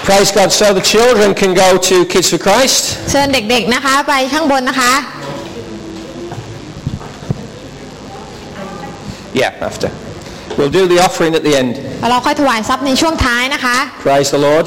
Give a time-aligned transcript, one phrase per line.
[0.00, 0.51] Praise God.
[0.51, 2.83] So the children can go to Kids for Christ.
[3.11, 4.93] เชิญเด็กๆนะคะ ไปข้างบนนะคะ
[9.41, 9.89] Yeah, after.
[10.57, 11.71] We'll do the offering at the end.
[11.99, 14.65] แล้วเราค่อยถวายทรัพย์ในช่วงท้ายนะคะ Praise the Lord.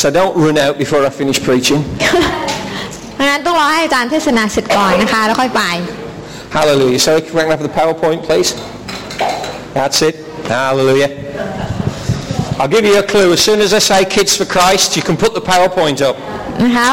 [0.00, 1.80] So don't run out before I finish preaching.
[3.18, 5.62] ดังนั้นต้องรอให้อาจารย์เทศนาเสร็จก่อนนะคะ แล้วค่อยไป
[6.56, 7.00] Hallelujah.
[7.06, 8.50] So can we have the PowerPoint, please?
[9.76, 10.14] That's it.
[10.56, 11.10] Hallelujah.
[12.59, 13.27] I'll give you a clue.
[13.37, 16.15] As soon as I say Kids for Christ, you can put the PowerPoint up.
[16.63, 16.87] นะคะ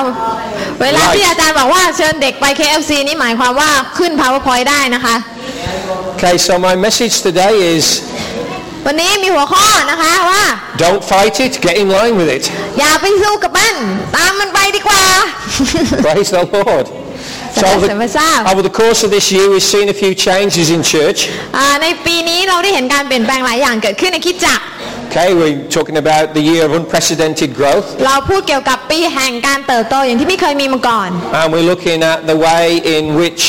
[0.83, 5.17] เวลาที่อาจารย์บอกว่าเชิญเด็กไป KFC นี่หมายความว่าขึ้น PowerPoint ได้นะคะ
[6.15, 7.85] Okay, so my message today is
[8.87, 10.43] วันนี้มีหัวข้อนะคะว่า
[10.85, 12.45] don't fight it, get in line with it.
[12.79, 13.75] อย่าไปสู้กับมัน
[14.17, 15.03] ตามมันไปดีกว่า
[16.07, 16.87] Praise the Lord.
[17.61, 20.81] So over the, over the course of this year, we've seen a few changes in
[20.95, 21.21] church.
[21.57, 24.65] อ่าในปีนี้เราได้เห็นการเปลี่ยนแปลงหลายอย่างเกิดขึ้นในคริดจักร
[25.14, 27.88] Okay, we're talking about the year of unprecedented growth.
[28.06, 33.44] เราพูดเกี่ยวกับปีแห่งการเติบโตอย่างที่ไม่เคยมีมาก่อน And we're looking at the way in which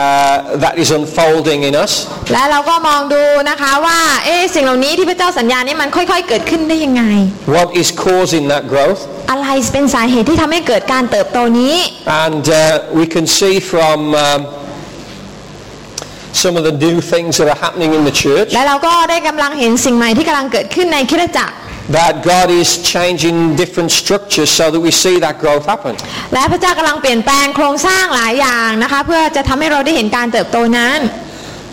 [0.00, 1.92] uh, that is unfolding in us.
[2.32, 7.02] และเราก็มองดูนะคะว่าเอ๊ะสิ่งเหล่านี้ที่พระเจ้าสัญญานี่มันค่อยๆเกิดขึ้นได้ยังไง
[7.56, 9.00] What is causing that growth?
[9.30, 11.76] อะไรเป็นสาเหตุที่ทำให้เกิดการเติบโตนี้
[12.24, 12.60] And uh,
[12.98, 14.40] we can see from um,
[16.43, 21.55] some of the new things that are happening in the church และเราก็ได้กำลังเห็นสิ่งใหม่ที่กำลังเกิดขึ้นในคริสตจักร
[21.89, 25.93] that God is changing different structures so that we see that growth happen.
[26.33, 30.99] และพระเจ้ากำลังเปลี่ยนแปลงโครงสร้างหลายอย่างนะคะ เพื่อจะทำให้เราได้เห็นการเติบโตนั้น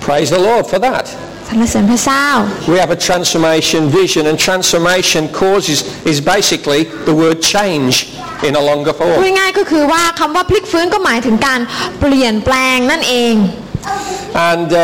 [0.06, 1.06] Praise the Lord for that.
[1.48, 2.26] สรรเสริญพระเจ้า
[2.72, 5.78] We have a transformation vision and transformation causes
[6.12, 7.94] is basically the word change
[8.48, 9.36] in a longer พูด form.
[9.38, 11.60] ง่ายๆก็คือว่าคำว่าพลิกฟื้นก็หมายถึงการ
[12.00, 13.34] เปลี่ยนแปลงนั่นเอง
[14.52, 14.78] And uh,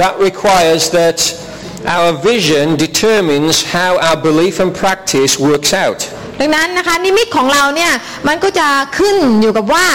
[0.00, 1.18] that requires that
[1.86, 6.00] our vision determines how our belief and practice works out.
[6.40, 7.92] ดังนั้นนะคะนิมิตของเราเนี่ย
[8.28, 9.86] มันก็จะขึ้นอยู่กับว่า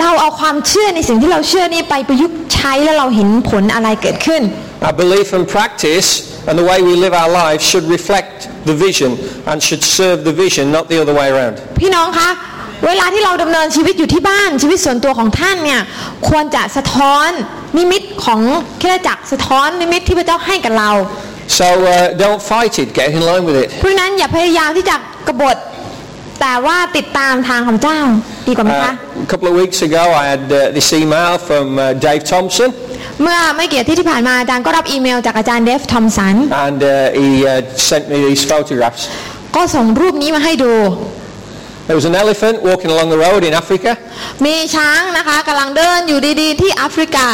[0.00, 4.42] เราเอาความเชื่อในสิ่งที่เราเชื่อนี้ไปประยุกต์ใช้แล้วเราเห็นผลอะไรเกิดขึ้น
[4.86, 6.08] Our belief and practice
[6.46, 8.36] and the way we live our lives should reflect
[8.68, 9.10] the vision
[9.50, 11.54] and should serve the vision, not the other way around.
[11.80, 12.30] พี่น้องคะ
[12.87, 15.81] เวลาที่เราดำเนินชีวิตอยู่ที่บ้านชีวิตส่วนตัวของท่านเนี่ย
[16.29, 17.29] ควรจะสะท้อน
[17.77, 18.41] นิมิตของ
[18.81, 20.91] คริสตจักรสะท้อนนิมิตที่พระเจ้าให้กับเรา
[21.59, 23.69] So uh, don't fight it, get in line with it.
[23.79, 24.95] เพราะฉะนั้นอย่าพยายามที่จะ
[25.27, 25.57] กบฏ
[26.41, 27.99] แต่ว่าติดตามทางของเจ้า
[28.47, 32.69] ดีกว่าไหมคะ Uh, a couple of weeks ago I had uh, this email from uh, Dave Thompson
[33.21, 36.35] เมื่อไม่กี่อาที่ที่ผ่านมาอาจารย์ก็รับอีเมลจากอาจารย์เดฟทอมสัน
[36.67, 37.53] and uh, he uh,
[37.89, 39.01] sent me these photographs.
[39.55, 40.73] ก็ส่งรูปนี้มาให้ดู
[41.88, 43.90] There was an elephant walking along the road in Africa
[44.46, 47.26] มีช้างนะคะกำลังเดินอยู่ดีๆ ที่แอฟริกา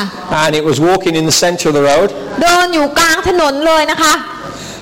[0.43, 2.09] and it was walking in the center of the road
[2.43, 4.15] เดินอยู่กลางถนนเลยนะคะ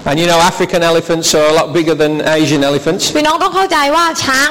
[0.08, 4.48] and you know African elephants are a lot bigger than Asian elephants พี่น้องต้องเข้าใจว่าช้าง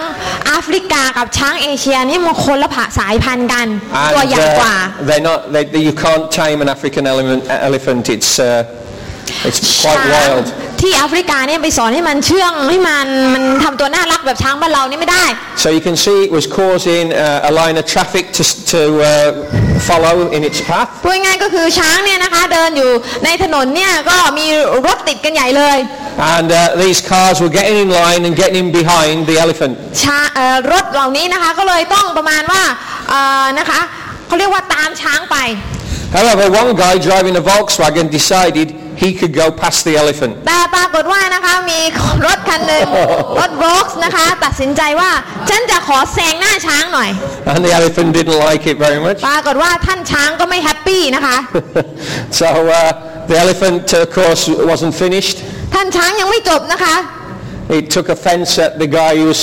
[0.47, 3.67] แอฟริกากับช้างเอเชียนี่มันคนละผาสายพันธุ์กัน
[4.01, 8.31] and ตัวใหญ่กว่า uh, they're not they, they- you can't tame an African elephant, elephant it's
[8.39, 10.45] uh, it's ช้า quite ง wild
[10.80, 15.24] ที่แอฟริกาเนี่ยไปสอนให้มันเชื่องให้มันมันทำตัวน่ารักแบบช้างบ้านเรานี่ไม่ได้
[15.62, 18.80] so you can see it was causing uh, a line of traffic to, s- to
[19.02, 19.08] uh,
[19.88, 22.90] follow in its path พูดง่ายๆก็คือช้างเนี่ยนะคะเดินอยู่
[23.24, 24.46] ในถนนเนี่ยก็มี
[24.86, 25.78] รถติดกันใหญ่เลย
[26.34, 32.62] and uh, these cars were getting in line and getting in behind the elephant ช้าเอ่อรถเหล่านี้นะคะก็เลยต้องประมาณว่า
[33.08, 33.80] เอ่อนะคะ
[34.26, 35.36] เขาเรียกว่าตามช้างไป
[36.16, 38.68] however one guy driving a Volkswagen decided
[39.01, 41.79] he could go past the elephant แต่ปรากฏว่านะคะมี
[42.25, 42.85] รถคันหนึ่ง
[43.39, 45.11] รถ โวล์กนะคะ ตัดสินใจว่า
[45.49, 47.09] ฉันจะขอแซงหน้าช้างหน่อย
[47.51, 51.37] and the elephant didn't like it very much ปรากฏว่าท่านช้างก็ไม่แฮปปี้นะคะ
[52.39, 52.47] so
[52.79, 52.81] uh,
[53.29, 55.37] the elephant of course wasn't finished
[55.73, 56.95] ท่านช้างยังไม่จบนะคะ
[57.79, 59.41] it took offense at the guy who was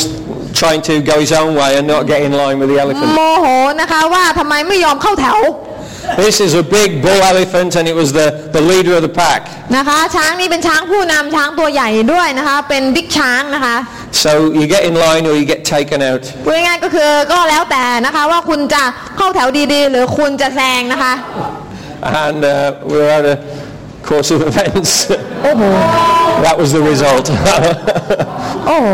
[0.60, 3.10] trying to go his own way and not get in line with the โม elephant
[3.42, 3.46] โห
[3.80, 5.38] นะคะว่าทำไมไม่ยอมเข้าแถว
[6.24, 9.40] this is a big bull elephant and it was the, the leader of the pack
[9.76, 13.76] นะคะ ช้างนี่เป็นช้างผู้นำช้างตัวใหญ่ด้วยนะคะ เป็นบิ๊กช้างนะคะ
[14.24, 18.82] so you get in line or you get taken out พูดง่ายๆก็คือก็แล้วแต่นะคะว่าคุณจะ
[19.16, 21.12] เข้าแถวดีๆ หรือคุณจะแซงนะคะ
[22.26, 22.52] and uh,
[22.90, 23.36] we were at a
[24.08, 24.92] course of events
[25.42, 25.62] โอ้โห
[26.44, 27.26] that was the result
[28.66, 28.88] โอ้โห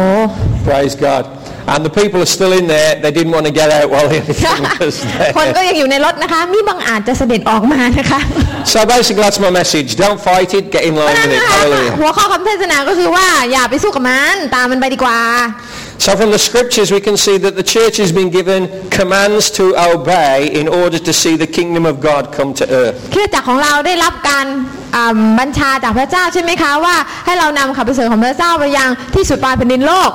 [0.68, 1.24] praise God
[1.72, 4.18] and the people are still in there they didn't want to get out while the
[4.18, 4.94] elephant was
[5.36, 8.20] คน there ก็ยังอยู่ในรถนะคะ มีบางอาจจะเสด็จออกมานะคะ
[8.72, 11.42] so basically that's my message don't fight it get in เพราะ line ฉะนั้น with it
[11.44, 15.20] นะคะ hallelujah หัวข้อคำเทศนาก็คือว่าอย่าไปสู้กับมันตามมันไปดีกว่า
[16.04, 18.60] So from the scriptures we can see that the church has been given
[18.98, 22.96] commands to obey in order to see the kingdom of God come to earth.
[23.14, 24.46] คริสตจักรของเราได้รับการ
[24.96, 26.94] อ่าบัญชาจากพระเจ้าใช่ไหมคะว่า
[27.26, 30.10] ให้เรานำข่าวประเสริฐของพระเจ้าไปยังที่สุดปลายแผ่นดินโลก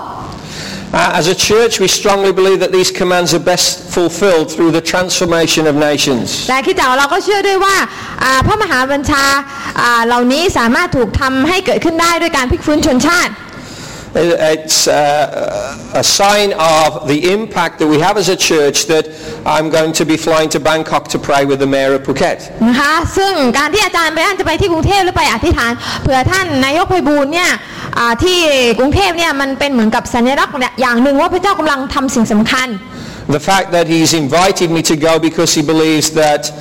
[0.93, 4.83] Uh, as a church we strongly believe that these commands are best fulfilled through the
[4.91, 6.25] transformation of nations.
[6.49, 7.75] แต่คริสตจักรของเราก็เชื่อด้วยว่า
[8.23, 9.23] อ่าพระมหาบัญชา
[9.81, 13.31] อ่าเหล่านี้สามารถถูกทำให้เกิดขึ้นได้ด้วยการพลิกฟื้นชนชาติ
[14.53, 19.05] It's uh, a sign of the impact that we have as a church that
[19.45, 22.39] I'm going to be flying to Bangkok to pray with the mayor of Phuket.
[22.67, 25.71] นะคะซึ่งการที่อาจารย์ไปอันจะไปที่กรุงเทพหรือไปอธิษฐาน
[26.01, 27.49] เผื่อท่านนายกไพบูลย์เนี่ย
[27.97, 28.39] อ่าที่
[28.79, 32.69] กรุงเทพเนี่ยมันเป็นเหมือนกับสัญลักษณ์อย่างหนึ่งว่าพระเจ้ากำลังทำสิ่งสำคัญ
[33.39, 36.53] The fact that he's invited me to go because he believes that he-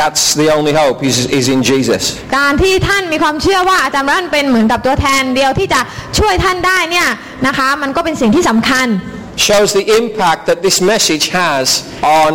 [0.00, 2.02] that's the only hope is, is in Jesus.
[2.38, 5.80] การที่ท่านมีความเชื่อว่าอาจารย์รันเป็นเหมือนกับตัวแทนเดียวที่จะ
[6.18, 7.08] ช่วยท่านได้เนี่ย
[7.46, 8.88] นะคะมันก็เป็นสิ่งที่สำคัญ
[9.48, 11.64] Shows the impact that this message has
[12.22, 12.32] on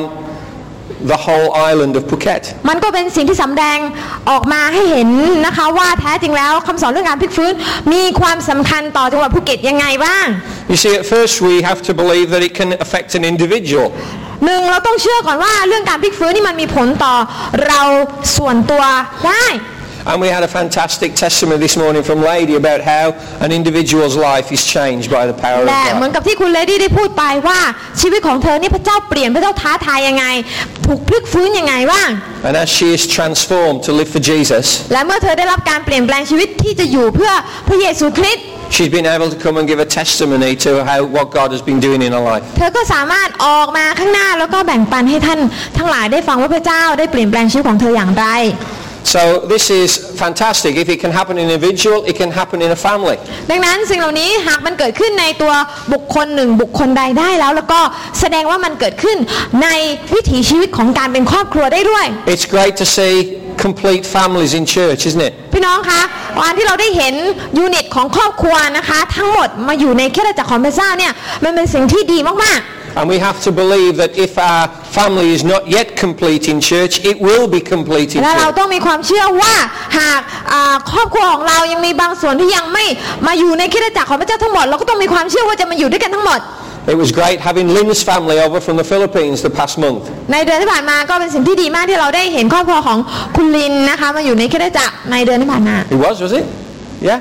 [1.12, 2.44] the whole island of Phuket.
[2.70, 3.78] มันก็เป็นสิ่งที่สำแดง
[4.30, 5.10] ออกมาให้เห็น
[5.46, 7.54] นะคะว่าแท้จริงแล้วคำสอนเรื่องการพลิกฟื้น
[7.94, 10.26] มีความสำคัญต่อจังหวัดภูเก็ตยังไงบ้าง
[10.72, 13.88] You see, at first we have to believe that it can affect an individual.
[14.45, 17.15] หนึ่งเราต้องเชื่อก่อนว่าเรื่องการพลิกฟื้นนี่มันมีผลต่อ
[17.67, 17.83] เรา
[18.37, 18.83] ส่วนตัว
[19.27, 19.45] ได้
[20.10, 23.06] And we had a fantastic testimony this morning from Lady about how
[23.46, 26.16] an individual's life is changed by the power of และเหมือน God.
[26.16, 27.60] กับที่คุณเลดี้ได้พูดไปว่า
[28.02, 30.26] ชีวิตของเธอนี่พระเจ้าเปลี่ยนพระเจ้าท้าทายยังไง
[30.86, 32.10] ถูกพลิกฟื้นยังไงบ้าง
[32.48, 37.32] And as she is transformed to live for Jesus, และเมื่อเธอได้รับการเปลี่ยนแปลงชีวิตที่จะอยู่เพื่อ
[37.68, 38.46] พระเยซูคริสต์
[38.76, 41.80] she's been able to come and give a testimony to how what God has been
[41.80, 42.44] doing in her life.
[42.58, 45.40] เธอก็สามารถออกมาข้างหน้าแล้วก็แบ่งปันให้ท่าน
[45.78, 48.26] ทั้งหลายได้ฟังว่าพระเจ้าได้เปลี่ยนแปลงชีวิตของเธออย่างไร
[49.05, 50.77] So this is fantastic.
[50.77, 53.17] If it can happen in an individual, it can happen in a family.
[53.51, 55.53] ดังนั้นสิ่งเหล่านี้หากมันเกิดขึ้นในตัว
[55.93, 57.81] บุคคลหนึ่งบุคคลใดได้แล้ว แล้วก็
[58.21, 59.17] แสดงว่ามันเกิดขึ้น
[59.63, 59.69] ใน
[60.15, 63.15] วิถีชีวิตของการเป็นครอบครัวได้ด้วย It's great to see
[63.67, 65.33] complete families in church, isn't it?
[65.55, 66.01] พี่น้องคะ
[66.41, 67.15] วันที่เราได้เห็น
[67.59, 71.13] ยูนิตของครอบครัวนะคะ ทั้งหมดมาอยู่ในคริสตจักรของพระเจ้าเนี่ย
[71.45, 72.61] มันเป็นสิ่งที่ดีมาก
[73.00, 74.64] And we have to believe that if our
[74.98, 78.58] family is not yet complete in church, it will be complete ๆ in และเรา church.
[78.60, 79.54] ต้องมีความเชื่อว่า
[79.98, 80.20] หาก
[80.52, 82.86] อ่าครอบครัวของเรายังมีบางส่วนที่ยังไม่
[83.28, 86.42] มาอยู่ในคริสตจักรของพระเจ้าทั้งหมด เราก็ต้องมีความเชื่อว่าจะมาอยู่ด้วยกันทั้งหมด
[86.94, 90.04] It was great having Lynn's family over from the Philippines the past month.
[90.34, 92.98] ในเดือนที่ผ่านมาก็เป็นสิ่งที่ดีมากที่เราได้เห็นครอบครัวของ
[93.36, 96.46] คุณลินนะคะ มาอยู่ในคริสตจักรในเดือนที่ผ่านมา It was, was it?
[97.10, 97.20] Yeah?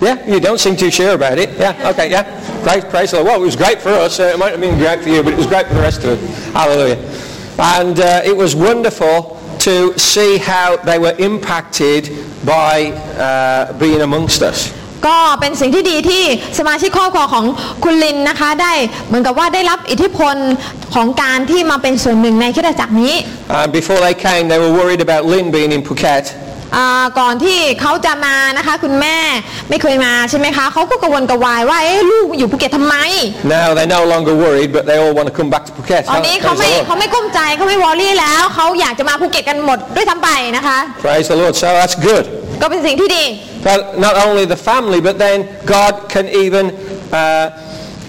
[0.00, 0.26] Yeah?
[0.26, 1.50] You don't seem too sure about it.
[1.58, 1.90] Yeah?
[1.90, 2.24] Okay, yeah.
[2.62, 3.26] Praise, praise the Lord.
[3.26, 4.20] Well, it was great for us.
[4.20, 6.04] Uh, it might have been great for you, but it was great for the rest
[6.04, 6.52] of us.
[6.52, 6.98] Hallelujah.
[7.58, 12.10] And uh, it was wonderful to see how they were impacted
[12.44, 14.72] by uh, being amongst us.
[15.06, 16.24] ก็เป็นสิ่งที่ดีที่
[16.58, 17.44] สมาชิกครอบครัวของ
[17.84, 18.72] คุณลินนะคะ ได้
[19.06, 20.36] เหมือนกับว่าได้รับอิทธิพล
[20.94, 23.14] ของการที่มาเป็นส่วนหนึ่งในคริสตจักรนี้
[23.58, 26.24] And before they came, they were worried about Lynn being in Phuket.
[26.75, 29.17] อ่าก่อนที่เขาจะมานะคะ คุณแม่
[29.69, 32.95] ไม่เคยมาใช่ไหมคะเขาก็กังวลกระวายว่าเอ๊ะลูกอยู่ภูเก็ตทำไม
[33.55, 36.01] Now they're no longer worried, but they all want to come back to Phuket.
[36.09, 36.85] ตอนนี้ Praise เขา the ไม่ Lord.
[36.87, 41.53] เขาไม่กลุ้มใจเขาไม่วอรี่แล้วเขาอยากจะมาภูเก็ตกันหมดด้วยทั้งไปนะคะ Praise the Lord.
[41.61, 42.25] So that's good.
[42.61, 43.25] ก็เป็นสิ่งที่ดี
[43.69, 45.37] But not only the family, but then
[45.75, 46.65] God can even
[47.19, 47.45] uh,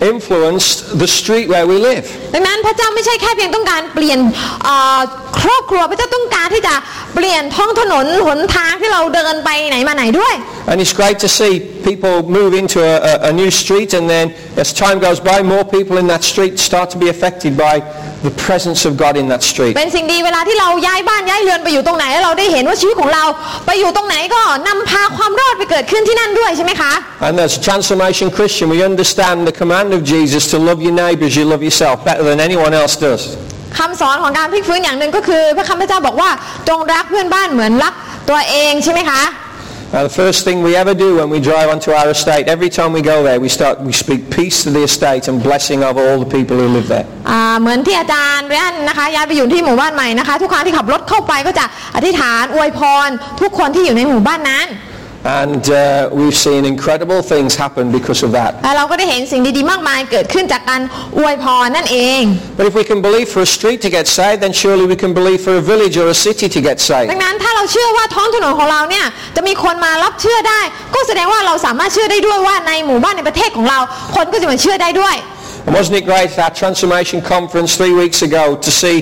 [0.01, 0.65] influence
[1.04, 2.06] the street where we live.
[2.33, 4.19] ดังนั้นพระเจ้าไม่ใช่แค่เพียงต้องการเปลี่ยน
[4.63, 5.00] เอ่อ
[5.42, 6.75] ครอบครัวพระเจ้าต้องการที่จะ
[7.15, 10.33] เปลี่ยนท้องถนนหนทางที่เราเดินไปไหนมาไหนด้วย
[10.71, 11.54] And it's great to see
[11.89, 14.25] people move into a, a, a new street and then
[14.63, 17.76] as time goes by, more people in that street start to be affected by
[18.28, 19.73] the presence of God in that street.
[19.78, 23.23] เป็นสิ่งดีเวลาที่เราย้ายบ้านย้ายเรือนไปอยู่ตรงไหนแล้วเราได้เห็นว่าชีวิตของเรา
[23.66, 26.94] ไปอยู่ตรงไหนก็นำพาความรอดไปเกิดขึ้นที่นั่นด้วยใช่ไหมคะ
[27.28, 31.26] And as a transformation Christian, we understand the command of Jesus to love your neighbour
[31.26, 33.37] as you love yourself better than anyone else does.
[33.78, 36.30] คำสอนของการพลิกฟื้นอย่างหนึ่งก็คือ พระคำพระเจ้าบอกว่า
[36.69, 37.94] จงรักเพื่อนบ้านเหมือนรัก
[38.30, 39.23] ตัวเองใช่ไหมคะ
[39.94, 42.92] Now, the first thing we ever do when we drive onto our estate, every time
[42.92, 46.19] we go there, we start, we speak peace to the estate and blessing over all
[46.19, 47.06] the people who live there.
[47.30, 53.09] อ่าเหมือนที่อาจารย์เรียนนะคะย้ายไปอยู่ที่หมู่บ้านใหม่นะคะ ทุกครั้งที่ขับรถเข้าไปก็จะอธิษฐานอวยพร
[53.42, 54.68] ทุกคนที่อยู่ในหมู่บ้านนั้น
[55.42, 58.52] And uh, we've seen incredible things happen because of that.
[58.64, 60.81] และเราก็ได้เห็นสิ่งดีๆมากมายเกิดขึ้นจากการ
[61.18, 62.21] อวยพรนั่นเอง
[62.57, 65.11] But if we can believe for a street to get saved, then surely we can
[65.19, 67.07] believe for a village or a city to get ดั saved.
[67.18, 70.61] งนั้นถ้าเราเชื่อว่าท้องถนนของเราเนี่ยจะมีคนมารับเชื่อได้
[70.95, 73.80] ก็แสดงว่าเราสามารถเชื่อได้ด้วยว่าในหมู่บ้านในประเทศของเรา
[74.16, 75.16] คนก็จะมาเชื่อได้ด้วย
[75.66, 78.95] And wasn't it great at our transformation conference three weeks ago to see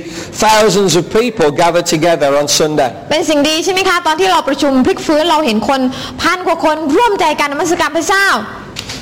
[0.45, 2.89] thousands of people gathered together on Sunday?
[3.11, 5.81] เป็นสิ่งดีใช่ไหมคะ ตอนที่เราประชุมพลิกฟื้นเราเห็นคน
[6.21, 8.27] พันกว่าคนร่วมใจกันนมัสการพระเจ้า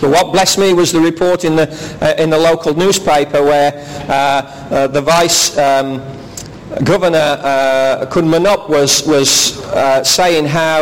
[0.01, 1.67] But what blessed me was the report in the,
[2.01, 3.71] uh, in the local newspaper where
[4.09, 5.87] uh, uh, the vice um,
[6.83, 9.29] governor, uh, Kun Manop, was, was
[9.67, 10.77] uh, saying how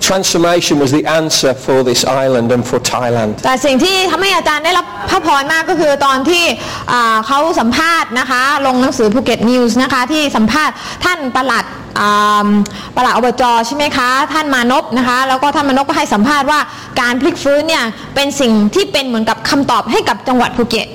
[0.00, 3.30] transformation was the answer for this island and for Thailand.
[3.44, 6.44] แต่สิ่งที่ทำให้อาจารย์ได้รับพระพรมากก็คือตอนที่
[6.92, 10.74] อ่าเขาสัมภาษณ์นะคะลงหนังสือภูเก็ตนิวส์นะคะที่สัมภาษณ์
[11.04, 11.64] ท่านประหลัด
[12.00, 12.48] อ่า
[12.96, 16.60] ประหลัดอบจใช่ไหมคะ ท่านมานพนะคะแล้วก็ท่านมานพก็ให้สัมภาษณ์ว่า
[17.00, 17.84] การพลิกฟื้นเนี่ย
[18.14, 20.88] เป็นสิ่งที่เป็นเหมือนกับคำตอบให้กับจังหวัดภูเก็ต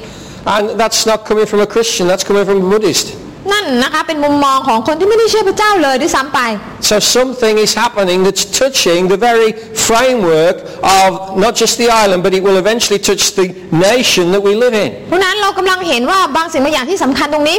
[0.54, 3.08] And that's not coming from a Christian, that's coming from a Buddhist.
[3.52, 6.40] นั่นนะคะเป็นมุมมองของคนที่ไม่ได้เชื่อพระเจ้าเลยด้วยซ้ำไป
[6.90, 9.50] So something is happening that's touching the very
[9.88, 10.56] framework
[11.00, 11.10] of
[11.44, 13.48] not just the island, but it will eventually touch the
[13.90, 14.90] nation that we live in.
[15.08, 17.58] เพราะฉะนั้นเรากำลังเห็นว่าบางสิ่งบางอย่างที่สำคัญตรงนี้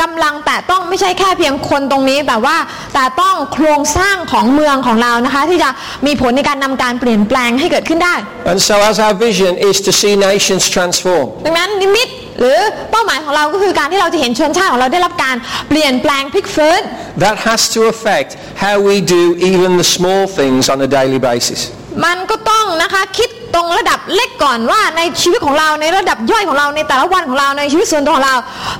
[0.00, 2.56] กำลังแต่ต้องไม่ใช่แค่เพียงคนตรงนี้ แต่ว่า
[2.94, 5.70] แต่ต้องโครงสร้างของเมืองของเรานะคะ ที่จะ
[6.06, 8.14] มีผลในการนำการเปลี่ยนแปลงให้เกิดขึ้นได้
[8.50, 12.08] And so as our vision is to see nations transform, ดังนั้นนิมิต
[12.40, 12.58] หรือ
[12.90, 15.36] เป้าหมายของเราก็คือการที่เราจะเห็นชนชาติของเราได้รับการ
[15.68, 16.80] เปลี่ยนแปลงพลิกฟื้น
[17.24, 18.30] that has to affect
[18.64, 21.60] how we do even the small things on a daily basis.
[22.04, 28.36] มันก็ต้องนะคะคิด ตรงระดับเล็กก่อนว่าในชีวิตของเราในระดับย่อยของเราในแต่ละวันของเราในชีวิตส่วนตัวของเรา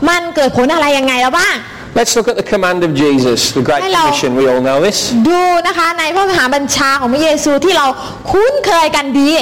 [0.09, 1.57] มันเกิดผลอะไรยังไงแล้วบ้าง
[1.99, 4.03] Let's look at the command of Jesus, the Great Hello.
[4.05, 4.31] Commission.
[4.41, 4.99] We all know this.
[5.29, 7.87] ดูนะคะในพระมหาบัญชาของพระเยซูที่เรา
[8.31, 9.33] คุ้นเคยกันดี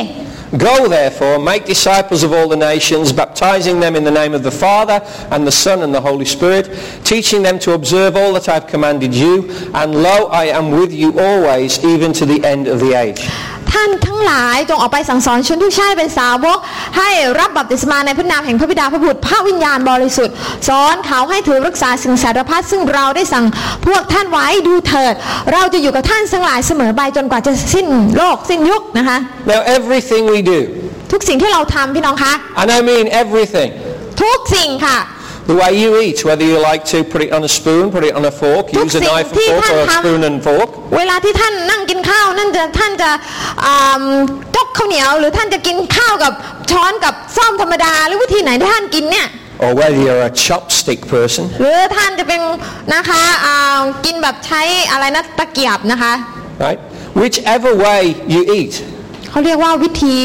[0.57, 4.51] Go therefore, make disciples of all the nations, baptizing them in the name of the
[4.51, 4.99] Father
[5.31, 6.65] and the Son and the Holy Spirit,
[7.05, 10.91] teaching them to observe all that I have commanded you, and lo, I am with
[10.91, 13.29] you always, even to the end of the age.
[13.73, 16.59] ท่านทั้งหลายจงออกไปสั่งสอนชนทุกชาติเป็นสาวก
[16.99, 17.09] ให้
[17.39, 20.35] รับบัพติศมาในพระนามแห่งพระบิดาพระบุตรพระวิญญาณบริสุทธิ์
[20.69, 23.45] สอนเขาให้ถือรักษาสิ่งสารพัดซึ่งเราได้สั่ง
[23.87, 25.15] พวกท่านไว้ดูเถิด
[25.53, 29.19] เราจะอยู่กับท่านทั้งหลายเสมอไปจนกว่าจะสิ้นโลกสิ้นยุคนะคะ
[29.53, 30.59] Now everything we do,
[31.13, 33.69] ทุกสิ่งที่เราทำพี่น้องคะ and I mean everything,
[34.23, 34.99] ทุกสิ่งค่ะ
[35.51, 38.15] the way you eat, whether you like to put it on a spoon, put it
[38.19, 43.11] on a fork, use a knife and fork or a spoon and fork, เวลาที่ท่านนั่งกินข้าวนั่นจะท่านจะ
[43.65, 44.05] อ่า
[44.57, 46.33] จกข้าวเหนียวหรือท่านจะกินข้าวกับ
[46.71, 49.29] ช้อนกับซ่อมธรรมดาหรือวิธีไหนที่ท่านกินเนี่ย
[49.65, 52.41] or whether you're a chopstick person, หรือท่านจะเป็น
[52.95, 56.13] นะคะอ่ากินแบบใช้อะไรนะตะเกียบนะคะ
[56.65, 56.81] right?
[57.21, 58.03] Whichever way
[58.35, 58.75] you eat,
[59.31, 60.17] เขาเรียกว่าวิธี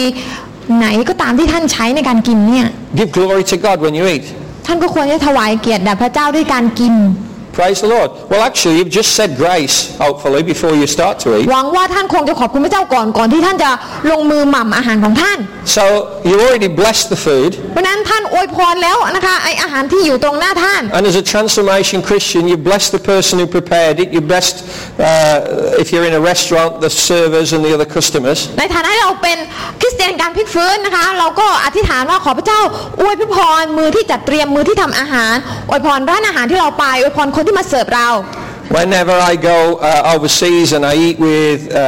[0.77, 2.67] ไหนก็ตามที่ท่านใช้ในการกินเนี่ย
[2.99, 4.25] give glory to God when you eat.
[4.65, 6.93] ท่านก็ควรจะถวายเกียรติแด่พระเจ้าด้วยการกิน
[7.58, 8.10] Praise the Lord.
[8.30, 11.44] Well, actually, you've just said grace, hopefully, before you start to eat.
[11.52, 13.70] หวังว่าท่านคงจะขอบคุณพระเจ้าก่อนก่อนที่ท่านจะ
[14.10, 15.38] ลงมือหม่ำอาหารของท่าน
[15.76, 15.84] So
[16.28, 23.34] you already blessed the food, เพราะฉะนั้นท่านอวยพรแล้วนะคะไออาหารที่อยู่ตรงหน้าท่าน and as a transformation Christian, you blessed the person
[23.40, 24.08] who prepared it.
[24.16, 24.56] You blessed,
[24.98, 28.38] uh, if you're in a restaurant, the servers and the other customers.
[28.58, 29.38] ในฐานะที่เราเป็น
[29.80, 32.60] คริสเตียนการพลิกฟื้นนะคะ เราก็อธิษฐานว่าขอพระเจ้า
[33.00, 35.34] อวยพรมือที่จัดเตรียมมือที่ทำอาหาร
[35.68, 38.09] อวยพรร้านอาหารที่เราไปอวยพรคน ที่มาเสิร์ฟเรา
[38.77, 39.57] Whenever I go
[39.89, 41.83] uh, overseas and I eat with uh,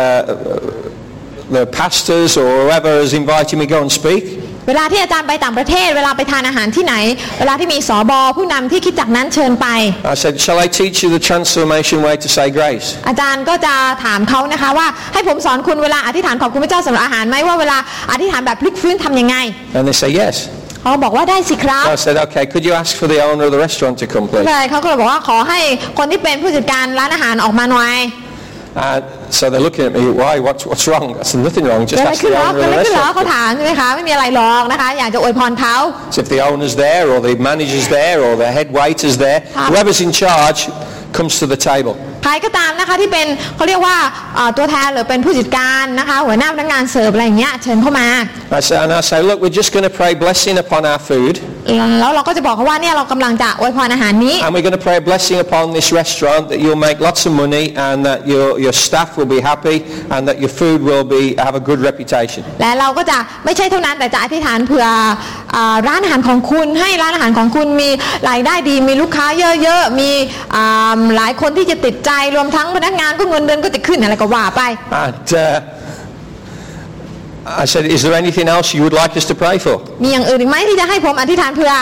[1.56, 4.24] the pastors or whoever has invited me to go and speak,
[4.70, 6.96] เวลาที่อาจารย์ไปต่างประเทศ เวลาไปทานอาหารที่ไหน
[7.40, 9.68] เวลาที่มีสอบอผู้นำที่คิดจากนั้นเชิญไป
[10.14, 12.88] I said, shall I teach you the transformation way to say grace?
[13.10, 13.74] อาจารย์ก็จะ
[14.06, 17.78] ถามเขานะคะว่าให้ผมสอนคุณเวลาอธิษฐานขอบคุณพระเจ้าสำหรับอาหารไหมว่าเวลา
[18.12, 19.36] อธิษฐานแบบพลิกฟื้นทำยังไง
[19.76, 20.36] And they say, yes.
[20.86, 24.06] เขาบอกว่าได้สิครับ So I said, okay, could you ask for the owner of the restaurant to
[24.14, 24.46] come, please?
[24.50, 25.60] เลยเขาก็เลยบอกว่าขอให้
[25.98, 27.96] คนที่เป็นผู้จัดการร้านอาหารออกมาหน่อย
[28.78, 29.00] Uh,
[29.38, 31.06] so they're looking at me, why, what's, what's wrong?
[31.18, 32.84] I said, nothing wrong, เกิ just ดอะไร ask ขึ้น the เหรอ owner เกิด of อะไร
[32.84, 33.16] the ขึ้นเหรอ restaurant.
[33.16, 35.76] เขาถามใช่ไหมคะไม่มีอะไรหรอกนะคะอยากจะอวยพรเขา
[36.14, 39.40] So if the owner's there or the manager's there or the head waiter's there,
[39.70, 40.60] whoever's in charge
[41.18, 41.96] comes to the table.
[42.24, 43.98] ใครก็ตามนะคะที่เป็นเขาเรียกว่า
[44.36, 48.08] เอ่อตัวแทนหรือเป็นผู้จัดการนะคะหัวหน้าพนักงานเสิร์ฟอะไรอย่างเงี้ยเชิญเข้ามา
[48.58, 51.36] I say, and I say, look, we're just going to pray blessing upon our food
[52.00, 57.22] แล้วเราก็จะบอกเขาว่าเนี่ยเรากำลังจะอวยพรอาหารนี้ and we're going to pray a blessing upon this restaurant that you'll make lots
[57.28, 59.78] of money and that your, your staff will be happy
[60.14, 62.42] and that your food will be, have a good reputation.
[62.62, 64.86] และเราก็จะไม่ใช่เท่านั้นแต่จะอธิษฐานเผื่อ
[65.56, 67.90] อ่าร้านอาหารของคุณให้ร้านอาหารของคุณมี
[68.30, 69.28] รายได้ดีมีลูกค้า
[69.64, 70.10] เยอะๆมี
[70.56, 74.62] อ่าหลายคนที่จะติดใจรวมทั้งพนักงานก็เงินเดือนก็จะขึ้นอะไรก็ว่าไป
[75.04, 75.46] And uh,
[77.65, 79.75] I said, is there anything else you would like us to pray for?
[80.05, 81.73] มีอย่างอื่นอีกไหมที่จะให้ผมอธิษฐานเผื่อ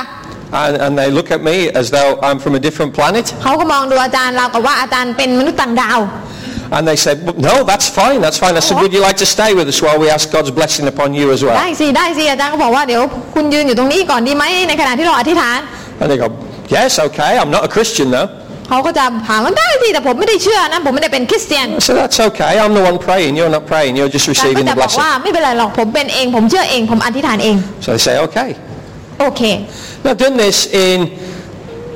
[0.63, 3.25] And, and they look at me as though I'm from a different planet.
[3.43, 6.01] เขาก็มองดูอาจารย์เรากับว่าอาจารย์เป็นมนุษย์ต่างดาว
[6.77, 7.17] And they said,
[7.49, 8.55] no, that's fine, that's fine.
[8.55, 11.09] I said, would you like to stay with us while we ask God's blessing upon
[11.19, 11.79] you as ได้ well?
[11.81, 13.03] สิได้สิอาจารย์ก็บอกว่าเดี๋ยว
[13.35, 15.59] คุณยืนอยู่ตรงนี้ก่อนดีไหมในขณะที่เราอธิษฐาน
[16.01, 16.29] And they go,
[16.77, 18.29] yes, okay, I'm not a Christian though.
[18.74, 22.54] เขาเขาก็จะถามว่าได้สิแต่ผมไม่ได้เชื่อนะผมไม่ได้เป็นคริสเตียน So that's okay.
[22.64, 23.32] I'm the one praying.
[23.38, 23.94] You're not praying.
[24.00, 25.02] You're just อาจารย์ก็ receiving จะ the บอก blessing.
[25.02, 28.50] ว่าไม่เป็นไรหรอกผมเป็นเองผมเชื่อเองผมอธิษฐานเอง So they say, okay.
[29.20, 29.42] โอเค
[30.04, 30.98] Now, I've done this in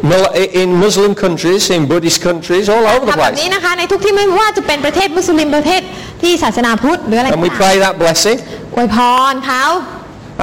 [0.09, 3.37] Mul- in Muslim countries, in Buddhist countries, all over the ทำแบบ place.
[3.41, 5.81] นี้นะคะในทุกที่ไม่ว่าจะเป็นประเทศมุสลิมประเทศ
[6.21, 8.37] ที่ศาสนาพุทธหรืออะไร And we ก็ตาม pray that blessing.
[8.75, 8.97] อวยพ
[9.31, 9.63] รเขา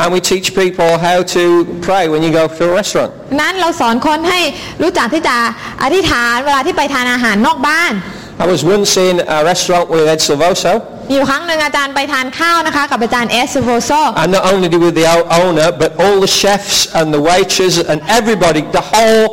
[0.01, 1.43] And we teach people how to
[1.87, 3.11] pray when you go to a restaurant.
[3.41, 4.39] นั้นเราสอนคนให้
[4.83, 5.35] รู้จักที่จะ
[5.83, 7.93] อธิษฐานเวลาที่ไปทานอาหารนอกบ้าน
[8.43, 10.73] I was once in a restaurant with Ed Silvoso,
[11.09, 17.05] มีอยู่ครั้งหนึ่งอาจารย์ไปทานข้าวนะคะ กับอาจารย์เอสโรโซ and not only did with the o- owner, but all the chefs and
[17.15, 19.25] the waiters and everybody, the whole,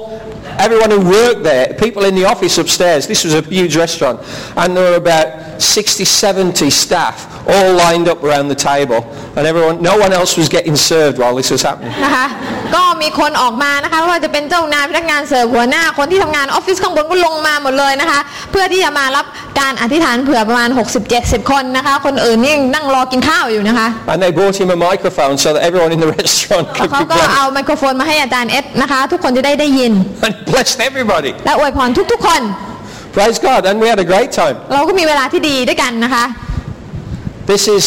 [0.66, 3.00] everyone who worked there, people in the office upstairs.
[3.12, 4.16] This was a huge restaurant,
[4.60, 5.28] and there were about
[5.62, 7.16] 60, 70 staff
[7.55, 8.99] all lined up around the table,
[9.37, 11.93] and everyone, no one else was getting served while this was happening.
[12.05, 12.27] นะคะ
[12.75, 18.19] ก็มีคนออกมานะคะไม่ว่าจะเป็นเจ้านายพนักงานเสิร์ฟหัวหน้าคนที่ทำงานออฟฟิศข้างบนก็ลงมาหมดเลยนะคะ
[18.51, 19.25] เพื่อที่จะมารับ
[19.59, 20.69] การอธิษฐานเผื่อประมาณ
[21.09, 26.65] 60-70 คนนะคะ คนอื่นนี่นั่งรอกินข้าวอยู่นะคะ And they brought him a microphone so that everyone in the restaurant
[26.77, 27.33] แล้ว could เขา be ก็ blessed.
[27.35, 29.93] เอาไมโครโฟนมาให้อาจารย์เอสนะคะ ทุกคนจะได้ได้ยิน
[30.27, 31.31] And blessed everybody.
[31.45, 32.41] และอวยพรทุกๆคน
[33.17, 33.61] Praise God.
[33.69, 34.55] And we had a great time.
[34.73, 36.25] เราก็มีเวลาที่ดีด้วยกันนะคะ
[37.52, 37.84] This is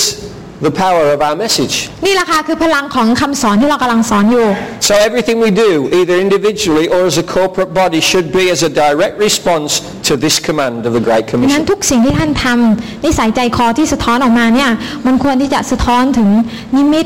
[0.68, 1.76] the power of our message.
[2.06, 4.48] นี่แหละค่ะคือพลังของคำสอนที่เรากำลังสอนอยู่
[4.90, 8.72] So everything we do, either individually or as a corporate body, should be as a
[8.84, 9.72] direct response
[10.08, 11.72] to this command of the Great ดังนั้น Commission.
[11.72, 14.70] ทุกสิ่งที่ท่านทำนิสัยใจคอที่สะท้อนออกมาเนี่ย
[15.06, 16.30] มันควรที่จะสะท้อนถึง
[16.78, 17.06] นิมิต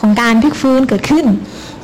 [0.00, 1.24] ของการพลิกฟื้นเกิดขึ้น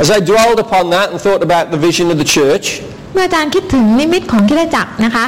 [0.02, 2.66] As I dwelled upon that and thought about the vision of the church,
[3.14, 5.24] เมื่ออาจารย์คิดถึงนิมิตของคริสตจักรนะคะ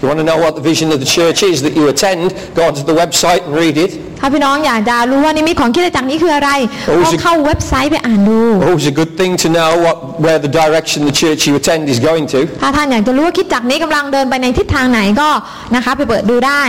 [0.00, 2.22] you want to know what the vision of the church is that you attend,
[2.58, 3.92] go onto the website and read it.
[4.20, 6.50] ถ้าพี่น้องอยากจะรู้ว่านิมิตของคริสตจักรนี้คืออะไร
[6.86, 11.16] โอ้ ก็ สิ เข้าเว็บไซต์ไปอ่านดู Always a good thing to know what, where the direction the
[11.22, 12.40] church you attend is going to.
[12.62, 15.28] ถ้าท่านอยากจะรู้ว่าคริสตจักรนี้กำลังเดินไปในทิศทางไหนก็
[15.74, 16.64] นะคะไปเปิดดูได้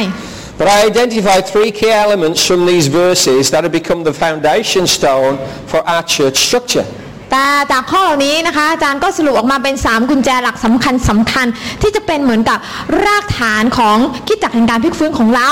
[0.59, 5.33] But I identified three key elements from these verses that have become the foundation stone
[5.71, 6.85] for our church structure.
[7.30, 11.46] แต่จากข้อเหล่านี้นะคะ อาจารย์ก็สรุปออกมาเป็น 3 กุญแจหลักสำคัญสำคัญ
[11.82, 12.58] ที่จะเป็นเหมือนกับ
[13.04, 13.96] รากฐานของ
[14.26, 15.50] คริดจักรแห่งการพลิกฟื้นของเรา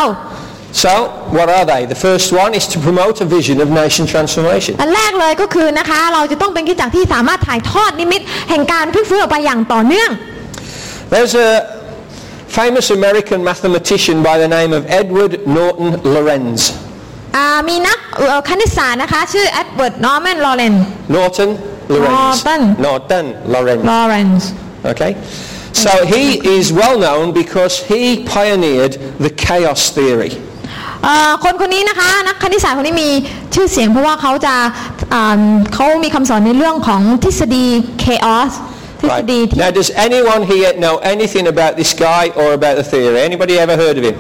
[0.85, 0.93] So,
[1.37, 1.83] what are they?
[1.95, 4.73] The first one is to promote a vision of nation transformation.
[4.81, 8.21] อันแรกเลยก็คือนะคะเราจะต้องเป็นคริสตจักรที่สามารถถ่ายทอดนิมิต
[8.51, 10.11] แห่งการพลิกฟื้นออกไปอย่างต่อเนื่อง
[11.13, 11.51] There's a
[12.59, 16.61] famous American mathematician by the name of Edward Norton Lorenz.
[17.38, 20.76] อ่ามีนักเอ่อคณิตศาสตร์นะคะ ชื่อเอ็ดเวิร์ดนอร์แมนลอเรน
[21.16, 21.50] Norton
[21.94, 22.16] Lorenz.
[22.18, 22.62] Norton.
[22.86, 23.84] Norton Lorenz.
[23.92, 24.50] ลอเรนซ์
[24.92, 25.12] Okay?
[25.86, 26.24] So he
[26.58, 28.02] is well known because he
[28.36, 28.94] pioneered
[29.26, 30.32] the chaos theory.
[31.44, 33.10] คนคนนี้นะคะ นักคณิตศาสตร์คนนี้มี
[33.56, 34.56] ชื่อเสียงเพราะว่าเขาจะ
[35.14, 35.42] อ่า
[35.74, 37.66] เขามีคำสอนในเรื่องของทฤษฎี
[38.04, 38.52] chaos
[39.02, 39.26] ทฤษ Right.
[39.32, 43.20] ฎีที่ Now, does anyone here know anything about this guy or about the theory?
[43.30, 44.18] Anybody ever heard of him?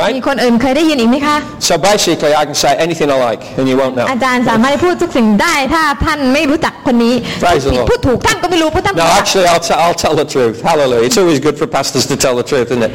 [0.00, 0.26] มี Right?
[0.28, 1.36] คนอื่นเคยได้ยินอีกไหมคะ
[1.68, 4.06] So basically, I can say anything I like, and you won't know.
[4.10, 7.88] อาจารย์สามารถพูดทุกสิ่งได้ถ้าท่านไม่รู้จักคนนี้ Praise the พูดผิด Lord.
[7.90, 10.56] พูดถูกท่านก็ไม่รู้เพราะท่าน No, ไม่รู้ actually, I'll, t- I'll tell the truth.
[10.70, 11.06] Hallelujah.
[11.08, 12.92] It's always good for pastors to tell the truth, isn't it?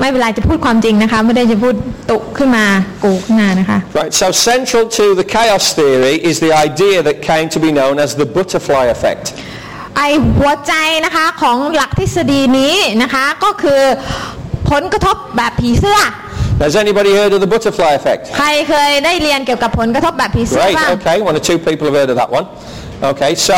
[0.00, 1.74] ไม่เป็นไรจะพูดความจริงนะคะไม่ได้จะพูด
[2.10, 2.64] ตุขึ้นมา
[3.04, 4.12] กูขึ้นมานะคะ Right.
[4.22, 8.10] So central to the chaos theory is the idea that came to be known as
[8.20, 9.24] the butterfly effect.
[9.96, 10.02] ไอ
[10.38, 10.72] หัวใจ
[11.04, 13.82] นะคะของหลักทฤษฎีนี้นะคะก็คือ
[14.71, 15.99] ผลกระทบแบบผีเสื้อ
[16.65, 18.23] Has anybody heard of the butterfly effect?
[18.37, 20.75] ใครเคยได้เรียนเกี่ยวกับผลกระทบแบบผีเสื้อ Right.
[20.77, 21.17] บ้าง Okay.
[21.29, 22.45] One or two people have heard of that one.
[23.11, 23.31] Okay.
[23.49, 23.57] So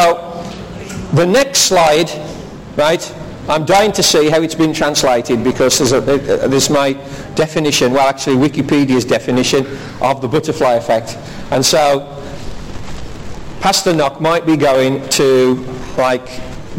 [1.21, 2.09] the next slide,
[2.85, 3.03] right?
[3.53, 6.89] I'm dying to see how it's been translated because there's, a, uh, there's my
[7.43, 9.61] definition, well actually Wikipedia's definition
[10.09, 11.09] of the butterfly effect.
[11.53, 11.83] And so
[13.61, 15.29] Pastor Knock might be going to
[15.97, 16.27] like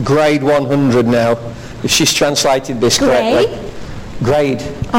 [0.04, 1.32] grade 100 now
[1.82, 3.46] if she's translated this correctly.
[3.46, 3.64] Grade.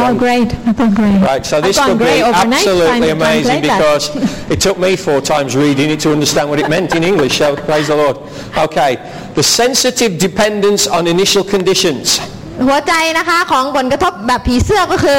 [0.02, 3.10] Oh great ไม่ต้อง great Right, so this I've gone could be great overnight trying absolutely
[3.12, 3.80] to amazing translate that.
[3.80, 4.04] because
[4.54, 7.48] it took me four times reading it to understand what it meant in English, so
[7.70, 8.18] praise the Lord.
[8.66, 8.92] Okay,
[9.40, 12.06] the sensitive dependence on initial conditions.
[12.68, 15.18] หัวใจนะคะของผลกระทบแบบผีเสื้อก็คือ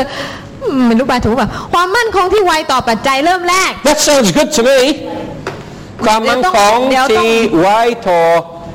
[0.65, 4.79] อืมไม่รู้ป่ะถูกป่ะความมั่นคงที่ไวต่อปัจจัยเริ่มแรก That sounds good to me.
[6.07, 7.25] ความมั่นคง เดี๋ยวต้อ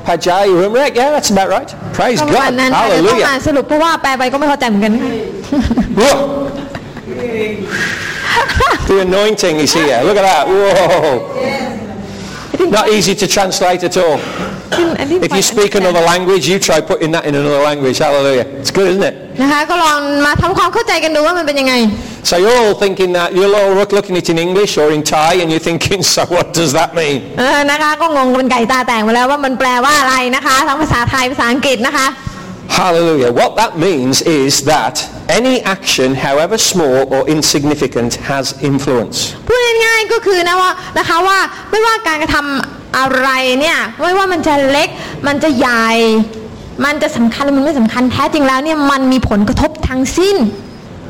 [0.02, 1.70] ้ต่อปัจจัยเริ่มแรก Yeah, that's about right.
[1.96, 2.58] Praise ก็ประมาณ God.
[2.60, 3.46] นั้นค่ะเดี๋ยวต้องอ่าน Hallelujah.
[3.46, 4.92] สรุปเพราะว่าแปลไปก็ไม่เข้าใจเหมือนกัน
[6.00, 6.14] Whoa.
[8.88, 9.98] The anointing is here.
[10.06, 10.44] Look at that.
[10.46, 12.66] Whoa.
[12.76, 14.18] Not easy to translate at all.
[15.26, 17.96] If you speak another language, you try putting that in another language.
[18.06, 18.46] Hallelujah.
[18.60, 19.14] It's good, isn't it?
[19.42, 21.74] นะคะก็ลองมาทำความเข้าใจกันดูว่ามันเป็นยังไง
[22.30, 25.02] So you're all thinking that, you're all look- looking at it in English or in
[25.14, 27.16] Thai and you're thinking, so what does that mean?
[27.38, 32.08] เออนะคะก็งงเป็นไก่ตาแตกมาแล้วว่ามันแปลว่าอะไรนะคะทั้งภาษาไทยภาษาอังกฤษนะคะ
[32.80, 33.30] Hallelujah.
[33.40, 34.94] What that means is that
[35.40, 39.16] any action, however small or insignificant, has influence.
[39.48, 41.38] พูดง่ายๆก็คือนะว่านะคะว่า
[41.70, 43.27] ไม่ว่าการกระทำ อะไร
[43.59, 44.89] เนี่ยไม่ว่ามันจะเล็ก
[45.27, 45.87] มันจะใหญ่
[46.85, 50.37] มันจะสำคัญหรือมันไม่สำคัญแท้จริงแล้วเนี่ยมันมีผลกระทบทั้งสิ้น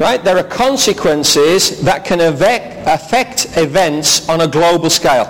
[0.07, 0.21] Right?
[0.27, 2.65] There are consequences that can affect,
[2.97, 5.27] affect events on a global scale.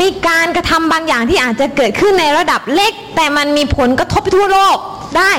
[0.00, 4.76] มีการกระทำบางอย่างที่อาจจะเกิดขึ้นในระดับเล็ก แต่มันมีผลกระทบไปทั่วโลก
[5.18, 5.32] ได้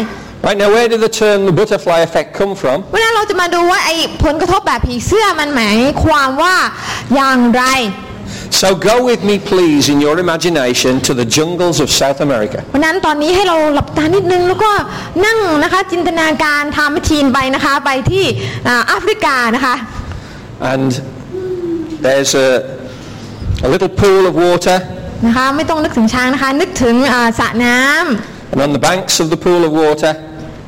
[0.47, 2.77] Right now, where did the term the butterfly effect come from?
[2.93, 6.55] เวลาเราจะมาดูว่าไอ้ผลกระทบแบบผีเสื้อมันหมายความว่า
[7.15, 7.63] อย่างไร
[8.60, 12.58] So go with me, please, in your imagination to the jungles of South America.
[12.66, 14.70] เพราะฉะนั้นตอนนี้ให้เราหลับตานิดนึงแล้วก็
[15.26, 18.24] นั่งนะคะจินตนาการทำทีนไปนะคะไปที่
[18.68, 19.74] อ่าแอฟริกานะคะ
[20.72, 20.90] And
[22.04, 22.48] there's a,
[23.66, 24.78] a little pool of water.
[25.26, 30.12] นะคะไม่ต้องนึกถึงช้างนะคะ นึกถึงอ่าสระน้ำ And on the banks of the pool of water,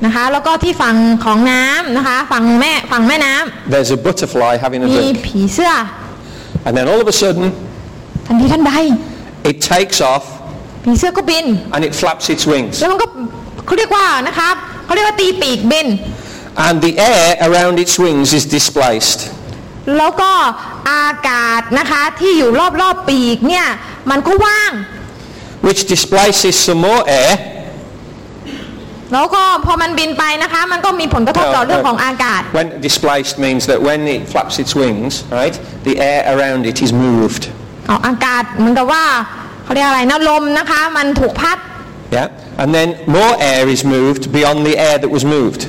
[0.04, 5.16] นะคะแล้วก็ที่ฝั่งของน้ำนะคะฝั่งแม่ฝั่งแม่น้ำ there's a butterfly having a มี drink.
[5.26, 5.72] ผีเสื้อ
[6.66, 7.46] And then all of a sudden,
[8.26, 8.72] ทันทีทันใด
[9.50, 10.24] it takes off
[10.84, 12.74] ผีเสื้อก็บิน and it flaps its wings.
[12.80, 13.06] แล้วมันก็
[13.66, 14.48] เขาเรียกว่านะคะ
[14.84, 15.88] เขาเรียกว่าตีปีกบิน
[16.66, 19.20] And the air around its wings is displaced.
[19.96, 20.32] แล้วก็
[20.90, 23.66] อากาศนะคะที่อยู่รอบๆปีกเนี่ย
[24.10, 24.72] มันก็ว่าง
[25.66, 27.32] which displaces some more air
[29.12, 35.54] แล้วก็พอมันบินไปนะคะ มันก็มีผลกระทบต่อเรื่องของอากาศ When displaced means that when it flaps its wings, right,
[35.88, 37.44] the air around it is moved.
[37.87, 39.03] เอาอากาศเหมือนกับว่า
[39.63, 41.57] เขาเรียกอะไรนะลมนะคะมันถูกพัด
[42.17, 42.27] Yeah?
[42.61, 45.61] And then more air is moved beyond the air that was moved.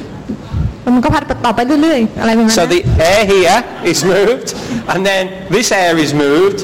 [0.82, 2.80] แล้วมันก็พัดต่อไปเรื่อยๆอะไรประมาณนั้ So น the
[3.12, 3.58] air here
[3.92, 4.48] is moved,
[4.92, 5.22] and then
[5.56, 6.58] this air is moved,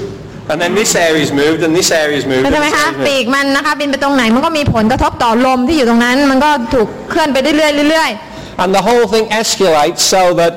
[0.51, 2.43] and then this air is moved, and this air is moved.
[2.45, 3.23] เข้า and ใจไหม this คะ air is ปี moved.
[3.23, 8.11] กมันนะคะบินไปตรงไหนมันก็มีผลกระทบต่อลมที่อยู่ตรงนั้นมันก็ถูกเคลื่อนไปเรื่อยๆเรื่อย
[8.63, 10.53] And the whole thing escalates so that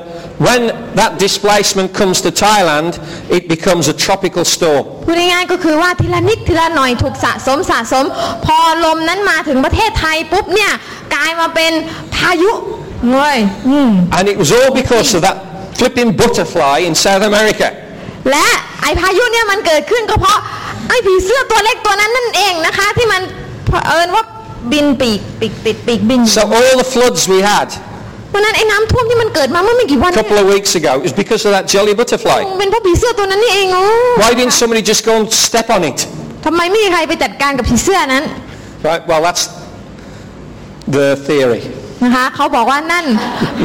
[0.47, 0.61] when
[0.99, 2.91] that displacement comes to Thailand,
[3.37, 4.83] it becomes a tropical storm.
[4.95, 8.05] ๆพูดง่ายๆก็คือว่าทีละนิดทีละหน่อยถูกสะสมสะสม
[8.45, 10.71] พอลมนั้นมาถึงประเทศไทยปุ๊บเนี่ย
[11.15, 11.71] กลายมาเป็น
[12.15, 12.51] พายุ
[13.11, 13.37] เลย
[13.69, 15.37] อืม And it was all because of that
[15.79, 17.67] flipping butterfly in South America.
[18.31, 18.47] และ
[18.81, 20.39] ไอพายุเนี่ยมันเกิดขึ้นก็เพราะ
[20.89, 23.21] ไอผีเสื้อตัวเล็กตัวนั้นนั่นเองนะคะ ที่มัน
[23.67, 24.23] เผอิญว่า
[24.71, 27.69] บินปีกปีกติดปีกบิน So all the floods we had
[28.34, 32.40] เพราะฉะนั้นไอ้น้ำท่วมที่มันเกิดมาเมื่อไม่กี่วัน a เนี่ย couple of weeks ago is because of that jelly butterfly.
[32.60, 33.84] เป็นเพราะผีเสื้อตัวนั้นนี่เองโอ้
[34.22, 35.98] Why didn't somebody just go and step on it?
[36.46, 38.24] ทำไมไม่มีใครไปจัดการกับผีเสื้อนั้น
[38.88, 39.44] Right, well that's
[40.96, 41.62] the theory.
[42.04, 43.06] นะคะเขาบอกว่านั่น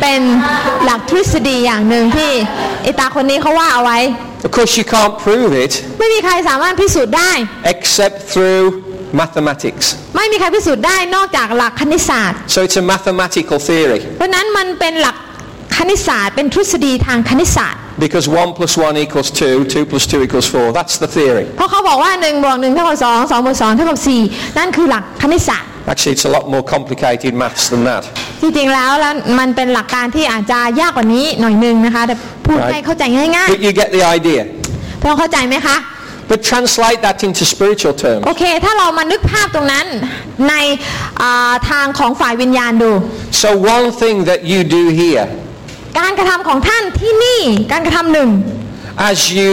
[0.01, 0.21] เป็น
[0.85, 2.31] หลักทฤษฎีอย่างหนึ่งที่
[2.83, 3.99] ไอตาคนนี้เขาว่าเอาไว้
[4.47, 7.31] Of course you can't prove it ไม่มีใครสามารถพิสูจน์ได้
[7.73, 8.65] except through
[9.21, 9.85] mathematics.
[10.15, 15.15] ไม่มีใครพิสูจน์ได้นอกจากหลักคณิตศาสตร์ So it's a mathematical theory เพราะฉะนั้นมันเป็นหลัก
[15.75, 20.77] คณิตศาสตร์เป็นทฤษฎีทางคณิตศาสตร์ because 1 plus 1 equals 2, 2 plus 2 equals 4.
[20.77, 21.45] That's the theory.
[21.57, 28.03] เพราะเขาบอกว่า1บวก1เท่ากับ2 2บวก2เท่ากับ4นั่นคือหลักคณิตศาสตร์ Actually it's a lot more complicated maths than that.
[28.41, 32.71] จริงๆแล้วแล้วมันเป็นหลักการที่อาจจะยากกว่านี้หน่อยนึงนะคะแต่พูด Right.
[32.71, 34.41] ให้เข้าใจง่าย But you get the idea.
[34.73, 35.77] ๆพอเข้าใจไหมคะ
[36.29, 38.23] But translate that into spiritual terms.
[38.27, 39.85] โอเค ถ้าเรามานึกภาพตรงนั้น
[40.49, 40.53] ใน
[41.21, 42.91] อ่าทางของฝ่ายวิญญาณดู
[43.43, 45.25] So one thing that you do here
[45.99, 48.29] การกระทำของท่านที่นี่การกระทำหนึ่ง
[49.11, 49.51] as you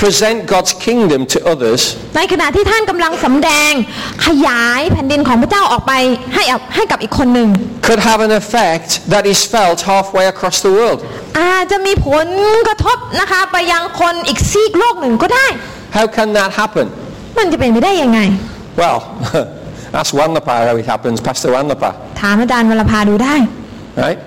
[0.00, 1.82] present God's kingdom to others
[2.16, 3.72] ในขณะที่ท่านกำลังสำแดง
[4.26, 5.92] ขยายแผ่นดินของพระเจ้าออกไป
[6.34, 7.48] ให้กับให้กับอีกคนหนึ่ง
[7.86, 10.98] could have an effect that is felt halfway across the world.
[11.38, 12.26] อาจจะมีผล
[12.68, 15.46] กระทบนะคะไปยังคนอีกซีกโลกหนึ่งก็ได้
[15.97, 16.87] How can that happen?
[17.37, 18.19] มันจะเป็นไปได้ยังไง
[18.81, 18.99] Well,
[19.93, 21.91] that's Wanlapa how it happens, Pastor Wanlapa.
[22.21, 23.35] ถามอาจารย์วรภาดูได้
[24.03, 24.19] Right?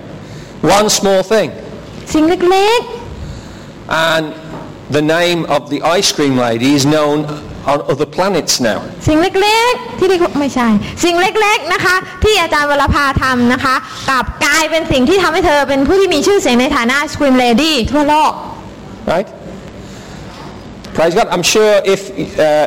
[0.76, 1.48] One small thing.
[2.14, 2.80] สิ่งเล็ก
[4.10, 4.24] And
[4.96, 7.18] the name of the ice cream lady is known
[7.70, 8.78] on other planets now.
[8.92, 10.68] ๆ สิ่งเล็กๆ ที่เรียกว่าไม่ใช่
[11.04, 13.74] สิ่งเล็กๆนะคะ ที่อาจารย์วรภาทำนะคะ
[14.08, 18.32] กลับกลายเป็นสิ่งที่ทำให้เธอเป็นผู้ที่มีชื่อเสียงในฐานะสครีมเลดี้ทั่วโลก
[19.12, 19.28] Right?
[20.94, 21.28] Praise God.
[21.28, 22.00] I'm sure if,
[22.38, 22.66] uh,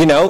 [0.00, 0.24] you know,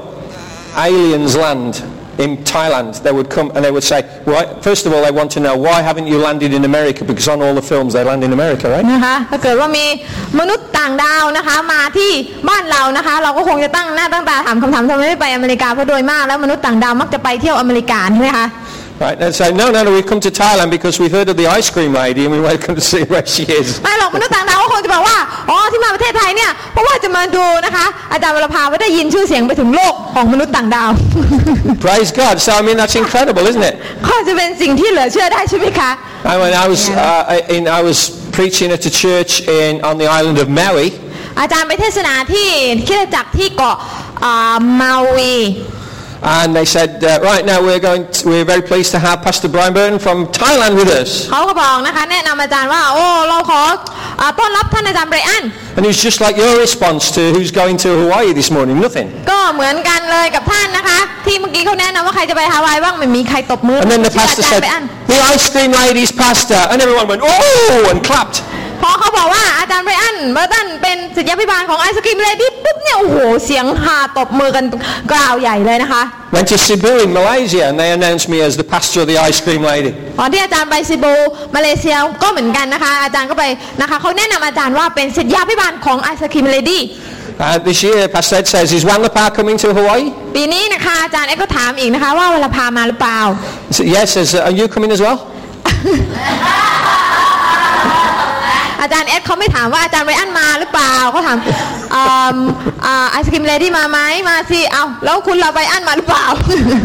[0.77, 1.83] aliens land
[2.19, 5.31] in Thailand, they would come and they would say, why, first of all, they want
[5.37, 7.01] to know, why haven't you landed in America?
[7.05, 8.85] Because on all the films, they land in America, right?
[8.93, 9.87] นะคะถ้าเกิดว่ามี
[10.41, 12.11] มนุษย์ต่างดาวนะคะมาที่
[12.49, 18.47] บ้านเรานะคะ เราก็คงจะตั้งหน้าตั้งตาถามคำถามทำไมไม่ไปอเมริกาเพราะโดยมากแล้วมนุษย์ต่างดาวมักจะไปเที่ยวอเมริกาใช่ไหมคะ
[19.05, 19.17] Right?
[19.25, 21.69] And say, no, no, no, we've come to Thailand because we've heard of the ice
[21.75, 23.67] cream lady and we want to come to see where she is.
[23.85, 25.19] ไม่หรอกมนุษย์ต่างดาวก็คงจะบอกว่า
[25.51, 30.91] อ๋อ ที่มาประเทศไทยเนี่ย เพราะว่าจะมาดูนะคะ อาจารย์วรภาว่าได้ยินชื่อเสียงไปถึงโลกของมนุษย์ต่างดาว
[31.85, 32.35] Praise God.
[32.45, 33.75] So, I mean, that's incredible, isn't it?
[34.07, 35.91] ก็จะเป็นสิ่งที่เหลือเชื่อได้ใช่ไหมคะ
[36.33, 37.99] I mean, I was, uh, in, I was
[38.37, 40.89] preaching at a church in, on the island of Maui
[41.41, 42.49] อาจารย์ไปเทศนาที่
[42.89, 43.77] คริดจักรที่เกาะ
[44.25, 45.35] อ่ามาวี
[46.37, 49.49] and they said, uh, right now we're going to, we're very pleased to have Pastor
[49.55, 51.09] Brian Burton from Thailand with us.
[51.33, 53.63] เขาก็บอกนะคะ แนะนำอาจารย์ว่า โอ้ เราขอ
[54.21, 55.45] อ่าต้อนรับท่านอาจารย์ไบรอัน
[55.77, 59.09] And it was just like your response to who's going to Hawaii this morning, nothing.
[59.31, 66.61] ก็เหมือนกันเลยกับท่านนะคะ ที่เมื่อกี้เขาแนะนำว่าใครจะไปฮาวายบ้างไม่มีใครตบมือ And then the ชื่อ pastor อาจาร said, ย์ไบรอัน the ice cream lady's pastor.
[66.71, 68.37] And everyone went, oh, and clapped.
[68.83, 69.44] พอเขาบอกว่า
[70.32, 74.66] เบอร์ตันเป็นศิษยาภิบาลของไอศกรีมเลยที่ปุ๊บเนี่ยโอ้โหเสียงฮาตบมือกัน
[75.12, 76.04] กล่าวใหญ่เลยนะคะ
[76.36, 79.40] Went to Sibu in Malaysia and they announced me as the pastor of the ice
[79.46, 79.92] cream lady.
[80.20, 81.14] ตอนที่อาจารย์ไปซิบู
[81.56, 83.44] มาเลเซียก็เหมือนกันนะคะ อาจารย์ก็ไป
[83.82, 86.84] นะคะเขาแนะนำอาจารย์ว่าเป็นศิษยาภิบาลของไอศกรีม lady
[87.38, 90.06] Uh, this year, Pastor Ed says, is Wanlapa coming to Hawaii?
[90.36, 93.20] ปีนี้นะคะอาจารย์เอ็ดก็ถามอีกนะคะว่าวัลลภามาหรือเปล่า
[93.70, 95.18] He said, yes, says, are you coming as well?
[98.82, 101.38] อาจารย์เอ็ดเขาไม่ถามว่าอาจารย์ไบรอันมาหรือเปล่าเขาถาม
[101.96, 102.02] อื
[102.36, 102.38] ม
[102.86, 106.26] อ่าไอศกรีม lady มาไหมมาสิเอาแล้วคุณเราไบรอันมาหรือเปล่า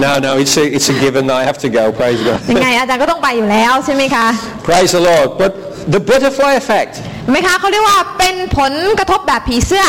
[0.06, 1.84] No, no, it's a, it's a given that I have to go.
[1.98, 2.78] Praise ยังไง God.
[2.80, 4.26] อาจารย์ก็ต้องไปอยู่แล้วใช่ไหมคะ
[4.66, 5.28] Praise the Lord.
[5.40, 5.52] But
[5.94, 9.86] the butterfly effect, เห็นไหมคะเขาเรียกว่าเป็นผลกระทบแบบผีเสื้อ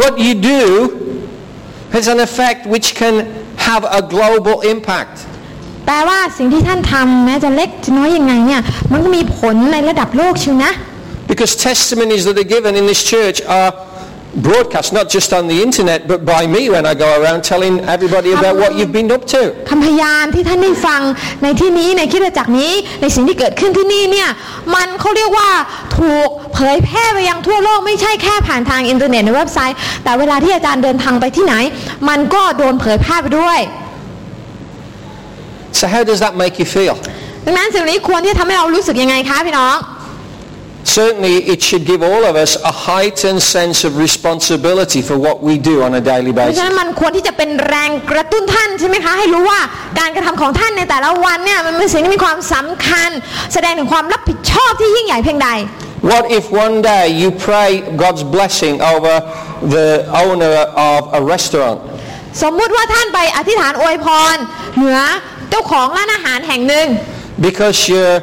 [0.00, 0.60] what you do
[1.94, 3.14] has an effect which can
[3.66, 5.14] have a global impact.
[5.86, 10.72] แปลว่าสิ่งที่ท่านทำแม้จะเล็กจะน้อยยังไงเนี่ยมันก็มีผลในระดับโลกชิวนะ
[11.32, 13.70] Because testimonies that are given in this church are
[14.48, 18.30] broadcast not just on the internet but by me when I go around telling everybody
[18.38, 19.42] about what you've been up to.
[19.70, 21.00] คำพยานที่ท่านได้ฟัง
[21.42, 24.28] ในที่นี้ในคริดจักรนี้ในสิ่งที่เกิดขึ้นที่นี่เนี่ย
[24.74, 25.50] มันเขาเรียกว่า
[25.98, 31.54] ถูกเผยแพร่ไปยังทั่วโลกไม่ใช่แค่ผ่านทางอินเทอร์เน็ตในเว็บไซต์ แต่เวลาที่อาจารย์เดินทางไปที่ไหน
[32.08, 33.60] มันก็โดนเผยแพร่ไปด้วย
[35.78, 36.94] So how does that make you feel?
[37.46, 39.76] ดังนั้นสิ่งนี้ควรที่จะทำให้เรารู้สึกยังไงคะพี่น้อง
[40.97, 45.55] Certainly it should give all of us a heightened sense of responsibility for what we
[45.69, 46.63] do on a daily เพราะฉะ basis.
[46.63, 49.59] นั้นมันควรที่จะเป็นแรงกระตุ้นท่านใช่ไหมคะ ให้รู้ว่า
[49.99, 53.09] การกระทำของท่านในแต่ละวันเนี่ยมันเป็นสิ่งที่มีความสำคัญ
[53.53, 55.49] แสดงถึงความรับผิดชอบที่ยิ่งใหญ่เพียงใด
[56.11, 57.69] What if one day you pray
[58.03, 59.13] God's blessing over
[59.75, 59.87] the
[60.23, 60.53] owner
[60.91, 61.77] of a restaurant
[62.43, 64.35] สมมุติว่าท่านไปอธิษฐานอวยพร
[64.77, 64.99] เหนือ
[65.49, 66.87] เจ้าของร้านอาหารแห่งหนึ่ง
[67.47, 68.19] because you're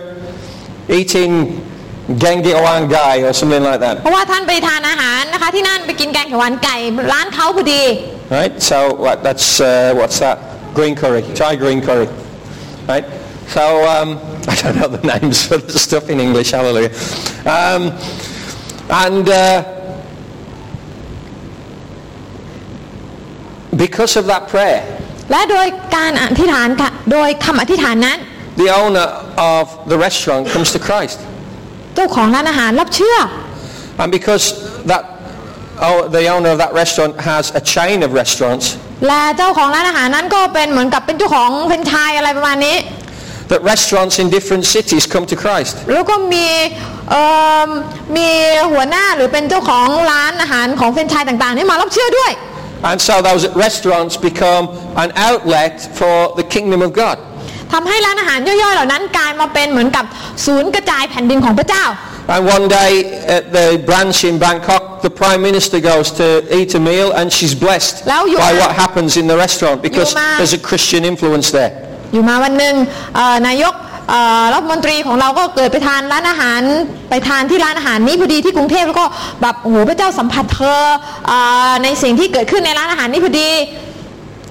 [0.99, 1.33] eating
[2.23, 3.97] gengi owangai or something like that?
[4.03, 6.77] เพราะว่าท่านไปทานอาหารนะคะ ที่นั่นไปกินแกงเขียวหวานไก่
[7.13, 7.83] ร้านเขาพอดี
[8.37, 8.55] Right?
[8.71, 10.39] So what, that's, uh, what's that?
[10.79, 11.23] Green curry.
[11.41, 12.09] Thai green curry.
[12.89, 13.05] Right?
[13.55, 13.65] So,
[13.95, 14.09] um,
[14.49, 16.93] I don't know the names for the stuff in English, hallelujah.
[17.57, 17.83] Um,
[19.05, 19.63] and uh,
[23.77, 24.83] because of that prayer,
[25.31, 28.19] และโดยการอธิษฐานค่ะโดยคำอธิษฐานนั้น
[28.63, 29.09] the owner
[29.55, 31.19] of the restaurant comes to Christ.
[32.00, 33.18] เจ้าของร้านอาหารรับเชื่อ
[34.02, 34.46] And because
[34.92, 35.04] that,
[35.88, 38.66] oh, the owner of that restaurant has a chain of restaurants,
[39.08, 42.78] และเจ้าของร้านอาหารนั้นก็เป็นเหมือนกับเป็นเจ้าของเป็นไชายอะไรประมาณนี้
[43.52, 45.74] that restaurants in different cities come to Christ.
[45.94, 46.48] แล้วก็มี
[47.10, 47.26] เอิ่
[47.68, 47.70] ม
[48.18, 48.30] มี
[48.72, 52.34] หัวหน้าหรือเป็นเจ้าของร้านอาหารของเฟรนไชส์ต่างๆนี่มารับเชื่อด้วย
[52.90, 54.64] And so those restaurants become
[55.04, 57.18] an outlet for the kingdom of God.
[57.74, 60.06] ทำให้ร้านอาหารย่อยๆเหล่านั้นกลายมาเป็นเหมือนกับ
[60.46, 61.86] ศูนย์กระจายแผ่นดินของพระเจ้า
[62.36, 62.92] And one day
[63.38, 66.28] at the branch in Bangkok, the Prime Minister goes to
[66.58, 69.78] eat a meal and she's blessed Lao Yu by Ma- what happens in the restaurant
[69.88, 71.72] because Ma- there's a Christian influence there.
[72.14, 72.76] อยู่มาวันหนึ่ง
[73.16, 73.74] เอ่อนายก
[74.10, 76.62] เอ่อรัฐมนตรีของเราก็เกิดไปทานร้านอาหาร
[77.10, 79.06] ไปทานที่ร้านอาหารนี้พอดีที่กรุงเทพแล้วก็
[79.42, 80.82] แบบโอ้โหพระเจ้าสัมผัสเธอ
[81.28, 83.50] เอ่อในสิ่งที่เกิดขึ้นในร้านอาหารนี้พอดี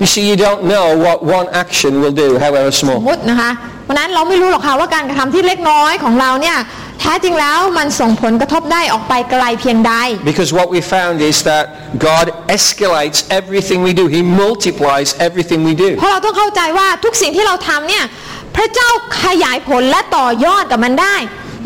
[0.00, 2.98] You see, you don't know what one action will do, however สม small.
[3.08, 3.50] มตินะคะ
[3.88, 6.58] วันนั้นเราไม่รู้หรอกค่ะว่าการกระทำที่เล็กน้อยของเราเนี่ย
[7.00, 9.92] แท้จริงแล้วมันส่งผลกระทบได้ออกไปไกลเพียงใด
[10.30, 11.64] Because what we found is that
[12.08, 14.04] God escalates everything we do.
[14.16, 15.90] He multiplies everything we do.
[15.98, 18.04] เพราะเราต้องเข้าใจว่าทุกสิ่งที่เราทำเนี่ย
[18.56, 18.88] พระเจ้า
[19.24, 21.16] ขยายผลและต่อยอดกับมันได้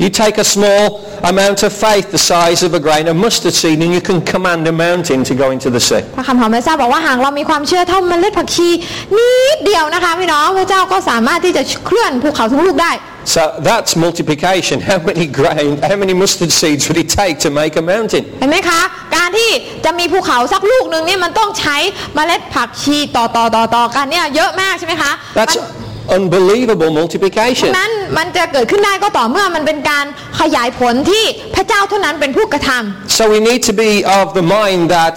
[0.04, 0.84] You take a small
[1.32, 4.62] amount of faith the size of a grain of mustard seed and you can command
[4.74, 6.04] a mountain to go into the sea.
[6.18, 8.70] พระคำของพระเจ้าบอกว่าหากเรามีความเชื่อเท่าเมล็ดผักชี
[9.18, 12.94] นิดเดียวนะคะพี่น้องพระเจ้าก็สามารถที่จะเคลื่อนภูเขาทั้งลูกได้
[13.36, 14.78] So that's multiplication.
[14.90, 18.24] How many grain, how many mustard seeds would it take to make a mountain?
[18.40, 18.82] เห็นไหมคะ
[19.16, 19.50] การที่
[19.86, 21.78] จะมีภูเขาสักลูกหนึ่งเนี่ยมันต้องใช้
[22.16, 27.71] เมล็ดผักชีต่อต่อต่อต่อกันเนี่ยเยอะมากใช่ไหมคะ That's, มัน unbelievable multiplication.
[27.81, 30.07] นั้นมันจะเกิดขึ้นได้ก็ต่อเมื่อมันเป็นการ
[30.41, 35.17] ขยายผลที่พระเจ้าเท่านั้นเป็นผู้กระทำ So we need to be of the mind that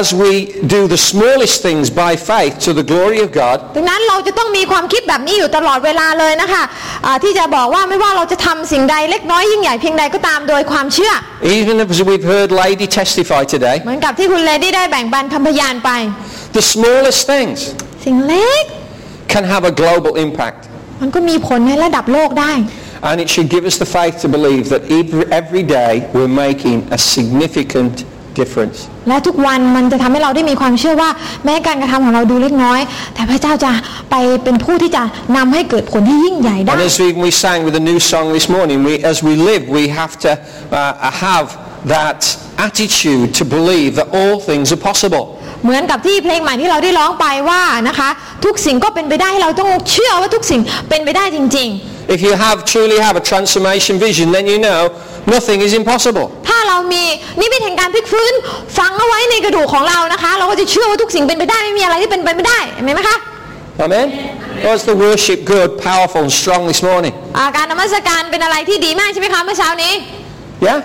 [0.00, 0.32] as we
[0.74, 6.62] do the smallest things by faith to the glory of God, ดังนั้นเราจะต้องมีความคิดแบบนี้อยู่ตลอดเวลาเลยนะคะ
[7.06, 11.12] อ่าที่จะบอกว่าไม่ว่าเราจะทำสิ่งใดเล็กน้อยยิ่งใหญ่เพียงใดก็ตามโดยความเชื่อ
[11.58, 15.90] even as we've heard Lady testify today, เหมือนกับที่คุณเลดี้ได้แบ่งปันคำพยานไป
[16.58, 17.58] the smallest things
[18.04, 18.64] สิ่งเล็ก
[19.33, 20.61] can have a global impact.
[21.01, 22.53] มันก็มีผลในระดับโลกได้
[23.09, 26.77] And it should give us the faith to believe that every, every day we're making
[26.97, 27.95] a significant
[28.39, 28.77] difference.
[29.09, 31.09] และทุกวันมันจะทำให้เราได้มีความเชื่อว่า
[31.45, 32.81] แม้การกระทำของเราดูเล็กน้อย
[33.13, 33.71] แต่พระเจ้าจะ
[34.11, 35.03] ไปเป็นผู้ที่จะ
[35.37, 39.63] นำให้เกิดผลที่ยิ่งใหญ่ได้ And as we, we sang with a new song this morning, we, as we live,
[39.79, 40.31] we have to
[40.71, 41.47] uh, have
[41.95, 42.21] that
[42.67, 45.23] attitude to believe that all things are possible.
[45.64, 48.08] เหมือนกับที่เพลงใหม่ที่เราได้ร้องไปว่านะคะ
[48.44, 51.70] ทุกสิ่งก็เป็นไปได้เราต้องเชื่อว่าทุกสิ่งเป็นไปได้จริง
[52.16, 54.80] If you have truly have a transformation vision, then you know
[55.34, 56.26] nothing is impossible.
[56.38, 57.04] ๆถ้าเรามี
[57.40, 58.32] นิมิตแห่งการพลิกฟื้น
[58.78, 63.18] ฝังเอาไว้ในกระดูกของเรานะคะ เราก็จะเชื่อว่าทุกสิ่งเป็นไปได้ไม่มีอะไรที่เป็นไปไม่ได้เห็นไหมคะ
[63.84, 64.08] Amen?
[64.68, 67.14] Was the worship good, powerful and strong this morning?
[67.36, 69.92] อ่าการนมัสการเป็นอะไรที่ดีมากใช่ไหมคะเมื่อเช้านี้
[70.67, 70.79] Yeah?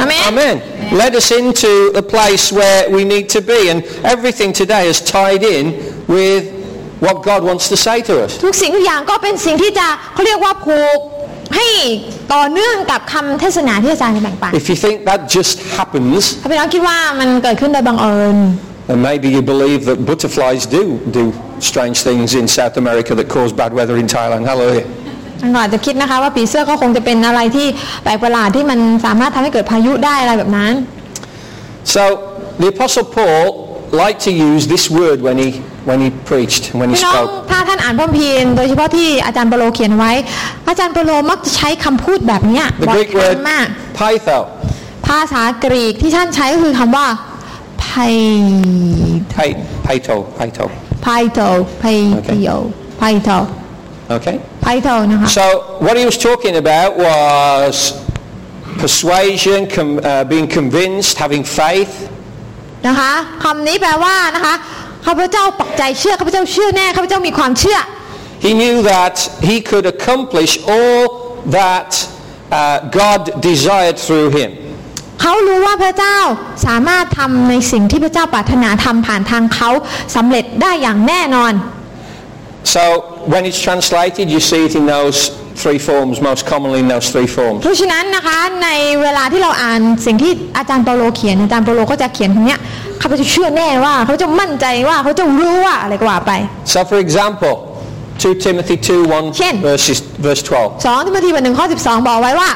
[0.00, 0.54] อเมน Amen.
[1.02, 1.72] Led us into
[2.02, 3.78] a place where we need to be and
[4.14, 5.64] everything today is tied in
[6.16, 6.42] with
[7.04, 8.30] what God wants to say to us.
[8.44, 10.98] ทุกสิ่งทุกอย่างก็เป็นสิ่งที่จะเขาเรียกว่าผูก
[11.56, 11.68] ให้
[12.34, 18.38] ต่อเนื่องกับคำเทศนาที่อาจารย์จะแบ่งปัน If you think that just happens, ถ้าพี่น้องคิดว่ามันเกิดขึ้นโดยบังเอิญ
[18.88, 20.82] then maybe you believe that butterflies do
[21.18, 21.22] do
[21.70, 24.42] strange things in South America that cause bad weather in Thailand.
[24.50, 24.86] Hallelujah.
[25.41, 27.67] มันก็อาจจะคิดนะคะว่าผีเสื้อก็คงจะเป็นอะไรที่
[28.03, 30.73] แปลกประหลาดที่มันสามารถทำให้เกิดพายุได้อะไรแบบนั้น
[31.95, 32.03] So
[32.61, 33.45] the Apostle Paul
[34.03, 35.49] liked to use this word when he,
[35.89, 37.31] when he preached, when he พี่น้อง spoke.
[37.51, 40.11] ถ้าท่านอ่านพระคัมภีร์โดยเฉพาะที่อาจารย์เปโลเขียนไว้
[40.67, 43.65] อาจารย์เปโลมักจะใช้คำพูดแบบเนี้ย The บ่อย Greek ครั้ word งมาก
[43.99, 44.37] pytho,
[45.07, 47.05] ภาษากรีกที่ท่านใช้ก็คือคำว่า
[47.81, 47.87] ไพ
[49.35, 50.65] Pi- pyto, pyto.
[51.03, 51.41] ไพโต
[54.69, 55.09] ไพเทียวไพโต Okay?
[55.09, 55.45] ไพโตนะคะ So
[55.85, 57.73] what he was talking about was
[58.83, 61.93] persuasion, com- uh, being convinced, having faith.
[62.87, 64.55] นะคะคำนี้แปลว่านะคะ
[65.05, 67.79] ข้าพเจ้าปักใจเชื่อข้าพเจ้าเชื่อแน่ข้าพเจ้ามีความเชื่อ
[68.45, 69.15] He knew that
[69.49, 71.01] he could accomplish all
[71.59, 71.89] that
[72.59, 74.51] uh, God desired through him.
[75.21, 76.17] เขารู้ว่าพระเจ้า
[76.67, 79.69] สามารถทำในสิ่งที่พระเจ้าปรารถนาทำผ่านทางเขา
[80.15, 81.53] สำเร็จได้อย่างแน่นอน
[82.74, 82.82] So
[83.32, 85.18] when it's translated, you see it in those
[85.62, 87.58] three forms, most commonly in those three forms.
[87.62, 88.68] เพราะฉะนั้นนะคะใน
[89.02, 92.60] เวลาที่เราอ่านสิ่งที่อาจารย์เปาโลเขียนอาจารย์เปาโลก็จะเขียนตรงเนี้ย
[93.00, 96.32] ข้าพเจ้าเชื่อแน่ว่าเขาจะมั่นใจว่าเขาจะรู้ว่าอะไรก็ว่าไป
[96.72, 97.54] So for example,
[98.22, 99.54] 2 Timothy 2, 1 Chen.
[99.68, 100.86] verses, verse 12.
[100.86, 102.50] สองทิโมธีบทหนึ่งข้อ12 บอกไว้ว่า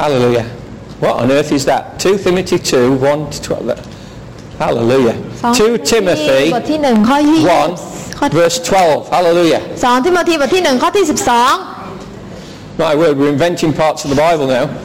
[0.00, 0.46] Hallelujah.
[1.02, 1.82] What on earth is that?
[2.00, 3.95] 2 Timothy 2, 1 to 12.
[4.58, 5.16] That- Hallelujah.
[5.42, 9.14] สอง 2 Timothy บทที่หนึ่งข้อที่ ข้อ 1, verse 12.
[9.14, 9.60] Hallelujah.
[9.84, 11.04] สองทิโมธีบทที่หนึ่งข้อที่
[12.78, 14.66] My word, we're inventing parts of the Bible now.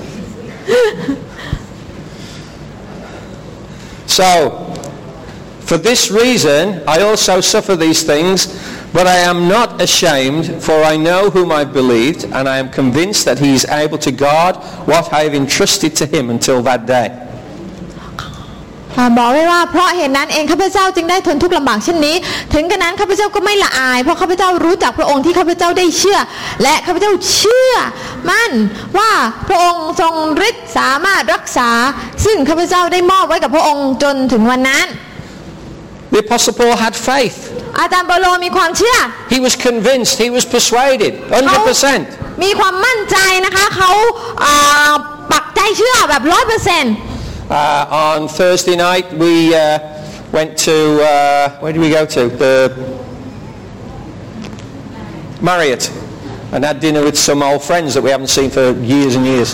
[4.06, 4.30] so,
[5.62, 8.48] for this reason, I also suffer these things,
[8.92, 13.24] but I am not ashamed, for I know whom I've believed, and I am convinced
[13.26, 17.10] that he is able to guard what I have entrusted to him until that day.
[18.99, 22.17] อ่าบอกไว้ว่าเพราะเหตุนั้นเองข้าพเจ้าจึงได้ทนทุกข์ลำบากเช่นนี้
[22.55, 26.19] ถึงกระนั้นข้าพเจ้าก็ไม่ละอาย เพราะข้าพเจ้ารู้จักพระองค์ที่ข้าพเจ้าได้เชื่อ
[26.63, 27.73] และข้าพเจ้าเชื่อ
[28.31, 28.53] มั่น
[28.99, 29.11] ว่า
[29.49, 30.15] พระองค์ทรง
[30.49, 31.71] ฤทธิ์สามารถรักษา
[32.25, 34.87] ซึ่งข้าพเจ้าได้มอบไว้กับพระองค์จนถึงวันนั้น
[36.13, 37.37] The Apostle Paul had faith.
[37.81, 38.97] อาจารย์เปาโลมีความเชื่อ
[39.35, 41.41] He was convinced, he was persuaded, เขา
[42.01, 42.43] 100%.
[42.43, 43.91] มีความมั่นใจนะคะเขา
[44.45, 44.93] อ่า
[45.33, 46.95] ปักใจเชื่อแบบร้อยเปอร์เซ็นต์
[47.52, 49.80] Uh, on Thursday night, we uh,
[50.32, 52.28] went to, uh, where did we go to?
[52.28, 52.54] The
[55.42, 55.90] Marriott.
[56.52, 59.50] And had dinner with some old friends that we haven't seen for years and years.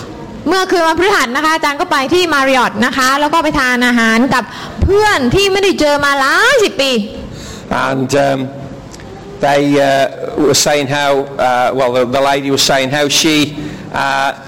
[0.47, 4.43] เมื่อคืนวันพฤหัสนะคะอาจารย์ก็ไปที่มาริออตนะคะ แล้วก็ไปทานอาหารกับ
[4.83, 6.91] เพื่อนที่ไม่ได้เจอมาหลายสิบปี
[7.87, 8.39] And um,
[9.45, 11.11] they uh, were saying how,
[11.47, 13.35] uh, well, the, the lady was saying how she
[13.93, 14.46] uh,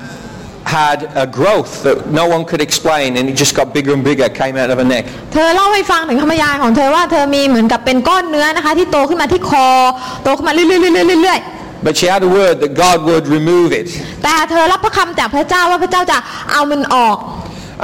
[0.79, 4.29] had a growth that no one could explain and it just got bigger and bigger,
[4.43, 5.05] came out of her neck.
[5.33, 9.67] เธอเล่าให้ฟังถึงคำพยานของเธอว่าเธอมีเหมือนกับเป็นก้อนเนื้อนะคะที่โตขึ้นมาที่คอ
[10.25, 10.73] โตขึ้นมาเรื่อยๆ
[11.23, 11.41] เรื่อย
[11.87, 13.89] But she had a word that God would remove it.
[14.07, 16.19] ๆแต่เธอรับพระคำจากพระเจ้าว่าพระเจ้าจะ
[16.53, 17.19] เอามันออก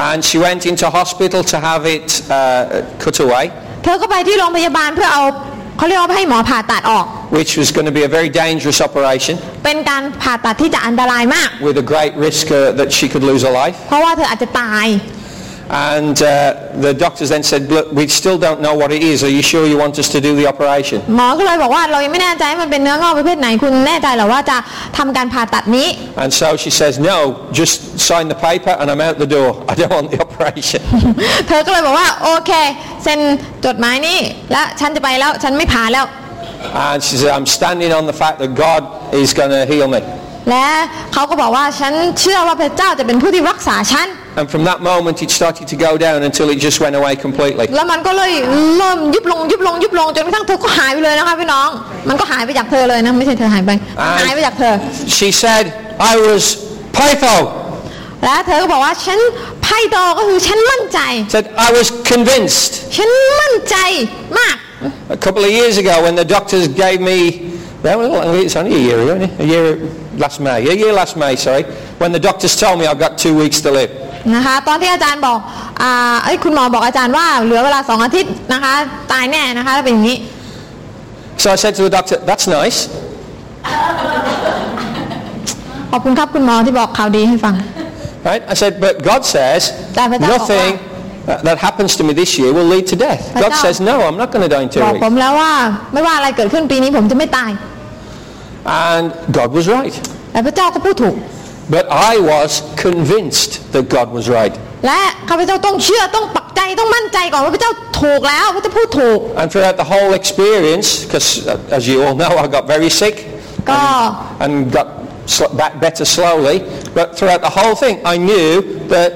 [0.09, 2.37] And she went into hospital to have it uh,
[3.03, 3.45] cut away.
[3.85, 5.25] เธอก็ไปที่โรงพยาบาลเพื่อเอา
[5.79, 7.05] เขาเรียกว่าให้หมอผ่าตัดออก
[7.39, 12.59] which was going to be a very dangerous operation เป็นการผ่าตัดที่จะอันตรายมาก with a great risk uh,
[12.81, 13.77] that she could lose her life.
[13.89, 14.87] เพราะว่าเธออาจจะตาย
[15.72, 16.28] And uh,
[16.86, 19.24] the doctors then said, look, we still don't know what it is.
[19.24, 20.98] Are you sure you want us to do the operation?
[21.16, 24.58] หมอก็เลยบอกว่าเรายังไม่แน่ใจว่ามันเป็นเนื้องอกประเภทไหนคุณแน่ใจเหรอว่าจะ
[24.98, 25.88] ทำการผ่าตัดนี้
[26.24, 27.18] And so she says, no,
[27.60, 27.76] just
[28.10, 29.50] sign the paper and I'm out the door.
[29.72, 30.82] I don't want the operation.
[31.48, 32.52] เธอก็เลยบอกว่าโอเค
[33.04, 33.20] เซ็น
[33.66, 34.18] จดหมายนี้
[34.52, 36.06] และฉันจะไปแล้วฉันไม่ผ่าแล้ว
[36.88, 38.82] And she said, I'm standing on the fact that God
[39.24, 40.02] is going to heal me.
[40.50, 40.68] และ
[41.14, 44.08] เขาก็บอกว่าฉันเชื่อว่าพระเจ้าจะเป็นผู้ที่รักษาฉัน
[44.40, 47.66] And from that moment it started to go down until it just went away completely.
[47.76, 48.32] แล้วมันก็เลย
[48.78, 51.70] เริ่มยุบลงยุบลงยุบลงจนกระทั่งเธอก็หายไปเลยนะคะพี่น้อง
[52.10, 53.72] มันก็หายไปจากเธอเลยนะไม่ใช่เธอหายไป
[54.18, 54.74] มันหายไปจากเธอ
[55.18, 55.64] She said,
[56.12, 56.44] I was
[56.98, 57.36] pytho.
[58.26, 59.20] และเธอก็บอกว่าฉัน
[59.64, 61.00] ไพ่โตก็คือฉันมั่นใจ
[61.36, 62.72] Said, I was convinced.
[62.96, 63.10] ฉัน
[63.40, 63.76] มั่นใจ
[64.38, 64.56] มาก
[65.18, 67.18] A couple of years ago when the doctors gave me,
[67.84, 68.08] that was,
[68.46, 69.40] it's only a year ago, isn't it?
[69.46, 69.66] a year
[70.24, 71.64] last May, a year last May, sorry,
[72.02, 73.92] when the doctors told me I've got two weeks to live.
[74.35, 75.39] นะคะ ตอนที่อาจารย์บอก
[75.83, 78.73] อ่าเอ้ยคุณหมอบอกอาจารย์ว่าเหลือเวลาสองอาทิตย์นะคะ
[79.13, 80.19] ตายแน่นะคะถ้าเป็นอย่างนี้
[81.43, 82.79] So I said to the doctor, that's nice.
[85.91, 87.55] ขอบคุณครับคุณหมอที่บอกข่าวดีให้ฟัง
[88.29, 88.43] Right?
[88.53, 89.61] I said, but God says
[90.01, 90.71] Dapat ako nothing
[91.29, 93.23] that that happens to me this year will lead to death.
[93.43, 93.63] God Betul.
[93.65, 95.21] says, no, I'm not going to die in two บอกผม weeks.
[95.21, 95.53] แล้วว่า
[95.93, 97.51] ไม่ว่าอะไรเกิดขึ้นปีนี้ผมจะไม่ตาย
[98.87, 99.05] And
[99.37, 99.95] God was right.
[100.33, 101.17] แต่พระเจ้าก็พูดถูก
[101.76, 102.50] But I was
[102.86, 104.54] convinced that God was right.
[104.86, 111.28] และข้าพเจ้าต้องเชื่อต้องปักใจต้องมั่นใจก่อนว่าพระเจ้าถูกแล้วพระเจ้าพูดถูก And throughout the whole experience, because
[111.78, 113.16] as you all know, I got very sick
[113.70, 113.80] ก็
[114.44, 114.88] and got
[115.36, 116.58] sl- back better slowly.
[116.98, 118.50] But throughout the whole thing, I knew
[118.96, 119.12] that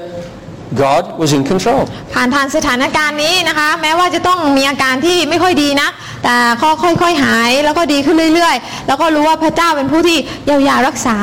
[0.84, 1.82] God was in control.
[2.14, 5.88] ผ่านทางสถานการณ์นี้นะคะ แม้ว่าจะต้องมีอาการที่ไม่ค่อยดีนะ
[6.24, 11.16] แต่ก็ค่อยๆหายแล้วก็ดีขึ้นเรื่อยๆ แล้วก็รู้ว่าพระเจ้าเป็นผู้ที่เยียวยารักษา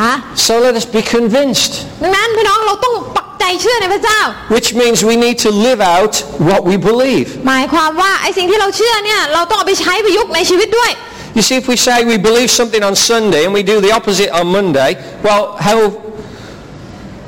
[0.47, 1.71] So let us be convinced,
[2.03, 4.19] ดังนั้นพี่น้องเราต้องปักใจเชื่อในพระเจ้า
[4.55, 6.13] which means we need to live out
[6.49, 7.27] what we believe.
[7.47, 10.91] หมายความว่าไอ้สิ่งที่เราเชื่อเนี่ยเราต้องเอาไปใช้ประยุกต์ในชีวิตด้วย
[11.37, 14.31] You see, if we say we believe something on Sunday and we do the opposite
[14.39, 14.91] on Monday,
[15.27, 15.77] well, how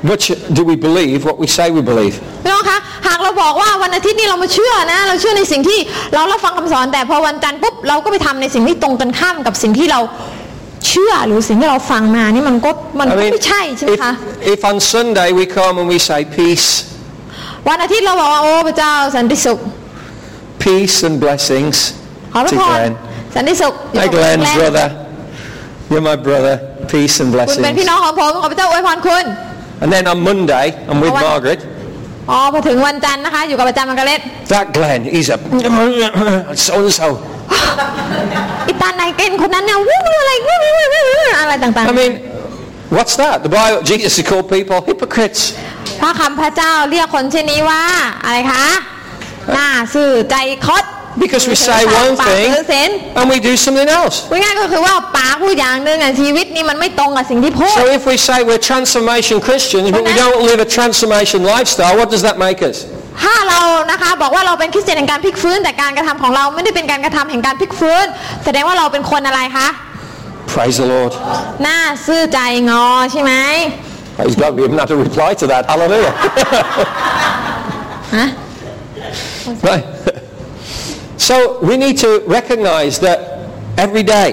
[0.08, 0.24] much
[0.56, 2.16] do we believe what we say we believe?
[2.44, 5.78] พี่น้องคะหากเราบอกว่าวันอาทิตย์นี้เรามาเชื่อนะ เราเชื่อในสิ่งที่
[6.14, 10.00] เรารับฟังคำสอนแต่พอวันจันทร์ปุ๊บเราก็ไปทำในสิ่งที่ตรงกันข้ามกับสิ่งที่เรา
[10.88, 12.70] เชื่อหรือสิ่งที่เราฟังมานี่มันก็
[13.00, 14.12] มันก็ I mean, ไม่ใช่ใช่ไหม if, คะ
[14.52, 16.68] if on Sunday we come and we say peace,
[17.68, 19.58] วันอาทิตย์เราบอกว่าโอ้พระเจ้าสันติสุข
[20.64, 21.76] peace and blessings
[22.32, 22.92] ขอพระ to พร Glenn.
[23.34, 24.88] สันติสุขอยู่ Hi กับ Glenn, แกลน brother.
[25.90, 26.54] You're my brother.
[26.92, 27.88] Peace and คุณเป็นพี่ blessings.
[27.90, 29.24] น้องของผมขอพระเจ้าอวยพรคุณ
[29.82, 31.24] And then on Monday, I'm with What?
[31.28, 31.60] Margaret.
[32.30, 34.20] อ๋อพอถึงวันจันทร์นะคะอยู่กับอาจารย์มังกรเล็ต
[34.52, 35.36] That Glenn, he's a
[36.66, 37.08] so and so.
[38.68, 42.12] อิตาไนเกนคนนั้นเนี่ยวู้วอะไรวู้ววู้วอะไรต่าง I mean,
[42.96, 43.36] what's that?
[43.46, 45.42] The Bible, Jesus has called people hypocrites.
[45.72, 47.82] ๆพระคำพระเจ้าเรียกคนเช่นนี้ว่า
[48.24, 48.66] อะไรคะ
[49.52, 50.84] หน้าซื่อใจคด
[51.23, 52.89] Because we say one ปาก thing ถือศีล
[53.19, 54.15] and we do something else.
[54.31, 61.93] พูดง่ายๆก็คือว่าปากพูดอย่างหนึ่งอ่ะชีวิตนี่มันไม่ตรงกับสิ่งที่พูด So if we say we're transformation Christians, but we don't live a transformation lifestyle,
[61.99, 62.77] what does that make us?
[63.23, 63.59] ถ้าเรา
[63.91, 68.05] นะคะบอกว่าเราเป็นคริสเตียนแห่งการพลิกฟื้น แต่การกระทำของเราไม่ได้เป็นการกระทำแห่งการพลิกฟื้น
[68.45, 69.67] แสดงว่าเราเป็นคนอะไรคะ
[70.53, 71.13] Praise the Lord.
[71.63, 72.39] หน้าซื่อใจ
[72.69, 73.33] งอใช่ไหม
[74.17, 75.61] Praise God, we haven't had to reply to that.
[75.71, 76.13] Hallelujah.
[78.17, 78.27] ฮะ
[79.69, 79.85] Right.
[81.29, 81.35] So
[81.67, 83.17] we need to recognize that
[83.85, 84.29] every day,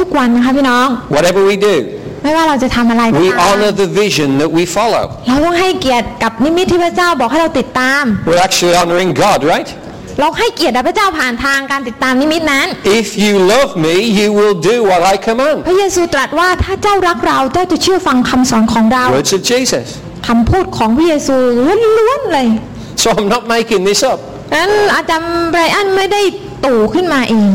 [0.00, 1.74] ทุกๆวันนะคะพี่น้อง whatever we do,
[2.22, 5.04] ไม่ว่าเราจะทำอะไรก็ we ตาม honor the vision that we follow.
[5.28, 9.68] เราต้องให้เกียรติกับนิมิตที่พระเจ้าบอกให้เราติดตาม We're actually honoring God, right?
[10.20, 12.66] เราให้เกียรติพระเจ้าผ่านทางการติดตามนิมิตนั้น
[13.00, 15.56] If you love me, you will do what I command.
[15.68, 19.86] พระเยซูตรัสว่าถ้าเจ้ารักเราเจ้าจะเชื่อฟังคำสอนของเรา Words of Jesus.
[20.28, 21.36] คำพูดของพระเยซู
[21.98, 22.46] ล้วนๆเลย
[23.02, 24.18] So I'm not making this up.
[24.55, 26.21] นั้นอาจารย์ไบรอันไม่ได้
[26.65, 27.49] ตู่ขึ้นมาเอง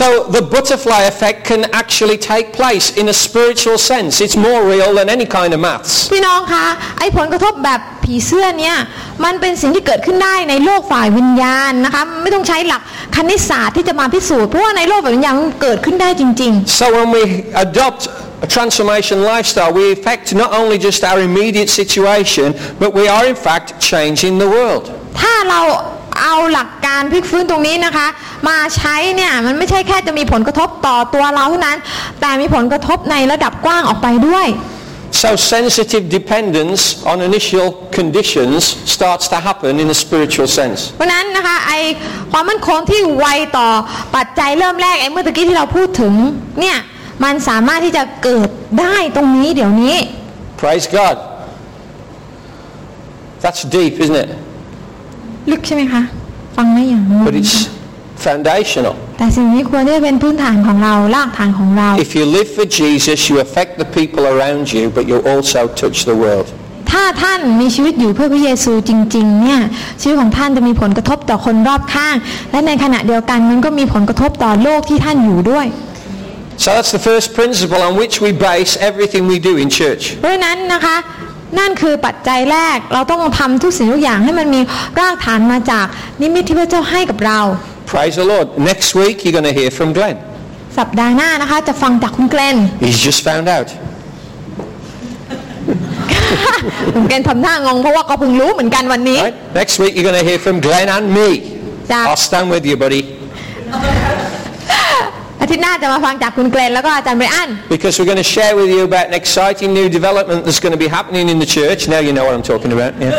[0.00, 4.20] So the butterfly effect can actually take place in a spiritual sense.
[4.24, 5.92] It's more real than any kind of maths.
[6.12, 6.66] พี่น้องคะ
[6.98, 8.76] ไอ้ผลกระทบแบบผีเสื้อเนี่ย
[9.24, 12.82] มันเป็นสิ่งที่เกิดขึ้นได้ในโลกฝ่ายวิญญาณนะคะไม่ต้องใช้หลัก
[13.16, 17.22] คณิตศาสตร์ที่จะมาพิสูจน์เพราะว่าในโลกฝ่ายวิญญาณมันเกิดขึ้นได้จริง So when we
[17.64, 18.02] adopt
[18.46, 22.46] a transformation lifestyle, we affect not only just our immediate situation,
[22.82, 24.84] but we are in fact changing the world.
[25.04, 25.60] ๆถ้าเรา
[26.20, 28.06] เอาหลักการพลิกฟื้นตรงนี้นะคะ
[28.48, 31.78] มาใช้เนี่ยมันไม่ใช่แค่จะมีผลกระทบต่อตัวเราเท่านั้น
[32.20, 34.48] แต่มีผลกระทบในระดับกว้างออกไปด้วย
[35.22, 37.66] So sensitive dependence on initial
[37.98, 38.58] conditions
[38.94, 40.80] starts to happen in a spiritual sense.
[40.96, 41.72] เพราะฉะนั้นนะคะไอ
[42.32, 43.26] ความมั่นคงที่ไว
[43.58, 43.68] ต่อ
[44.16, 46.14] ปัจจัยเริ่มแรกไอเมื่อตะกี้ที่เราพูดถึง
[46.60, 46.78] เนี่ย
[47.24, 48.48] มันสามารถที่จะเกิด
[48.80, 49.96] ได้ตรงนี้เดี๋ยวนี้
[50.62, 51.16] Praise God.
[53.42, 54.30] That's deep, isn't it?
[55.50, 56.02] ลึกใช่ไหมคะ
[56.56, 57.56] ฟังไม่อย่างนู้น But it's
[58.26, 58.94] foundational.
[59.18, 65.60] แต่สิ่งนี้ควรที่จะเป็นพื้นฐานของเรารากฐานของเรา If you live for Jesus, you affect the people around you, but you also
[65.82, 66.48] touch the world.
[66.92, 69.60] ถ้าท่านมีชีวิตอยู่เพื่อพระเยซูจริง ๆ เนี่ย
[70.00, 72.14] ชีวิตของท่านจะมีผลกระทบต่อคนรอบข้าง
[72.50, 75.66] และในขณะเดียวกันมันก็มีผลกระทบต่อโลกที่ท่านอยู่ด้วย
[76.62, 80.04] So that's the first principle on which we base everything we do in church.
[80.20, 80.96] เพราะฉะนั้นนะคะ
[81.58, 84.60] นั่นคือปัจจัยแรกเราต้องทำทุกสิ่งทุกอย่างให้มันมี
[84.98, 85.86] รากฐานมาจาก
[86.22, 87.40] นิมิตที่พระเจ้าให้กับเรา
[87.92, 88.46] Praise the Lord.
[88.70, 90.16] Next week, you're going to hear from Glenn.
[90.78, 93.68] สัปดาห์หน้านะคะจะฟังจากคุณเกรน He's just found out.
[96.94, 99.36] คุณเกรนทำหน้างงเพราะว่าก็เพิ่งรู้เหมือนกันวันนี้ Right?
[99.60, 101.28] Next week, you're going to hear from Glenn and me.
[101.92, 102.08] Yeah.
[102.08, 103.02] I'll stand with you, buddy.
[105.54, 110.76] อาทิตย์หน้าจะมาฟังจากคุณเกรนแล้วก็อาจารย์ไบรอัน Because we're going to share with you about an exciting new development that's going
[110.78, 111.80] to be happening in the church.
[111.94, 112.90] Now you know what I'm talking about.
[113.04, 113.14] Yeah.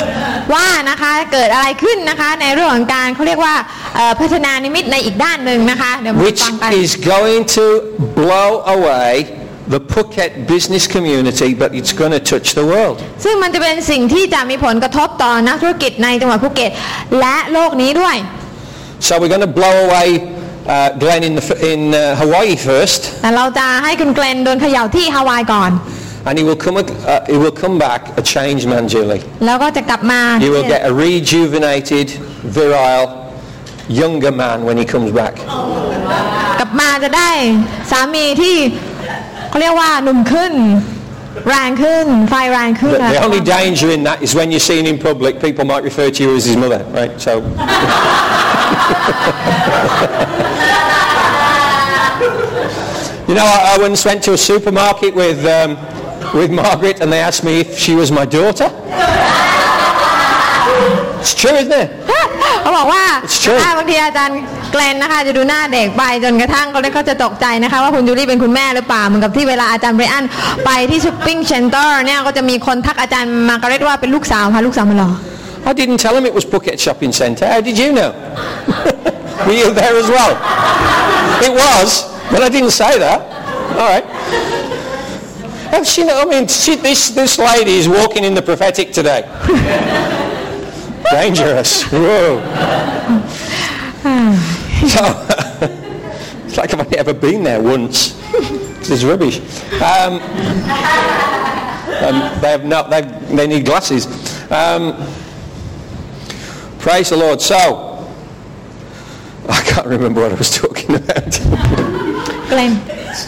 [0.53, 3.55] ว่านะคะเกิดอะไรขึ้นนะคะในเรื่องของการเขาเรียกว่า
[3.95, 7.65] เอ่อพัฒนานิมิตในอีกด้านหนึ่งนะคะเดี๋ยวมา Which ฟังกัน is going to
[8.19, 9.11] blow away
[9.75, 12.97] the Phuket business community, but it's going to touch the world.
[13.23, 16.71] ซึ่งมันจะเป็นสิ่งที่จะมีผลกระทบต่อนักธุรกิจในจังหวัดภูเก็ต
[17.19, 18.17] และโลกนี้ด้วย
[19.07, 20.07] So we're going to blow away
[20.66, 25.72] uh, Glenn in, the, f- in uh, Hawaii first, แต่เราจะให้คุณเกรนโดนเขย่าที่ฮาวายก่อน
[26.28, 29.22] and he will come, ag- uh, he will come back a changed man, Julie.
[29.46, 32.08] แล้วก็จะกลับมา You will get a rejuvenated,
[32.56, 33.06] virile,
[34.02, 35.34] younger man when he comes back.
[36.60, 37.30] กลับมาจะได้
[37.90, 38.56] สามีที่
[39.48, 40.54] เขาเรียกว่าหนุ่มขึ้น
[41.48, 45.64] แรงขึ้น ไฟแรงขึ้น The, the only danger in that is when you're seen in public, people
[45.72, 47.12] might refer to you as his mother, right?
[47.26, 47.32] So,
[53.28, 55.70] you know, I, I once went to a supermarket with um,
[56.38, 58.68] with Margaret, and they asked me if she was my daughter.
[61.22, 61.88] It's true, isn't it?
[62.62, 63.58] เขาบอกว่า It's true.
[63.62, 64.38] ถ้าบางทีอาจารย์
[64.72, 70.24] เกรนนะคะ จะดูหน้าเด็กไปจนกระทั่งเขาเลยเขาจะตกใจนะคะ ว่าคุณจูลี่เป็นคุณแม่หรือเปล่าเหมือนกับที่เวลาอาจารย์ไบรอัน
[70.64, 75.10] ไปที่ช้อปปิ้งเซ็นเตอร์เนี่ยก็จะมีคนทักอาจารย์มาร์การเร็ตว่าเป็นลูกสาวพาลูกสาวมาหรอ
[75.70, 77.46] I didn't tell him it was Phuket Shopping Centre.
[77.46, 78.10] How did you know?
[79.46, 80.32] Were you there as well?
[81.46, 81.88] It was,
[82.31, 83.21] but I didn't say that.
[83.71, 84.03] All right.
[85.71, 89.21] Have she, I mean, she, this, this lady is walking in the prophetic today.
[91.11, 91.83] Dangerous.
[91.91, 92.39] Whoa.
[94.87, 95.27] so,
[96.45, 98.13] it's like I've only ever been there once.
[98.79, 99.39] This is rubbish.
[99.81, 100.21] Um,
[102.03, 103.01] um, they have no, they,
[103.35, 104.05] they need glasses.
[104.51, 104.95] Um,
[106.79, 107.41] praise the Lord.
[107.41, 108.07] So,
[109.49, 111.81] I can't remember what I was talking about.
[112.48, 112.72] เกรน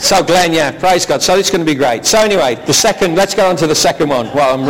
[0.09, 1.23] so Glenn, yeah, praise God.
[1.23, 2.07] So it's going to be great.
[2.07, 4.27] So anyway, the second, let's go on to the second one.
[4.33, 4.65] Well, I'm,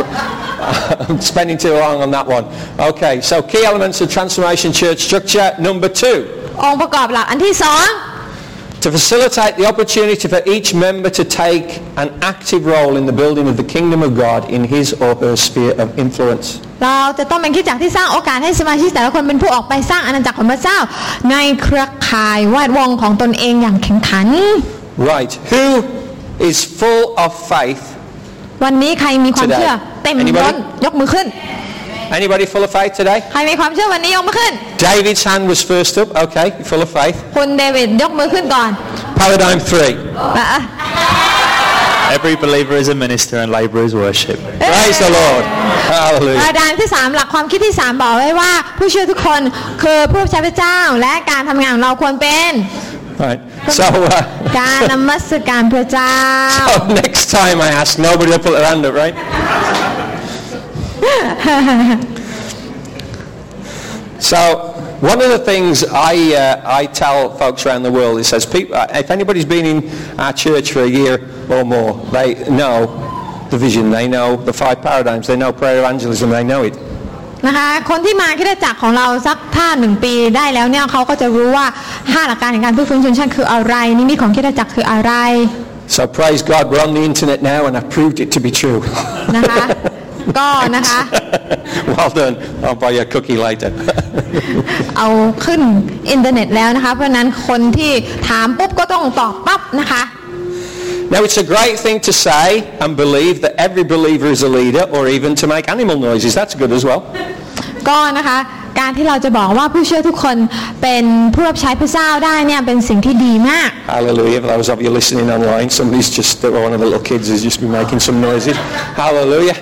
[1.09, 2.45] I'm spending too long on that one.
[2.79, 5.47] Okay, so key elements of Transformation Church structure.
[5.59, 6.19] Number two,
[6.61, 7.87] องค์ประกอบหลักอันที่สอง
[8.83, 11.67] to facilitate the opportunity for each member to take
[12.03, 15.35] an active role in the building of the kingdom of God in his or her
[15.47, 16.47] sphere of influence.
[16.83, 20.77] เราจะต้องเป็นคริดจักรที่สร้างโอกาสให้สมาชิกแต่ละคนเป็นผู้ออกไปสร้างอาณาจักรของพระเจ้า
[21.31, 24.27] ในเครือข่ายแวดวงของตนเองอย่างแข่งขัน
[25.11, 25.31] Right.
[25.53, 25.65] Who
[26.49, 27.83] is full of faith?
[28.63, 30.01] วันนี้ใครมีความเชื่อ Today.
[30.03, 30.43] เต็ม Anybody?
[30.45, 31.27] ล้นยกมือขึ้น
[32.17, 33.19] Anybody full of faith today?
[33.33, 34.53] ใครมีความเชื่อวันนี้ยกมือขึ้น
[34.89, 36.07] David's hand was first up.
[36.23, 37.17] Okay, full of faith.
[37.35, 38.69] คุณเดวิดยกมือขึ้นก่อน
[39.21, 39.93] Paradigm three.
[40.37, 40.61] อ่ะ
[42.17, 44.39] Every believer is a minister and labour is worship.
[44.71, 45.43] Praise the Lord.
[45.91, 46.39] ป Hallelujah.
[46.49, 49.41] ระการที่สามหลักความคิดที่สามบอกไว้ว่า ผู้เชื่อทุกคน
[49.83, 52.53] คือผู้รับใช้พระเจ้า และการทำงานของเราควรเป็น
[53.25, 53.39] Right.
[53.79, 53.85] So,
[54.17, 54.21] uh,
[54.59, 56.15] การนมัสการพระเจ้า
[56.69, 59.15] so next time I ask, nobody will put their hand up, right?
[64.19, 64.39] so
[65.01, 68.75] one of the things I, uh, I tell folks around the world, it says, people,
[68.75, 72.87] uh, if anybody's been in our church for a year or more, they know
[73.51, 76.75] the vision, they know the five paradigms, they know prayer evangelism, they know it.
[77.47, 81.65] นะคะ คนที่มาคริดจักรของเราสักท่าหนึ่งปีได้แล้วเนี่ยเขาก็จะรู้ว่า
[82.11, 85.13] ห้าหลักการในการเพื่อฟื้นชนชาติคืออะไร นิมิตของคริดจักรคืออะไร
[85.95, 88.79] So praise God, we're on the internet now and I've proved it to be true.
[89.37, 89.65] นะคะ
[90.38, 91.00] ก็นะคะ
[91.94, 92.34] well done.
[92.66, 93.70] I'll buy you a cookie later.
[94.98, 95.08] เอา
[95.44, 95.60] ขึ้น
[96.10, 97.92] อินเทอร์เน็ตแล้วนะคะ เพราะฉะนั้นคนที่
[98.28, 100.02] ถามปุ๊บก็ต้องตอบปั๊บนะคะ
[101.14, 102.46] Now it's a great thing to say
[102.82, 106.30] and believe that every believer is a leader or even to make animal noises.
[106.38, 107.00] That's good as well.
[107.88, 108.38] ก็นะคะ
[108.80, 110.36] การที่เราจะบอกว่าผู้เชื่อทุกคน
[110.82, 111.04] เป็น
[111.34, 114.40] ผู้รับใช้พระเจ้าได้เนี่ยเป็นสิ่งที่ดีมาก Hallelujah.
[114.42, 116.34] For those of you listening online, somebody's just,
[116.66, 118.56] one of the little kids has just been making some noises.
[119.02, 119.56] Hallelujah.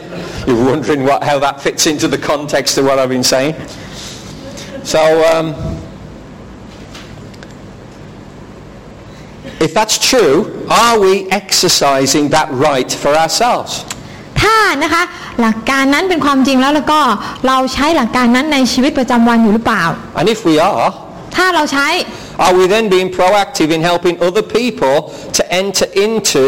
[0.47, 3.55] You're wondering what, how that fits into the context of what I've been saying.
[4.83, 5.01] So,
[5.31, 5.45] um,
[9.59, 13.85] if that's true, are we exercising that right for ourselves?
[14.41, 15.03] ถ้านะคะ
[15.41, 16.99] หลักการนั้นเป็นความจริงแล้วแล้วก็
[17.47, 19.83] เราใช้หลักการนั้นในชีวิตประจำวันอยู่หรือเปล่า
[20.19, 20.87] And if we are,
[21.35, 21.87] ถ้าเราใช้
[22.45, 24.95] are we then being proactive in helping other people
[25.37, 26.43] to enter into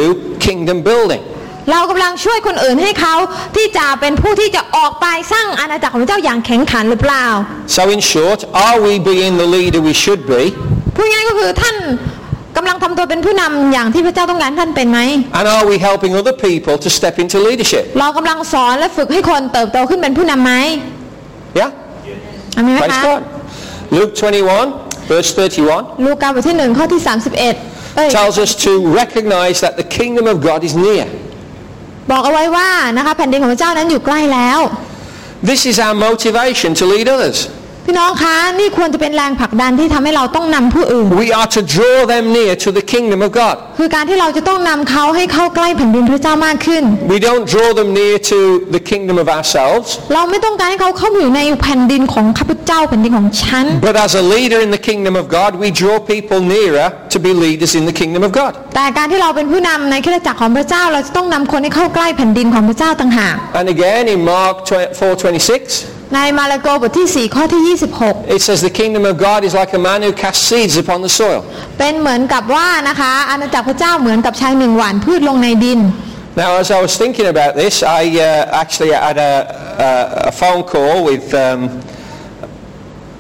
[0.48, 1.24] kingdom building?
[1.71, 3.15] เรากำลังช่วยคนอื่นให้เขา
[3.57, 7.27] ที่จะเป็นผู้ที่จะออกไปสร้างอาณาจักรของพระเจ้าอย่างแข็งขันหรือเปล่า
[7.77, 10.43] So in short, are we being the leader we should be?
[10.97, 11.77] พูดง่ายๆก็คือท่าน
[12.57, 15.01] กำลังทำตัวเป็นผู้นำอย่างที่พระเจ้าต้องการท่านเป็นไหม
[15.39, 17.85] And are we helping other people to step into leadership?
[18.01, 20.53] เรากำลังสอนและฝึกให้คนเติบโตขึ้นเป็นผู้นำไหม
[21.61, 21.71] Yeah?
[22.57, 23.21] อามีไหม Praise คะ God.
[23.97, 24.13] Luke
[24.61, 27.37] 21, verse 31, ลูกาบทที่หนึ่งข้อที่31
[27.97, 31.07] เอ้ย tells us to recognize that the kingdom of God is near.
[32.11, 34.61] บอกเอาไว้ว่านะคะแผ่นดินของพระเจ้านั้นอยู่ใกล้แล้ว
[35.51, 37.39] This is our motivation to lead others.
[37.91, 43.57] พี่น้องคะนี่ควรจะเป็นแรงผลักดันที่ทำให้เราต้องนำผู้อื่น We are to draw them near to the kingdom of God.
[43.79, 46.83] คือการที่เราจะต้องนำเขาให้เข้าใกล้แผ่นดินพระเจ้ามากขึ้น
[47.15, 48.39] We don't draw them near to
[48.75, 55.69] the kingdom of ourselves, เราไม่ต้องการให้เขาเข้ามาอยู่ในแผ่นดินของข้าพเจ้าแผ่นดินของฉัน but as a leader in the kingdom of God, we
[55.81, 58.53] draw people nearer to be leaders in the kingdom of God.
[58.75, 67.62] แต่การที่เราเป็นผู้นำในคริสตจักรของพระเจ้า เราจะต้องนำคนให้เข้าใกล้แผ่นดินของพระเจ้าต่างหาก And again in Mark 4:26, ในมาระโกบทที่ 4 ข้อที่
[68.36, 71.12] it says the kingdom of God is like a man who casts seeds upon the
[71.20, 71.40] soil.
[71.44, 75.80] 26 เป็นเหมือนกับว่านะคะอาณาจักรพระเจ้าเหมือนกับชายหนึ่งหว่านพืชลงในดิน
[76.36, 79.34] Now, as I was thinking about this, I uh, actually had a,
[80.26, 81.60] a, a phone call with um,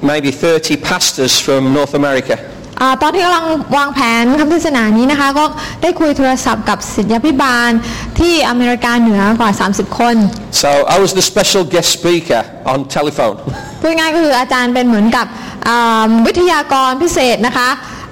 [0.02, 2.36] maybe 30 pastors from North America.
[2.81, 5.45] อาตอนที่กำลังวางแผนคำเทศนานี้นะคะ ก็
[5.83, 7.71] ได้คุยโทรศัพท์กับศิษยาพิบาล
[8.19, 10.17] ที่อเมริกาเหนือกว่า 30 คน
[10.63, 13.37] So I was the special guest speaker on telephone.
[13.81, 15.27] พูดง่ายๆก็คืออาจารย์เป็นเหมือนกับ
[15.69, 17.69] อ่าวิทยากรพิเศษนะคะ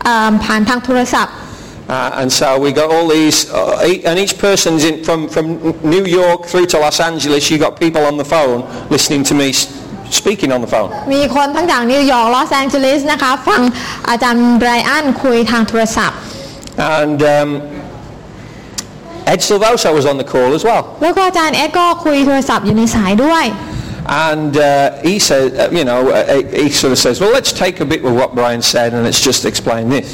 [0.07, 1.35] อ่าผ่านทางโทรศัพท์
[1.89, 5.47] Uh, and so we got all these, uh, e- and each person's in, from, from
[5.95, 8.59] New York through to Los Angeles, you got people on the phone
[8.95, 9.69] listening to me s-
[10.20, 10.89] speaking on the phone.
[11.14, 13.62] มีคนทั้งจากนิวยอร์กลอสแองเจลิสนะคะ ฟัง
[14.10, 16.20] อาจารย์ไบรอันคุยทางโทรศัพท์
[16.97, 17.49] And um,
[19.34, 20.84] Ed Silvoso was on the call as well.
[21.04, 23.45] แล้วก็อาจารย์เอ็ดก็คุยโทรศัพท์อยู่ในสายด้วย
[24.28, 24.68] And uh,
[25.10, 27.88] he said, uh, you know, uh, he he sort of says, well, let's take a
[27.93, 30.08] bit of what Brian said and let's just explain this.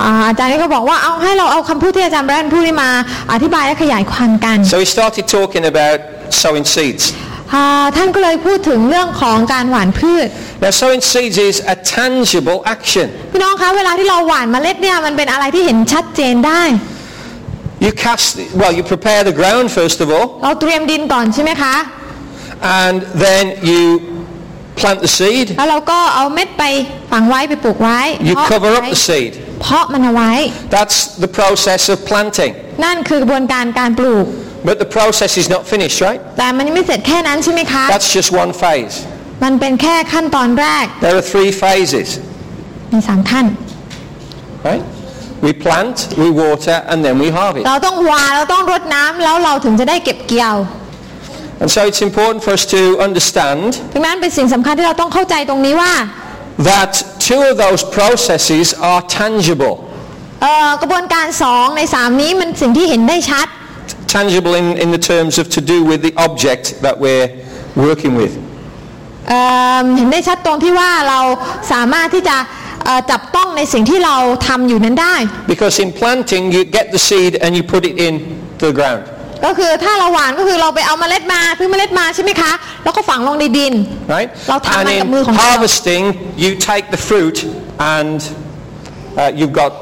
[0.00, 2.90] อ่าอาจารย์เอ็ดก็บอกว่าเอาให้เราเอาคำพูดที่อาจารย์ไบรอันพูดนี่มา
[3.32, 5.98] อธิบายและขยายความกัน So he started talking about
[6.42, 7.04] sowing seeds.
[7.53, 10.27] อ่าท่านก็เลยพูดถึงเรื่องของการหว่านพืช
[10.63, 13.07] Now, sowing seeds is a tangible action.
[13.31, 16.63] พี่น้องคะเวลาที่เราหว่านเมล็ดเนี่ยมันเป็นอะไรที่เห็นชัดเจนได้
[17.85, 18.27] You cast,
[18.61, 21.75] well, you prepare the ground first of all, เราเตรียมดินก่อนใช่ไหมคะ
[22.83, 23.81] and then you
[24.79, 25.47] plant the seed.
[25.57, 26.63] แล้วเราก็เอาเม็ดไป
[27.11, 29.31] ฝังไว้ไปปลูกไว้ You เพาะ cover up ไว้ the seed.
[29.61, 30.31] เพาะมันเอาไว้
[30.75, 32.51] That's the process of planting.
[32.83, 34.25] นั่นคือกระบวนการการปลูก
[34.68, 36.20] But the process is not finished, right?
[36.38, 38.94] แต่มันยังไม่เสร็จแค่นั้นใช่ไหมคะ That's just one phase.
[39.44, 42.08] มันเป็นแค่ขั้นตอนแรก There are three phases,
[42.92, 43.46] มีสามขั้น
[44.68, 44.84] right?
[45.46, 47.64] We plant, we water, and then we harvest.
[47.68, 50.56] เราต้องหวานเราต้องรดน้ำแล้วเราถึงจะได้เก็บเกี่ยว
[51.62, 55.92] And so it's important for us to understand ดังนั้นเป็นสิ่งสำคัญที่เราต้องเข้าใจตรงนี้ว่า
[56.70, 56.92] that
[57.28, 59.74] two of those processes are tangible.
[60.42, 63.46] เอ่อกระบวนการสองในสามนี้มันสิ่งที่เห็นได้ชัด
[64.16, 67.28] Tangible in, in the terms of to do with the object that we're
[67.86, 68.32] working with.
[69.28, 69.40] เอ่
[69.82, 71.20] อเห็นได้ชัดตรงที่ว่าเรา
[71.72, 72.36] สามารถที่จะ
[72.84, 74.16] เอ่อจับต้องในสิ่งที่เรา
[74.46, 75.16] ทำอยู่นั้นได้
[75.52, 78.14] Because in planting, you get the seed and you put it in
[78.62, 79.02] the ground.
[79.46, 82.52] ก็คือถ้าเราหวานก็คือเราไปเอาเมล็ดมาซื้อเมล็ดมาใช่ไหมคะ
[82.84, 83.74] แล้วก็ฝังลงในดิน
[84.14, 84.28] Right?
[84.48, 86.04] เราทำ And มันกับ in มือของเรา harvesting,
[86.42, 87.36] you take the fruit
[87.96, 88.18] and
[89.20, 89.72] uh, you've got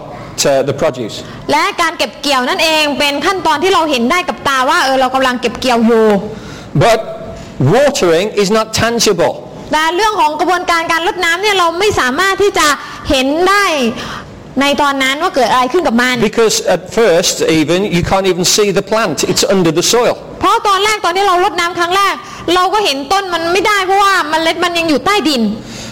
[0.46, 1.16] uh, the produce.
[1.52, 6.06] และการเก็บเกี่ยวนั่นเองเป็นขั้นตอนที่เราเห็นได้กับตาว่าเออเรากำลังเก็บเกี่ยวอยู่
[6.86, 7.00] But
[7.74, 9.34] watering is not tangible.
[9.72, 12.68] แต่เรื่องของกระบวนการการรดน้ำเนี่ยเราไม่สามารถที่จะ
[13.10, 13.66] เห็นได้
[14.62, 19.18] ในตอนนั้นว่าเกิดอะไรขึ้นกับมัน Because at first, even, you can't even see the plant.
[19.32, 20.16] It's under the soil.
[20.40, 22.14] เพราะตอนแรกตอนที่เรารดน้ำครั้งแรก
[22.56, 25.42] เราก็เห็นต้นมันไม่ได้เพราะว่าเมล็ดมันยังอยู่ใต้ดิน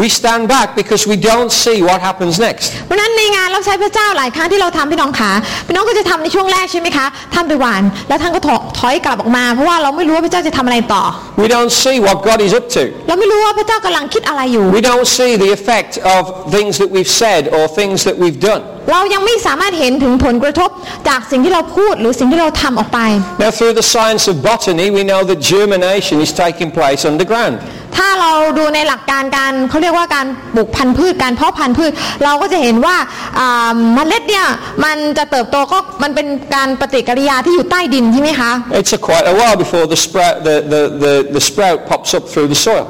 [0.00, 2.66] we stand back because we don't see what happens next.
[2.86, 5.30] เพราะฉะนั้นในงานเราใช้พระเจ้าหลายครั้งที่เราทำพี่น้องขา
[5.66, 11.02] พี่น้องก็จะทำในช่วงแรกใช่ไหมคะทำไปหวาน แล้วท่านก็ถถอยกลับออกมา เพราะว่าเราไม่รู้ว่าพระเจ้าจะทำอะไรต่อ
[11.42, 12.82] We don't see what God is up to.
[13.08, 16.20] เราไม่รู้ว่าพระเจ้ากำลังคิดอะไรอยู่ We don't see the effect of
[16.56, 18.62] things that we've said or things that we've done.
[18.92, 20.70] เรายังไม่สามารถเห็นถึงผลกระทบ
[21.08, 23.00] จากสิ่งที่เราพูดหรือสิ่งที่เราทำออกไป
[23.44, 27.54] Now through the science of botany, we know that germination is taking place underground.
[27.97, 31.91] ถ้าเราดูในหลักการการเขาเรียกว่าการปลูกพันธุ์พืชการเพาะพันธุ์พืช
[32.23, 32.95] เราก็จะเห็นว่า
[33.39, 34.47] อ่าเมล็ดเนี่ย
[34.83, 42.23] มันจะเติบโตก็มันเป็นการปฏิกิริยาที่อยู่ใต้ดินใช่ไหมคะ It's a quite a while before the sprout, the, the, the, the sprout pops up
[42.31, 42.85] through the soil.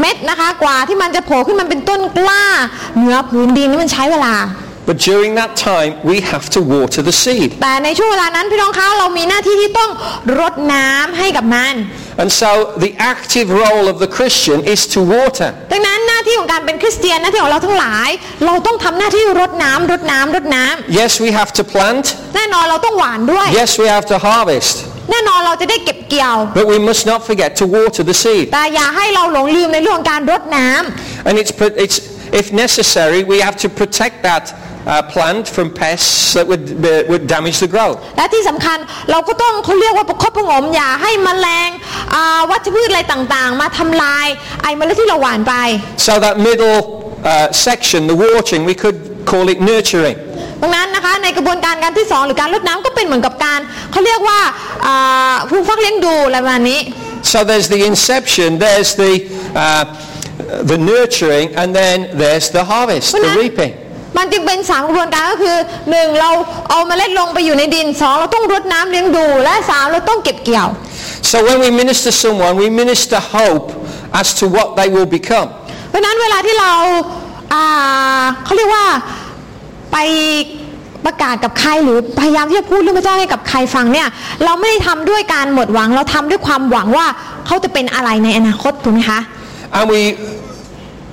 [0.00, 2.44] เม็ดนะคะกว่าที่มันจะโผล่ขึ้นมันเป็นต้นกล้า
[2.96, 4.34] เหนือผืนดินนี่มันใช้เวลา
[4.90, 7.50] But during that time, we have to water the seed.
[7.62, 9.90] แต่ในช่วงเวลานั้นพี่น้องคะเรามีหน้าที่ที่ต้อง
[10.40, 11.74] รดน้ำให้กับมัน
[12.21, 12.49] And so
[12.85, 15.49] the active role of the Christian is to water.
[15.71, 18.09] ดังนั้นหน้าที่ของการเป็นคริสเตียนหน้าที่ของเราทั้งหลาย
[18.45, 22.05] เราต้องทำหน้าที่รดน้ำรดน้ำรดน้ำ Yes, we have to plant.
[22.35, 24.75] แน่นอนเราต้องหว่านด้วย Yes, we have to harvest.
[25.11, 28.45] แน่นอนเราจะได้เก็บเกี่ยว But we must not forget to water the seed.
[28.53, 31.97] แต่อย่าให้เราหลงลืมในเรื่องของการรดน้ำ And it's, pr- it's
[32.41, 34.43] if necessary, we have to protect that
[34.85, 37.97] uh, plant from pests that would, uh, would damage the growth.
[38.17, 38.77] และที่สำคัญ
[39.11, 41.69] เราก็ต้องเขาเรียกว่าประคบประหงมอย่าให้แมลง
[42.13, 44.27] อ่าวัชพืชอะไรต่างๆ มาทำลาย
[44.61, 45.53] ไอ้เมล็ดที่เราหว่านไป
[46.07, 46.79] So that middle
[47.31, 48.99] uh, section, the watering, we could
[49.31, 50.17] call it nurturing.
[50.61, 53.59] ดังนั้นนะคะในกระบวนการการที่สองหรือการรดน้ำก็เป็นเหมือนกับการ
[53.91, 54.39] เขาเรียกว่า
[54.85, 56.81] อ่าฟูมฟักเลี้ยงดูอะไรประมาณนี้
[57.33, 59.13] So there's the inception, there's the,
[59.63, 59.85] uh,
[60.71, 63.73] the nurturing, and then there's the harvest, the reaping.
[64.16, 65.56] มันจึงเป็นสามกระบวนการก็คือ
[65.90, 66.30] หนึ่งเรา
[66.70, 70.68] เอาเมล็ดลงไปอยู่ในดินสองเราต้องรดน้ำเลี้ยงดูและสามเราต้องเก็บเกี่ยว
[71.30, 73.66] So when we minister someone, we minister hope
[74.20, 75.48] as to what they will become.
[75.88, 76.72] เพราะฉะนั้นเวลาที่เรา
[77.52, 78.84] อ่าเขาเรียกว่า
[79.92, 79.96] ไป
[81.06, 84.08] ประกาศกับใครหรือพยายามที่จะพูดเรื่องพระเจ้าให้กับใครฟังเนี่ย
[84.44, 87.06] เราไม่ได้ทำด้วยการหมดหวังเราทำด้วยความหวังว่า
[87.46, 89.20] เขาจะเป็นอะไรในอนาคตถูกไหมคะ
[89.76, 90.00] And we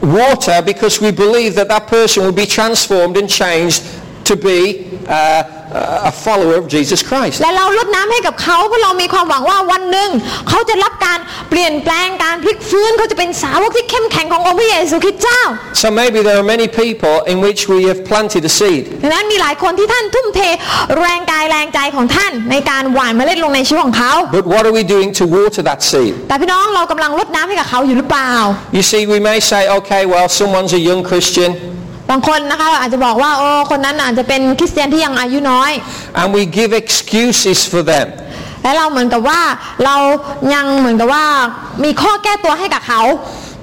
[0.03, 3.83] water because we believe that that person will be transformed and changed
[4.25, 5.62] to be uh,
[6.10, 7.36] a follower of Jesus Christ.
[7.42, 10.10] และเราลดน้ำให้กับเขาเพราะเรามีความหวังว่าวันหนึ่ง
[10.48, 11.18] เขาจะรับการ
[11.50, 15.40] เปลี่ยนแปลงการพลิกฟื้นเขาจะเป็นสาวกที่เข้มแข็งขององค์พระเยซูคริสต์เจ้า
[15.82, 18.82] So maybe there are many people in which we have planted a seed.
[19.02, 20.40] ดังนั้นมีหลายคนที่ท่านทุ่มเท
[21.00, 26.12] แรงกายแรงใจของท่านในการหว่านเมล็ดลงในชีวิตของเขา But what are we doing to water that seed?
[26.28, 28.32] แต่พี่น้องเรากำลังลดน้ำให้กับเขาอยู่หรือเปล่า
[28.78, 31.50] You see, we may say, okay, well, someone's a young Christian,
[32.09, 35.71] บางคนนะคะเราอาจจะบอกว่าโอ้คนนั้นอาจจะเป็นคริสเตียนที่ยังอายุน้อย
[36.19, 38.07] and we give excuses for them.
[38.63, 39.41] และเราเหมือนกับว่า
[39.85, 39.95] เรา
[40.53, 41.25] ยังเหมือนกับว่า
[41.83, 43.01] มีข้อแก้ตัวให้กับเขา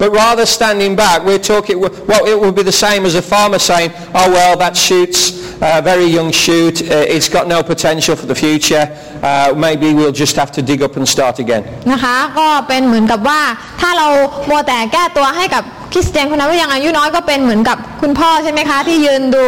[0.02, 1.78] But rather standing back, we're talking,
[2.10, 5.20] well, it would be the same as a farmer saying, oh, well, that shoot's
[5.60, 8.84] a very young shoot, uh, it's got no potential for the future,
[9.22, 11.62] uh, maybe we'll just have to dig up and start again.
[11.92, 13.40] นะคะก็เป็นเหมือนกับว่า
[13.80, 14.08] ถ้าเรา
[14.48, 19.44] มัวแต่แก้ตัวให้กับคริสเตียนคนนั้นว่ายังอายุน้อยก็เป็นเหมือนกับคุณพ่อใช่ไหมคะ ที่ยืนดู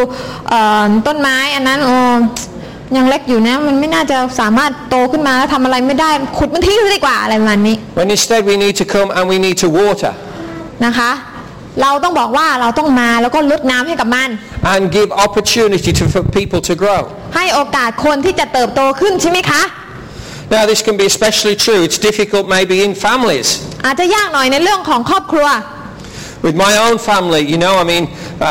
[0.49, 1.97] เอ่อต้นไม้อันนั้นโอ้
[2.97, 10.13] ยังเล็กอยู่นะมันไม่น่าจะสามารถโตขึ้นมาแล้วทำอะไรไม่ได้ขุดมันทิ้งเลยดีกว่าอะไรประมาณนี้ When instead we need to come and we need to water
[10.85, 11.11] นะคะ
[11.81, 14.29] เราต้องบอกว่าเราต้องมาแล้วก็ลดน้ำให้กับมัน
[14.75, 17.01] and give opportunity to, for people to grow.
[17.37, 19.63] ให้โอกาสคนที่จะเติบโตขึ้นใช่ไหมคะ
[20.55, 23.49] Now this can be especially true, it's difficult maybe in families.
[23.85, 25.49] อาจจะยากหน่อยในเรื่องของครอบครัว
[26.47, 28.05] With my own family, you know, I mean,
[28.41, 28.47] uh,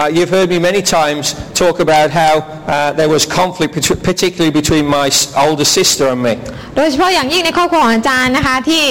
[0.00, 1.24] uh, you've heard me many times
[1.62, 6.20] talk about how uh, there was conflict, bet- particularly between my s- older sister and
[6.26, 6.34] me.
[6.76, 8.82] โดยเฉพาะอย่างยิ่งในครอบครัวของอาจารย์นะคะที่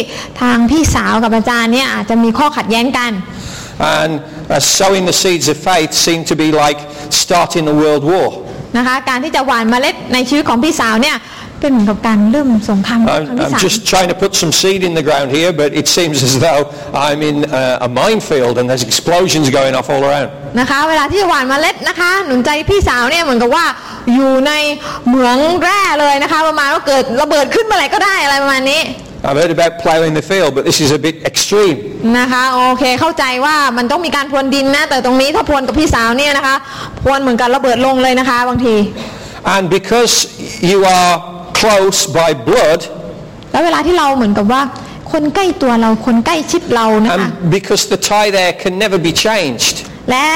[0.41, 3.11] ทางพี่สาวกับอาจารย์เนี่ยอาจจะมีข้อขัดแย้งกัน
[3.79, 6.79] And uh, sowing the seeds of faith seemed to be like
[7.23, 8.29] starting a world war.
[8.77, 11.17] นะคะการที่จะหว่านเมล็ดในชีวิตของพี่สาวเนี่ย
[11.61, 15.69] เป็นเหมือนกับการเริ่มสงครามครั้ง I'm, ที่ I'm สาม just trying to put some seed in the ground here, but
[15.81, 16.63] it seems as though
[17.07, 20.29] I'm in uh, a minefield and there's explosions going off all around.
[20.59, 23.65] นะคะเวลาที่จะหว่านเมล็ดนะคะหนุนใจพี่สาวเนี่ยเหมือนกับว่า
[24.15, 24.51] อยู่ใน
[25.07, 28.81] เหมืองแร่เลยนะคะประมาณว่าเกิดระเบิดขึ้นเมื่อไหร่ก็ได้อะไรประมาณนี้
[29.27, 31.77] I've heard about ploughing the field, but this is a bit extreme.
[32.17, 36.55] นะคะโอเคเข้าใจว่ามันต้องมีการพรวนดินนะแต่ตรงนี้ถ้าพรวนกับพี่สาวเนี่ยนะคะ
[37.03, 38.75] พรวนเหมือนกันระเบิดลงเลยนะคะบางที
[39.55, 40.13] And because
[40.69, 41.13] you are
[41.59, 42.81] close by blood
[43.51, 44.61] แล้วเวลาที่เราเหมือนกับว่า
[45.11, 49.75] คนใกล้ตัวเราคนใกล้ชิดเรานะคะ and because the tie there can never be changed.
[50.11, 50.27] และ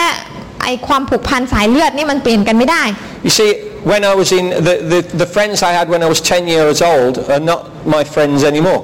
[0.62, 2.84] ไอความผูกพันสายเลือดนี่มันเปลี่ยนกันไม่ได้
[3.28, 3.52] You see,
[3.92, 6.78] when I was in, the, the, the friends I had when I was 10 years
[6.92, 7.62] old are not
[7.96, 8.82] my friends anymore.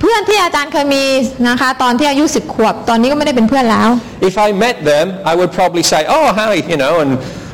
[0.00, 1.04] เพื่อนที่อาจารย์เคยมี
[1.48, 3.88] นะคะตอนที่อายุสิบขวบตอนนี้ก็ไม่ได้เป็นเพื่อนแล้ว
[4.30, 7.45] If I met them, I would probably say, oh, hi, you know, and w-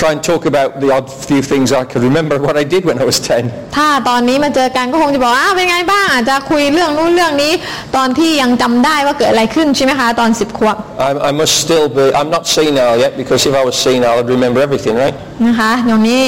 [0.00, 2.98] try and talk about the odd few things I could remember what I did when
[3.02, 3.76] I was 10.
[3.76, 7.52] ถ้าตอนนี้มาเจอกันก็คงจะบอกว่าอ้าวเป็นไงบ้างอาจจะคุยเรื่องนู้นเรื่องนี้
[7.96, 10.76] ตอนที่ยังจำได้ว่าเกิดอะไรขึ้นใช่ไหมคะตอนสิบขวบ
[11.06, 14.30] I, I must still be, I'm not senile yet because if I was senile, I'd
[14.36, 15.16] remember everything, right?
[15.46, 16.22] นะคะเดี๋ยวนี้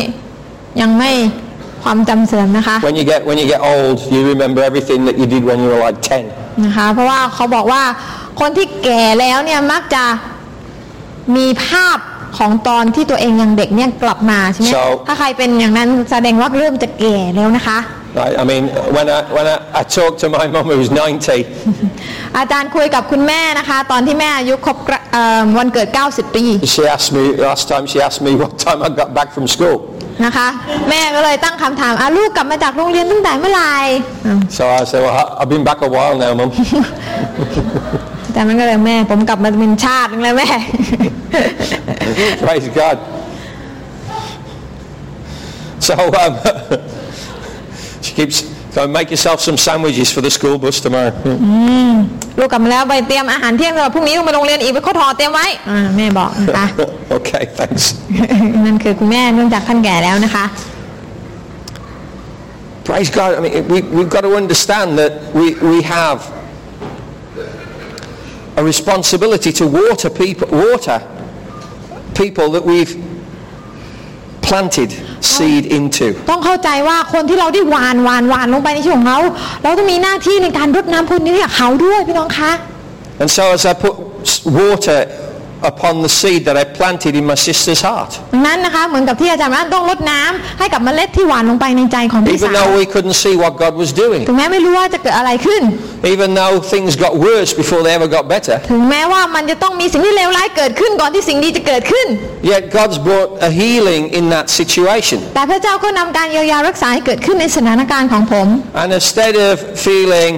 [0.81, 1.11] ยังไม่
[1.85, 5.68] ความจำเสื่อมนะคะ When you get, when you get old, you remember everything that you did when you
[5.72, 5.99] were like
[6.33, 6.64] 10.
[6.64, 7.83] นะคะเพราะว่าเขาบอกว่า
[8.41, 10.05] คนที่แก่แล้วเนี่ยมักจะ
[11.37, 11.99] มีภาพ
[12.39, 17.80] ของตอนที่ตัวเองยังเด็กเนี่ยกลับมาใช่ไหม So- ถ้าใครเป็นอย่างนั้นแสดงว่าเริ่มจะแก่แล้วนะคะ
[18.20, 18.36] Right?
[18.43, 18.64] I mean,
[18.97, 26.36] when I, when I, I talked to my mum who was 90, อาจารย์คุยกับคุณแม่นะคะ ตอนที่แม่อายุครบกระเอ่อวันเกิด 90
[26.36, 29.47] ปี she asked me, last time she asked me what time I got back from
[29.55, 29.76] school.
[30.24, 30.49] นะคะ
[30.91, 33.72] แม่ก็เลยตั้งคำถามอะลูกกลับมาจากโรงเรียนตั้งแต่เมื่อไหร่
[34.26, 36.51] อ้าว So I said, well, I- I've been back a while now, mum.
[38.29, 40.49] อาจารย์มันก็เลยแม่ ผมกลับมาเป็นชาตินึงแล้วแม่
[42.45, 42.97] Praise God.
[45.87, 46.33] So um,
[48.05, 48.37] she keeps,
[48.74, 51.12] go and make yourself some sandwiches for the school bus tomorrow.
[52.39, 56.66] ลูกกลับมาแล้วไปเตรียมอาหารเที่ยงสำหรับพรุ่งนี้ต้องไปโรงเรียนอีกไปข้อทอเตรียมไว้อ่าแม่บอกนะคะ
[57.16, 57.85] okay, thanks.
[58.66, 60.45] นั่นคือคุณแม่เนื่องจากท่านแก่แล้วนะคะ
[62.89, 63.31] Praise God.
[63.39, 66.18] I mean, we, we've got to understand that we, we have
[68.61, 70.99] a responsibility to water people, water
[72.19, 72.93] people that we've
[74.47, 74.89] planted
[75.34, 76.07] seed into.
[76.32, 79.19] ต้องเข้าใจว่าคนที่เราได้หวานหวานหวานลงไปในชีวิตของเขา
[79.63, 82.51] เราต้องมีหน้าที่ในการรดน้ำพรวนนี้ให้เขาด้วยพี่น้องคะ
[83.21, 83.93] And so as I put
[84.32, 84.99] s- water
[85.62, 92.86] upon the seed that I planted in my sister's heart, ดังนั้นนะคะเหมือนกับที่อาจารย์ว่าต้องรดน้ำให้กับเมล็ดที่หวานลงไปในใจของพี่ even สาว though we
[92.94, 95.62] couldn't see what God was doing, ถึงแม้ไม่รู้ว่าจะเกิดอะไรขึ้น
[96.14, 102.06] even though things got worse before they ever got better, ถึงแม้ว่ามันจะต้องมีสิ่งที่เลวร้ายเกิดขึ้นก่อนที่สิ่งดีจะเกิดขึ้น
[102.52, 105.18] yet God's brought a healing in that situation.
[105.34, 108.46] แต่พระเจ้าก็นำการเยียวยารักษาให้เกิดขึ้นในสถานการณ์ของผม
[108.82, 109.54] And instead of
[109.86, 110.32] feeling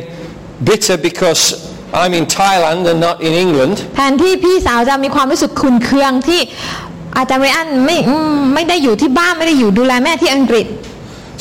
[0.68, 1.42] bitter because
[1.92, 6.40] I'm in Thailand and not in England, แทนที่พี่สาวจะมีความรู้สึกขุ่นเคืองที่
[7.16, 10.66] อาจารย์ไบรอันไม่อืมไม่ได้อยู่ที่บ้านไม่ได้อยู่ดูแลแม่ที่อังกฤษ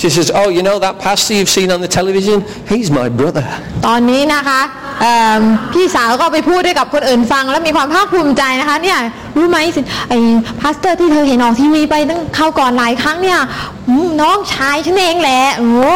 [0.02, 2.38] she says, oh, you know that pastor you've seen on the television?
[2.72, 3.46] He's my brother.
[3.88, 4.62] ตอนนี้นะคะ
[5.02, 5.42] เอิ่ม
[5.74, 9.00] พี่สาวก็ไปพูดให้กับคนอื่นฟัง แล้วมีความภาคภูมิใจนะคะเนี่ย
[9.38, 10.20] รู้ไหมสิไอ้
[10.62, 13.40] pastor ที่เธอเห็นออกทีวีไปตั้งคราวก่อนหลายครั้งเนี่ย
[13.88, 15.96] อืมน้องชายฉันเองแหละโอ้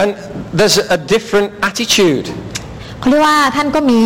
[0.00, 0.10] And
[0.58, 2.26] there's a different attitude.
[3.00, 3.98] เขาเรียกว่าท่านก็มี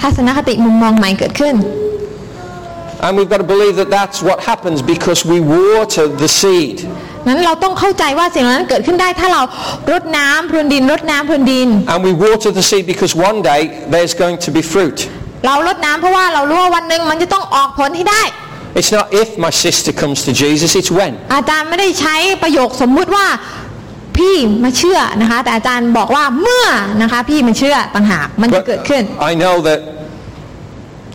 [0.00, 1.56] ทัศนคติมุมมองใหม่เกิดขึ้น
[3.06, 6.76] And we've got to believe that that's what happens because we water the seed.
[7.28, 9.42] นั้นเราต้องเข้าใจว่าสิ่งเหล่านั้นเกิดขึ้นได้ถ้าเรา
[9.92, 13.60] รดน้ำพรวนดินรดน้ำพรวนดิน And we water the seed because one day
[13.92, 14.98] there's going to be fruit.
[15.46, 18.22] เรารดน้ำเพราะว่าเรารู้ว่าวันหนึ่งมันจะต้องออกผลให้ได้
[18.78, 21.12] It's not if my sister comes to Jesus, it's when.
[21.34, 23.26] อาจารย์ไม่ได้ใช้ประโยคสมมุติว่า
[24.18, 26.66] พี่มาเชื่อนะคะแต่อาจารย์บอกว่าเมื่อ
[27.02, 29.80] นะคะพี่มาเชื่อต่างหากมันจะเกิดขึ้น I know that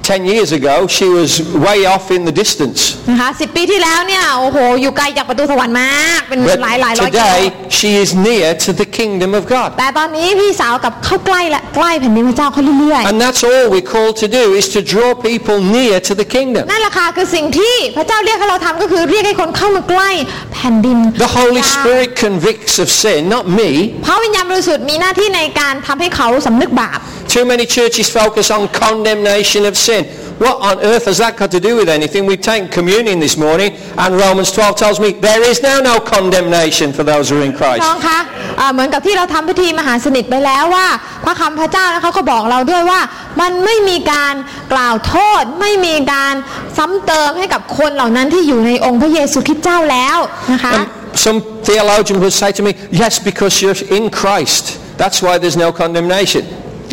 [0.05, 1.29] 10 years ago she was
[1.67, 2.79] way off in the distance.
[3.09, 7.41] นะคะสิปีที่แล้วเนี่ย โอ้โห อยู่ไกลจากประตูสวรรค์มาก เป็น But หลายหลายร้อยกิโล today
[7.79, 9.69] she is near to the kingdom of God.
[9.79, 16.27] แต่ตอนนี้พี่สาวกับเข้าใกล้และใกล้แผ่นดินพระเจ้าเขาเรื่อย And that's all we're called to do is to draw people near to the
[16.35, 16.63] kingdom.
[16.67, 20.09] ๆนั่นแหละค่ะคือสิ่งที่พระเจ้าเรียกให้เราทำก็คือเรียกให้คนเข้ามาใกล้
[20.53, 23.69] แผ่นดิน The Holy Spirit convicts of sin, not me.
[24.05, 26.99] พระวิญญาณบริสุทธิ์มีหน้าที่ในการทำให้เขาสำนึกบาป
[27.34, 30.04] Too many churches focus on condemnation of sin.
[30.44, 32.22] What on earth has that got to do with anything?
[32.30, 33.70] We've taken communion this morning
[34.02, 37.52] and Romans 12 tells me there is now no condemnation for those who are in
[37.52, 37.82] น้ Christ.
[37.90, 38.18] องคะ
[38.60, 40.86] อ่าเหมือนกับที่เราทำพิธีมหาสนิทไปแล้วว่า
[41.24, 43.00] พระคำพระเจ้านะคะก็บอกเราด้วยว่า
[43.40, 44.34] มันไม่มีการ
[44.72, 46.34] กล่าวโทษ ไม่มีการ
[46.76, 50.18] ซ้ำเติมให้กับคนเหล่านั้นที่อยู่ในองค์พระเยซูคริสต์เจ้าแล้ว
[50.52, 50.86] นะคะ And
[51.26, 54.64] some theologian would say to me, yes, because you're in Christ.
[55.02, 56.42] That's why there's no condemnation.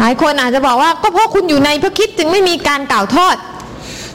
[0.01, 3.37] หลายคนอาจจะบอกว่าก็เพราะคุณอยู่ในพระคริสต์จึงไม่มีการกล่าวโทษ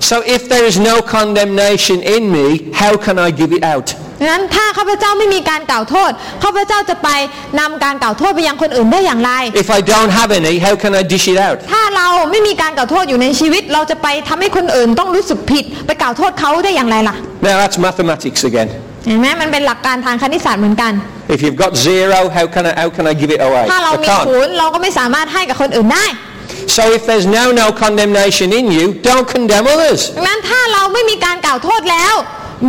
[0.10, 2.46] So if there is no condemnation in me,
[2.82, 3.88] how can I give it out?
[4.22, 6.12] ดังนั้นถ้าข้าพเจ้าไม่มีการกล่าวโทษ
[6.44, 7.10] ข้าพเจ้าจะไป
[7.60, 9.32] นำการกล่าวโทษไปยังคนอื่นได้อย่างไร
[9.64, 11.58] If I don't have any, how can I dish it out?
[11.74, 17.16] ถ้าเราไม่มีการกล่าวโทษอยู่ในชีวิต เราจะไปทำให้คนอื่นต้องรู้สึกผิด ไปกล่าวโทษเขาได้อย่างไรล่ะ
[17.48, 18.70] Now that's mathematics again.
[19.08, 20.94] เห็นไหมมันเป็นหลักการทางคณิตศาสตร์เหมือนกัน
[21.36, 23.66] If you've got zero, how can I, how can I give it away?
[23.72, 24.46] ถ้าเรา I มีศู can't.
[24.46, 26.06] นย์เราก็ไม่สามารถให้กับคนอื่นได้
[26.78, 30.02] So if there's now no condemnation in you, don't condemn others.
[30.18, 32.14] ดังนั้นถ้าเราไม่มีการกล่าวโทษแล้ว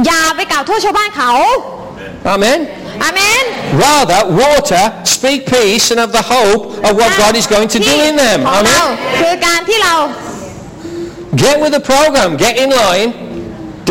[0.06, 1.32] อย่าไปกล่าวโทษชาวบ้านเขา
[2.34, 2.58] Amen.
[3.02, 3.44] อาเมน
[3.86, 4.84] Rather, water,
[5.14, 8.38] speak peace and have the hope of what God is going to do in them.
[8.48, 9.18] ของเรา Amen.
[9.20, 9.94] คือการที่เรา
[11.44, 12.30] Get with the program.
[12.44, 13.10] Get in line.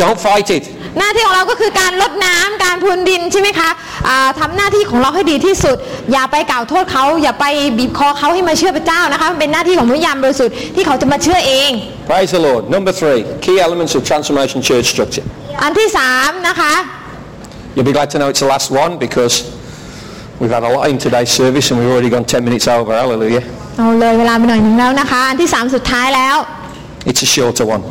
[0.00, 0.64] Don't fight it.
[0.98, 3.70] หน้าที่ของเราก็คือการลดน้ำการพรวนดินใช่ไหมคะ
[4.08, 5.76] อ่าทำหน้าที่ของเราให้ดีที่สุด
[6.12, 7.44] อย่าไปกล่าวโทษเขาอย่าไป
[7.78, 11.70] บีบคอเขาให้มาเชื่อพระเจ้านะคะมันเป็นหน้าที่ของพระยามบริสุทธิ์ที่เขาจะมาเชื่อเอง
[12.10, 12.62] Praise the Lord.
[12.76, 15.26] Number three, key elements of transformation church structure.
[15.62, 16.74] อันที่สามนะคะ
[17.74, 19.34] You'll be glad to know it's the last one because
[20.40, 22.92] we've had a lot in today's service and we've already gone 10 minutes over.
[23.02, 23.44] Hallelujah.
[23.76, 26.36] เอาเลยเวลาไปหน่อยหนึ่งแล้วนะคะอันที่สามสุดท้ายแล้ว
[27.08, 27.82] It's a shorter one.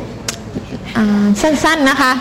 [0.96, 2.12] อ่าสั้นๆนะคะ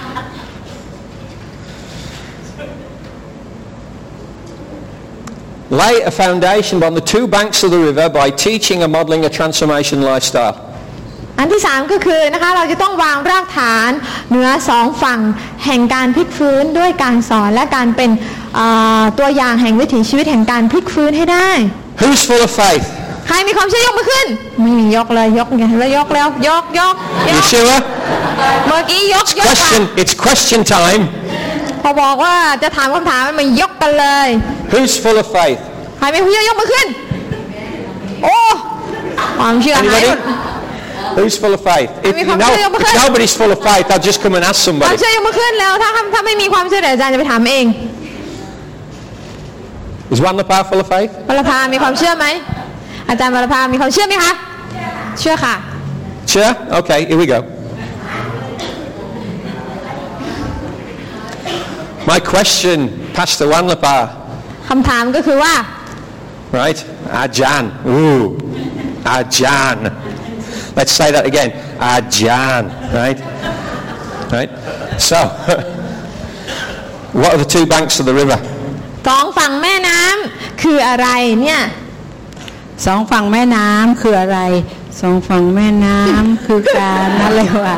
[5.69, 9.29] Lay a foundation on the two banks of the river by teaching and modeling a
[9.29, 10.55] transformation lifestyle.
[11.39, 13.91] อันที่สามก็คือนะคะเราจะต้องวางรากฐาน
[14.29, 15.19] เหนือสองฝั่ง
[15.65, 18.09] แห่งการพลิกฟื้นด้วยการสอนและการเป็น
[18.57, 21.49] อ่าตัวอย่างแห่งวิถีชีวิตแห่งการพลิกฟื้นให้ได้
[22.01, 22.85] Who's full of faith?
[23.27, 24.27] ใครมีความเชื่อยกมือขึ้น
[24.61, 26.95] ไม่มียกเลยยกไงแล้วยกแล้วยกยก
[27.27, 27.77] ย You ก sure?
[28.67, 29.83] เมื่อกี้ยกยก Question.
[30.01, 31.01] It's question time.
[31.87, 34.27] พอบอกว่าจะถามคำถามมันยกกันเลย
[34.71, 35.59] Who's full of faith?
[35.97, 36.87] ใครมีความเชื่อยกมือขึ้น
[38.23, 38.37] โอ้
[39.39, 40.11] ความเชื่อหายหม Anybody?
[40.15, 40.19] ด
[41.17, 41.89] Who's full of faith?
[42.07, 44.43] If, Maybe you if know, I'm if nobody's full of faith, I'll just come and
[44.49, 44.95] ask ความ somebody.
[44.99, 47.65] เชื่อยกมือขึ้นแล้วถ้าถ้าไม่มีความเชื่อเดี๋ยวอาจารย์จะไปถามเอง
[50.13, 51.11] Is one the power full of faith?
[51.29, 52.25] วรภามีความเชื่อไหม
[53.09, 54.33] อาจารย์วรภามีความเชื่อไหมคะ
[55.19, 55.55] เชื่อค่ะ
[56.33, 56.53] Sure?
[56.79, 57.39] Okay, here we go.
[62.10, 62.78] My question,
[63.16, 63.96] Pastor Wanlapa,
[64.68, 65.54] คำถามก็คือว่า
[66.60, 66.78] right?
[67.22, 67.64] Ajan.
[67.86, 68.22] Ooh,
[69.16, 69.78] Ajan.
[70.76, 71.50] Let's say that again.
[71.94, 72.62] Ajan,
[73.00, 73.18] right?
[74.36, 74.50] Right?
[75.08, 75.18] So,
[77.20, 78.38] what are the two banks of the river?
[79.08, 81.08] สองฝั่งแม่น้ำคืออะไร
[81.42, 81.60] เนี่ย
[82.86, 84.38] สองฝั่งแม่น้ำคืออะไร
[85.00, 87.76] สองฝั่งแม่น้ำคือการอะไรวะ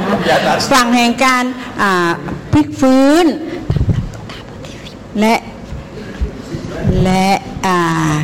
[0.73, 1.45] ฝั่งแห่งการ
[1.83, 2.11] อ่า
[2.53, 3.27] พลิกฟื้น
[5.21, 5.35] และ
[7.03, 7.27] และ
[7.67, 8.15] อ่า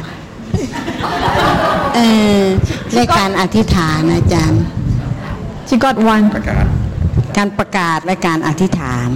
[1.95, 2.01] เอ
[2.43, 2.45] อ
[2.95, 4.63] และการอธิษฐานอาจารย์
[5.69, 6.25] she got one
[7.37, 9.11] การประกาศและการอธิษฐาน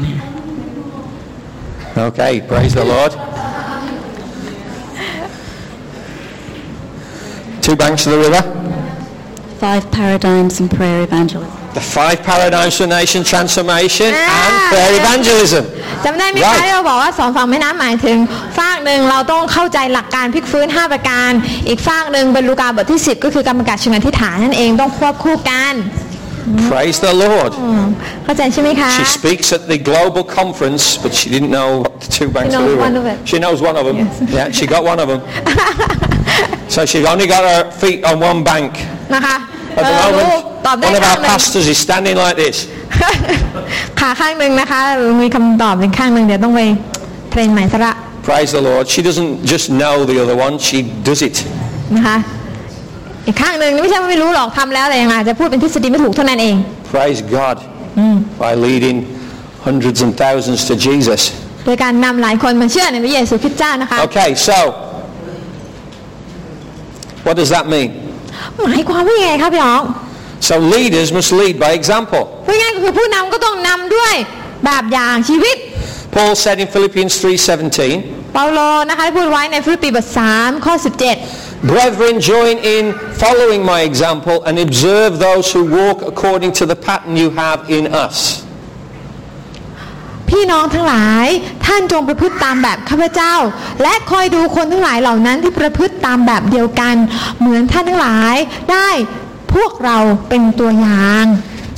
[1.97, 3.13] Okay, praise the Lord.
[7.63, 8.43] Two banks of the river.
[9.61, 11.58] Five paradigms in prayer evangelism.
[11.81, 15.01] The five paradigms for nation transformation and Ah, prayer yeah.
[15.03, 15.63] evangelism.
[16.05, 16.63] จำได้ไหมคะ Right.
[16.65, 18.19] ที่เราบอกว่าสองฝั่งแม่น้ำหมายถึง
[18.59, 21.31] ฝากหนึ่งเราต้องเข้าใจหลักการพลิกฟื้น 5 ประการ
[21.69, 25.75] อีกฝากหนึ่งเป็นลูกาบทที่ 10 ก็คือการประกาศเชิงอธิษฐานนั่นเองต้องควบคู่กัน
[26.73, 27.53] Praise the Lord.
[27.63, 27.85] อืม
[28.25, 31.71] เข้าใจใช่ไหมคะ She speaks at the global conference, but she didn't know
[32.05, 32.87] the two banks She of the knows river.
[32.89, 33.17] one of it.
[33.31, 33.97] She knows one of them.
[34.03, 34.13] Yes.
[34.39, 35.21] Yeah, she got one of them.
[36.75, 38.71] so she's only got her feet on one bank.
[39.15, 39.37] นะคะ
[39.78, 42.38] At เอ the อรู้ moment, ตอบได้ one of ข้าง our หนึ่ง pastors is standing like
[42.44, 42.58] this.
[44.00, 44.80] ขาข้างหนึ่งนะคะ
[45.22, 46.62] มีคำตอบเป็นข้างหนึ่งเดี๋ยวต้องไป
[47.32, 47.94] เทรนใหม่ซะละ
[48.30, 48.84] Praise the Lord.
[48.94, 51.36] She doesn't just know the other one, she does it.
[51.96, 52.18] นะคะ
[53.28, 56.56] อีกข้างหนึ่งนี่ไม่ใช่ว่าไม่รู้หรอกทำแล้วแต่ยังอาจจะพูดเป็นทฤษฎีไม่ถูกเท่านั้นเอง
[56.94, 57.58] Praise God.
[58.44, 58.98] By leading
[59.68, 61.22] hundreds and thousands to Jesus.
[61.66, 64.58] โดยการนำหลายคนมาเชื่อในพระเยซูคริสต์เจ้านะคะ Okay, so
[67.26, 67.90] what does that mean?
[68.63, 69.85] หมายความว่ายังไงครับพี่อ๋อง
[70.49, 72.23] So leaders must lead by example.
[72.47, 74.15] พูดง่ายๆก็คือผู้นำก็ต้องนำด้วย
[74.65, 75.57] แบบอย่างชีวิต
[76.15, 77.79] Paul said in Philippians 3:17,
[78.35, 78.59] เปาโล
[78.91, 80.07] นะคะได้พูดไว้ในฟิลิปปีบท
[80.37, 86.77] 3ข้อ 17 Brethren, join in following my example and observe those who walk according to the
[86.77, 88.17] pattern you have in us.
[90.30, 91.26] พี่น้องทั้งหลาย
[91.66, 93.34] ท่านจงประพฤติตามแบบข้าพเจ้า
[93.82, 96.96] และคอยดูคนทั้งหลายเหล่านั้นที่ประพฤติตามแบบเดียวกัน
[97.40, 98.36] เหมือนท่านทั้งหลาย
[98.72, 98.90] ได้
[99.54, 99.98] พวกเรา
[100.30, 101.26] เป็นตัวอย่าง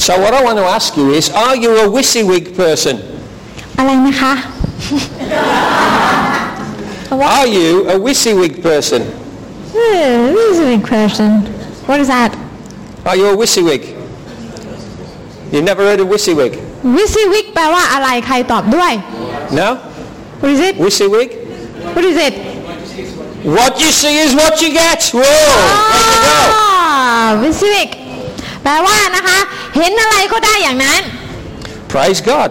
[0.05, 2.95] So what I want to ask you is, are you a WYSIWYG person?
[3.77, 4.33] อะไรนะคะ
[7.37, 9.01] Are you a WYSIWYG person?
[9.75, 11.29] Hmm, This is a big question
[11.89, 12.31] What is that
[13.09, 13.83] Are you a WYSIWYG?
[15.53, 16.53] You never heard of WYSIWYG?
[16.95, 18.93] วิซิวิกแปลว่าอะไรใครตอบด้วย
[19.59, 19.69] No?
[20.41, 21.29] What is it WYSIWYG?
[21.95, 22.33] What is it
[23.57, 25.01] What you see is what you get.
[25.17, 25.21] Whoa!
[25.93, 26.39] There you go.
[27.41, 27.89] วิซิวิก
[28.63, 29.39] แปลว่านะคะ
[29.77, 31.01] เห็นอะไรก็ได้อย่างนั้น
[31.91, 32.49] Praise God.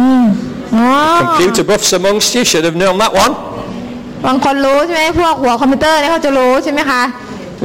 [0.00, 0.86] อ๋อ
[1.20, 3.32] Computer buffs amongst you should have known that one.
[4.26, 7.02] บางคนรู้ใช่ไหมพวกหัวคอมพิวเตอร์เนี่ยเขาจะรู้ใช่ไหมคะ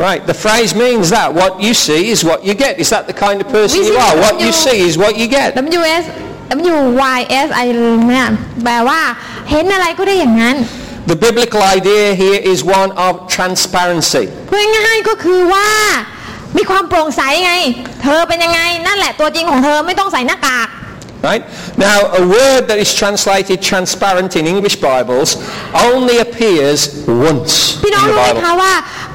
[0.06, 2.72] Right, the phrase means that what you see is what you get.
[2.82, 4.14] Is that the kind of person We you see are?
[4.24, 5.48] What you- you see is what you get.
[5.56, 6.04] W S
[6.48, 6.76] W
[7.16, 7.66] Y S I
[8.08, 8.26] เนี่ย
[8.64, 9.00] แปลว่า
[9.50, 10.56] เห็นอะไรก็ได้อย่างนั้น
[11.12, 14.24] The biblical idea here is one of transparency.
[14.48, 15.68] พูดง่ายๆก็คือว่า
[16.56, 17.54] มีความโปร่งใสไง
[18.02, 20.68] เธอเป็นยังไงนั่นแหละตัวจริงของเธอไม่ต้องใส่หน้ากาก
[21.30, 21.44] Right?
[21.76, 25.28] Now, a word that is translated transparent in English Bibles
[25.90, 26.78] only appears
[27.28, 27.52] once
[27.82, 28.42] พี่ in น้อง the รู้ไหม Bible.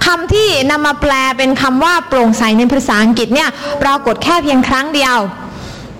[0.04, 3.48] คะว่าคำที่นำมาแปลเป็นคำว่าโปร่งใสในภาษาอังกฤษเนี่ย
[3.82, 5.18] ปรากฏแค่เพียงครั้งเดียว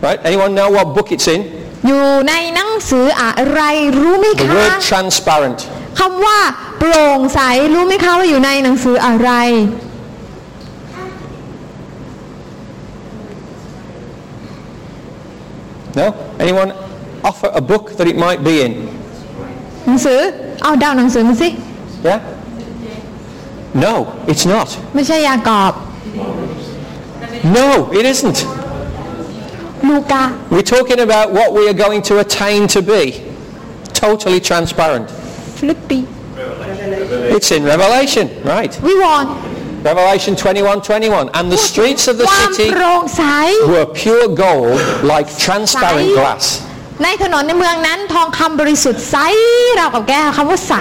[0.07, 0.21] Right?
[0.29, 1.41] Anyone know what book it's in?
[1.87, 3.61] อยู่ในหนังสืออะไร
[3.99, 5.59] รู้ไหม The คะ word transparent.
[6.01, 6.39] คำว่า
[6.79, 7.41] โปร่งใส
[7.75, 9.31] รู้ไหมคะว่าอยู่ในหนังสืออะไร
[16.01, 16.07] No?
[16.45, 16.71] Anyone
[17.29, 18.73] offer a book that it might be in?
[19.87, 20.21] หนังสือ
[20.63, 21.49] เอาเดาวหนังสือมาสิ
[22.09, 22.19] Yeah?
[23.86, 23.94] No,
[24.32, 24.70] it's not.
[24.96, 25.74] ไม่ใช่ยากอบ
[27.58, 27.68] No,
[28.00, 28.38] it isn't.
[29.90, 33.02] ลูกา We're talking about what we are going to attain to be.
[34.06, 35.08] Totally transparent.
[35.58, 36.00] ฟิลิปปี
[37.36, 38.72] It's in Revelation, right?
[38.88, 39.30] วิวรณ์
[39.90, 41.30] Revelation 21, 21.
[41.38, 43.24] And the streets of the ความ city โปร่งใส
[43.74, 44.80] were pure gold
[45.14, 46.18] like transparent Sai.
[46.20, 46.44] glass.
[47.04, 49.18] ในถนนในเมืองนั้นทองคำบริสุทธิ์ใส
[49.76, 50.74] เราวกับแก้วคำว่าใส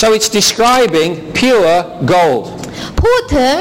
[0.00, 1.76] So it's describing pure
[2.14, 2.44] gold.
[3.02, 3.54] พูดถึง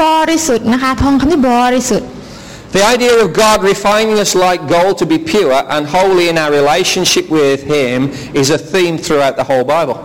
[0.00, 2.08] บริสุทธิ์นะคะทองคำที่บริสุทธิ์
[2.76, 6.52] The idea of God refining us like gold to be pure and holy in our
[6.60, 7.96] relationship with Him
[8.40, 9.98] is a theme throughout the whole Bible.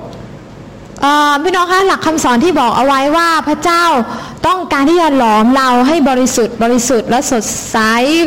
[1.02, 3.84] เอ่อพี่น้องคะหลักคำสอนที่บอกเอาไว้ว่าพระเจ้า
[4.48, 7.78] ต้องการที่จะหลอมเราให้บริสุทธิ์ บริสุทธิ์และสดใส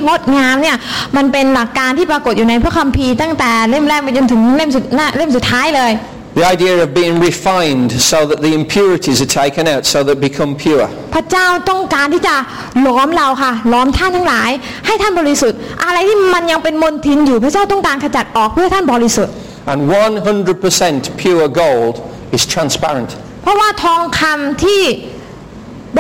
[0.07, 0.77] งดงามเนี่ย
[1.17, 5.93] มันเป็นหลักการที่ปรากฏอยู่ในพระคัมภีร์ตั้งแต่เล่มแรกไปจนถึงเล่มสุดหน้าเล่มสุดท้ายเลย
[6.37, 10.51] The idea of being refined so that the impurities are taken out so that become
[10.65, 10.87] pure.
[11.15, 12.35] พระเจ้าต้องการที่จะ
[12.83, 14.51] หลอมเราค่ะหลอมท่านทั้งหลาย
[14.87, 19.35] ให้ท่านบริสุทธิ์ อะไรที่มันยังเป็นมลทินอยู่พระเจ้าต้องการขจัดออกเพื่อท่านบริสุทธิ์
[19.73, 21.95] And 100% pure gold
[22.37, 23.11] is transparent.
[23.43, 24.83] เพราะว่าทองคำที่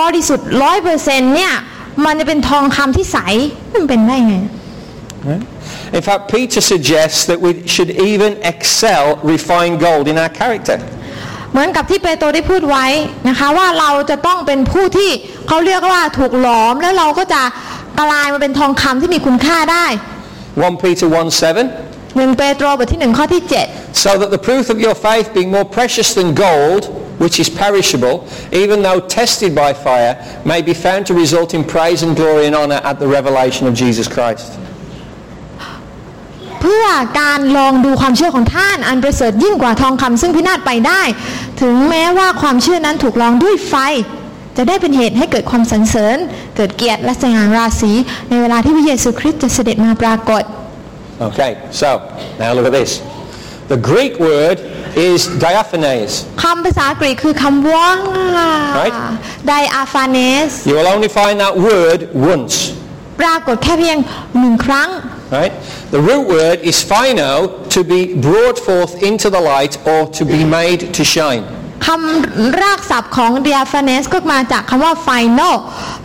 [0.00, 1.54] บริสุทธิ์ร้อยเปอร์เซ็นต์เนี่ย
[2.04, 3.18] มันจะเป็นทองคำที่ใส
[3.74, 4.34] มันเป็นได้ไง
[5.97, 10.77] In fact, Peter suggests that we should even excel refined gold in our character.
[11.51, 12.85] เหมือนกับที่เปโตรได้พูดไว้
[13.27, 15.11] นะคะว่าเราจะต้องเป็นผู้ที่
[15.47, 17.41] เขาเรียกว่าถูกหลอมแล้วเราก็จะ
[17.99, 19.85] กลายมาเป็นทองคำที่มีคุณค่าได้
[20.39, 22.17] 1 Peter 1 7.
[22.17, 23.43] หนึ่งเปโตรบทที่หนึ่งข้อที่
[24.03, 26.83] So that the proof of your faith being more precious than gold,
[27.23, 28.15] which is perishable,
[28.63, 30.13] even though tested by fire,
[30.45, 33.73] may be found to result in praise and glory and honor at the revelation of
[33.73, 34.49] Jesus Christ.
[36.56, 36.86] 7เพื่อ
[37.20, 41.02] การลองดูความเชื่อของท่าน อันประเสริฐยิ่งกว่าทองคำซึ่งพินาศไปได้
[41.62, 43.74] ถึงแม้ว่าความเชื่อนั้นถูกลองด้วยไฟ
[44.56, 46.16] จะได้เป็นเหตุให้เกิดความสรรเสริญ
[46.56, 47.92] เกิดเกียรติและสง่าราศี
[48.28, 50.44] ในเวลาที่พระเยซูคริสต์จะเสด็จมาปรากฏ
[51.28, 51.88] Okay, so
[52.40, 52.92] now look at this.
[53.72, 54.56] The Greek word
[55.08, 56.10] is diaphanes.
[56.42, 57.88] คำภาษากรีกคือคำว่า
[58.80, 58.94] Right.
[59.48, 62.00] ไดอาฟาเนส You will only find that word
[62.32, 62.54] once.
[63.20, 63.98] ปรากฏแค่เพียง
[64.40, 64.88] หนึ่งครั้ง
[65.37, 65.53] Right?
[65.95, 67.31] The root word is phino,
[67.75, 71.43] to be brought forth into the light or to be made to shine.
[71.87, 75.55] คำรากศัพท์ของ diaphanes ก็มาจากคำว่า final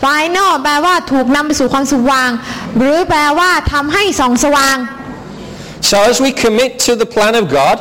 [0.05, 2.31] final แปลว่าถูกนำไปสู่ความสว่าง
[2.79, 4.77] หรือแปลว่าทำให้ส่องสว่าง
[5.89, 7.77] So as we commit to the plan of God,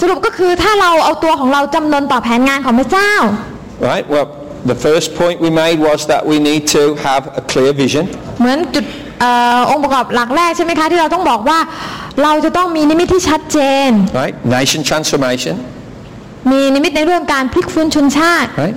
[0.00, 3.12] สรุปก็คือถ้าเราเอาตัวของเราจำนนต่อแผนงานของพระเจ้า
[3.90, 4.04] right?
[4.14, 4.28] Well,
[4.72, 8.04] the first point we made was that we need to have a clear vision.
[8.40, 9.25] เหมือนจุดเ อ
[9.57, 11.59] อองค์ประกอบหลักแรกใช่ไหมคะที่เราต้องบอกว่า
[12.23, 13.57] เราจะต้องมีนิมิตที่ชัดเจ
[13.87, 13.89] น
[14.21, 14.35] Right?
[14.57, 15.55] Nation transformation.
[16.51, 18.75] มีนิมิตในเรื่องการพลิกฟื้นชนชาติ Right?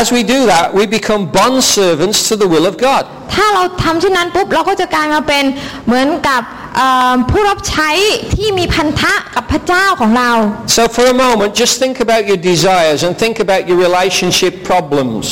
[0.00, 3.02] As we do that, we become bond servants to the will of God.
[3.34, 5.44] ถ้าเราทำเช่นนั้นปุ๊บเราก็จะกลายมาเป็น
[5.86, 6.42] เหมือนกับ
[6.76, 7.90] เอ่อผู้รับใช้
[8.34, 10.30] ที่มีพันธะกับพระเจ้าของเรา
[10.76, 15.24] So for a moment, just think about your desires and think about your relationship problems.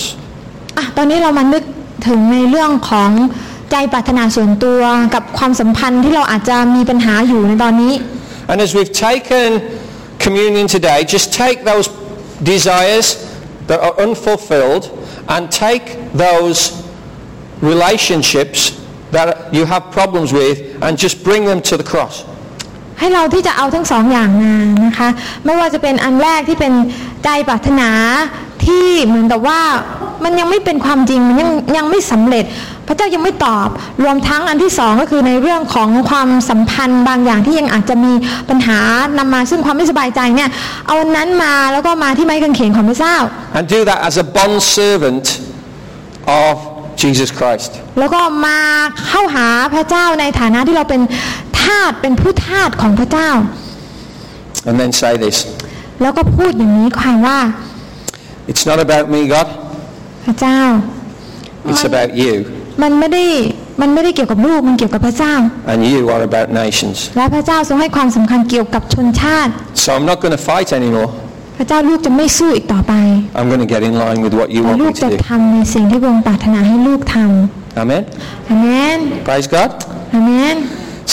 [0.78, 1.62] อะตอนนี้เรามานึก
[2.06, 3.10] ถึงในเรื่องของ
[3.72, 4.80] ใจปรารถนาส่วนตัว
[5.14, 7.94] กับความสัมพันธ์ที่เราอาจจะมีปัญหาอยู่ในตอนนี้
[8.50, 9.48] And as we've taken
[10.24, 11.86] communion today, just take those
[12.52, 13.06] desires
[13.68, 14.84] that are unfulfilled
[15.34, 15.84] and take
[16.24, 16.58] those
[17.70, 18.58] relationships
[19.16, 22.14] that you have problems with and just bring them to the cross.
[22.98, 24.54] ให้เราที่จะเอาทั้งสองอย่างมา
[24.86, 25.08] นะคะ
[25.44, 26.72] ไม่ว่าจะเป็นอันแรกที่เป็น
[27.24, 27.90] ใจปรารถนา
[28.66, 29.60] ที่เหมือนกับว่า
[30.24, 32.44] มันยังไม่เป็นความจริงมันยังยังไม่สำเร็จ
[32.81, 33.68] พ ระเจ้ายังไม่ตอบ
[34.02, 38.12] รวมทั้งอันที่สองก็คือในเรื่องของความสัมพันธ์บางอย่างที่ยังอาจจะมี
[38.48, 38.78] ปัญหา
[39.18, 40.50] นำมาซึ่งความไม่สบายใจเนี่ย
[40.86, 43.16] เอาอันนั้นมาแล้วก็มาที่ไม้กางเขนของพระเจ้า
[43.58, 45.26] And do that as a bond servant
[46.44, 46.54] of
[47.02, 47.70] Jesus Christ.
[47.98, 48.58] แล้วก็มา
[49.06, 51.02] เข้าหาพระเจ้าในฐานะที่เราเป็น
[51.60, 53.30] ทาสเป็นผู้ทาสของพระเจ้า
[54.68, 55.36] And then say this.
[56.02, 57.38] แล้วก็พูดอย่างนี้ความว่า
[58.50, 59.48] It's not about me, God.
[60.26, 60.60] พระเจ้า
[61.70, 62.34] It's about you.
[62.82, 63.24] มันไม่ได้
[63.80, 65.34] มันไม่ได้เกี่ยวกับลูกมันเกี่ยวกับพระเจ้า
[65.72, 66.96] And you are about nations.
[67.16, 69.50] และพระเจ้าทรงให้ความสำคัญกี่ยวกับชนชาติ
[69.82, 71.10] So I'm not going to fight anymore.
[71.58, 72.94] พระเจ้าลูกจะไม่สู้อีกต่อไป
[73.38, 75.12] I'm going to get in line with what you แต่ want ลู me กจะ to
[75.12, 75.16] do.
[75.28, 77.16] ทำในสิ่งที่พระองค์ปรารถนาให้ลูกท
[77.82, 78.02] Amen.
[78.12, 78.66] ำอาเม
[78.96, 79.70] น Praise God.
[80.14, 80.56] อาเมน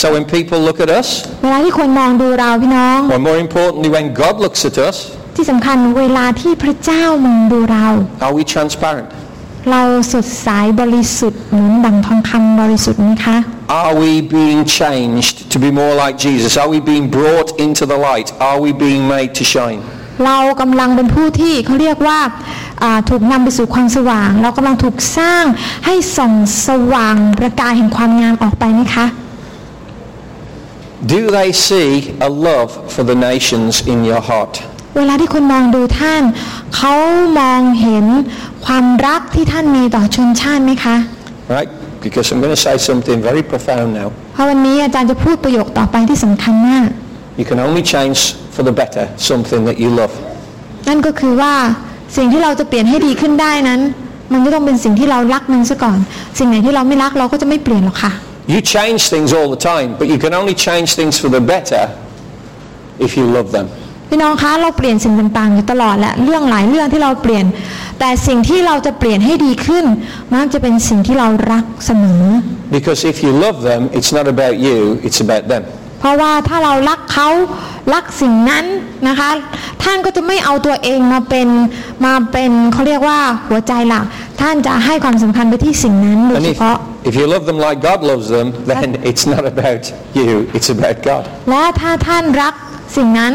[0.02, 1.08] So when people look at us,
[1.44, 4.96] เวลาที่คนมองดูเราพี่น้อง or more importantly, when God looks at us,
[5.36, 7.88] ที่สำคัญเวลาที่พระเจ้ามองดูเรา
[8.26, 9.08] are we transparent?
[9.72, 9.84] เรา
[10.14, 10.48] สดใส
[10.82, 13.38] บริสุทธิ์เหมือนดังทองคำบริสุทธิ์ไหมคะ
[13.82, 16.52] Are we being changed to be more like Jesus?
[16.62, 18.28] Are we being brought into the light?
[18.50, 19.82] Are we being made to shine?
[20.26, 22.20] เรากำลังเป็นผู้ที่เขาเรียกว่า
[22.84, 25.44] อ่าถูกนำไปสู่ความสว่าง เรากำลังถูกสร้าง
[25.86, 26.34] ให้ส่อง
[26.68, 29.06] สว่างประกายแห่งความงามออกไปไหมคะ
[31.14, 31.90] Do they see
[32.28, 34.56] a love for the nations in your heart?
[34.98, 36.24] เวลาที่คนมองดูท่าน
[36.76, 36.94] เขา
[37.40, 38.06] มองเห็น
[38.66, 40.96] ความรักที่ท่านมีต่อชนชาติไหมคะ
[41.56, 41.70] Right?
[42.06, 44.08] Because I'm going to say something very profound now.
[44.34, 46.88] เพราะวันนี้อาจารย์จะพูดประโยคต่อไปที่สำคัญมาก
[47.40, 48.20] You can only change
[48.56, 50.14] for the better something that you love.
[50.88, 51.54] นั่นก็คือว่า
[52.18, 53.82] สิ่งที่เราจะเปลี่ยนให้ดีขึ้นได้นั้น
[54.34, 55.98] มันจะต้องเป็นสิ่งที่เรารักมันซะก่อน
[56.40, 58.12] สิ่งไหนที่เราไม่รักเราก็จะไม่เปลี่ยนหรอกค่ะ
[58.54, 61.84] You change things all the time, but you can only change things for the better
[63.06, 63.68] if you love them.
[64.10, 67.46] พี่น้องคะเราเปลี่ยนสิ่งต่างๆอยู่ตลอดแหละเรื่องหลายเรื่องที่เราเปลี่ยน
[68.00, 69.86] แต่สิ่งที่เราจะเปลี่ยนให้ดีขึ้น
[70.34, 72.24] มักจะเป็นสิ่งที่เรารักเสมอ
[72.78, 74.78] Because if you love them, it's not about you,
[75.08, 75.64] it's about them.
[76.00, 77.30] เพราะว่าถ้าเรารักเขา
[77.94, 78.66] รักสิ่งนั้น
[79.08, 79.30] นะคะ
[79.84, 81.48] ท่านก็จะไม่เอาตัวเองมาเป็น
[82.06, 84.06] มาเป็นเขาเรียกว่าหัวใจหลัก
[84.42, 86.78] ท่านจะให้ความสำคัญไปที่สิ่งนั้นโดย And เฉ if, พาะ
[87.10, 89.84] if you love them like God loves them, then it's not about
[90.20, 91.24] you, it's about God.
[91.50, 92.54] และถ้าท่านรัก
[92.98, 93.34] สิ่งนั้น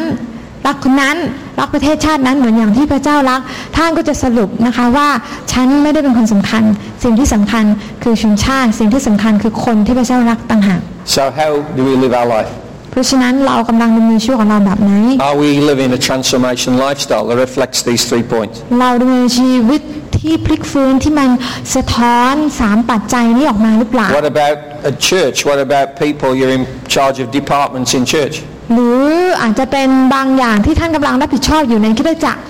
[0.66, 1.16] รักคนนั้น
[1.58, 3.40] รักประเทศชาตินั้นเหมือนอย่างที่พระเจ้ารัก
[3.76, 5.08] ท่านก็จะสรุปนะคะว่า
[5.52, 6.62] ฉันไม่ได้เป็นคนสำคัญ
[7.02, 7.64] สิ่งที่สำคัญ
[8.02, 10.80] คือชนชาติ สิ่งที่สำคัญคือคนที่พระเจ้ารักต่างหาก
[11.16, 12.52] So how do we live our life?
[12.90, 14.92] เพราะฉะนั้นเรากำลังดำเนินชีวิตของเราแบบไหน
[15.28, 18.54] Are we living a transformation lifestyle that reflects these three points?
[18.80, 19.80] เราดำเนินชีวิต
[20.18, 21.30] ที่พลิกฟื้นที่มัน
[21.74, 24.58] สะท้อนสามปัจจัยนี้ออกมาหรือเปล่า What about
[24.92, 25.36] a church?
[25.50, 26.28] What about people?
[26.38, 26.64] You're in
[26.94, 28.36] charge of departments in church.
[28.72, 29.04] หรือ
[29.42, 32.40] อาจจะเป็นบางอย่างที่ท่านกำลังรับผิดชอบอยู่ในคริสตจักร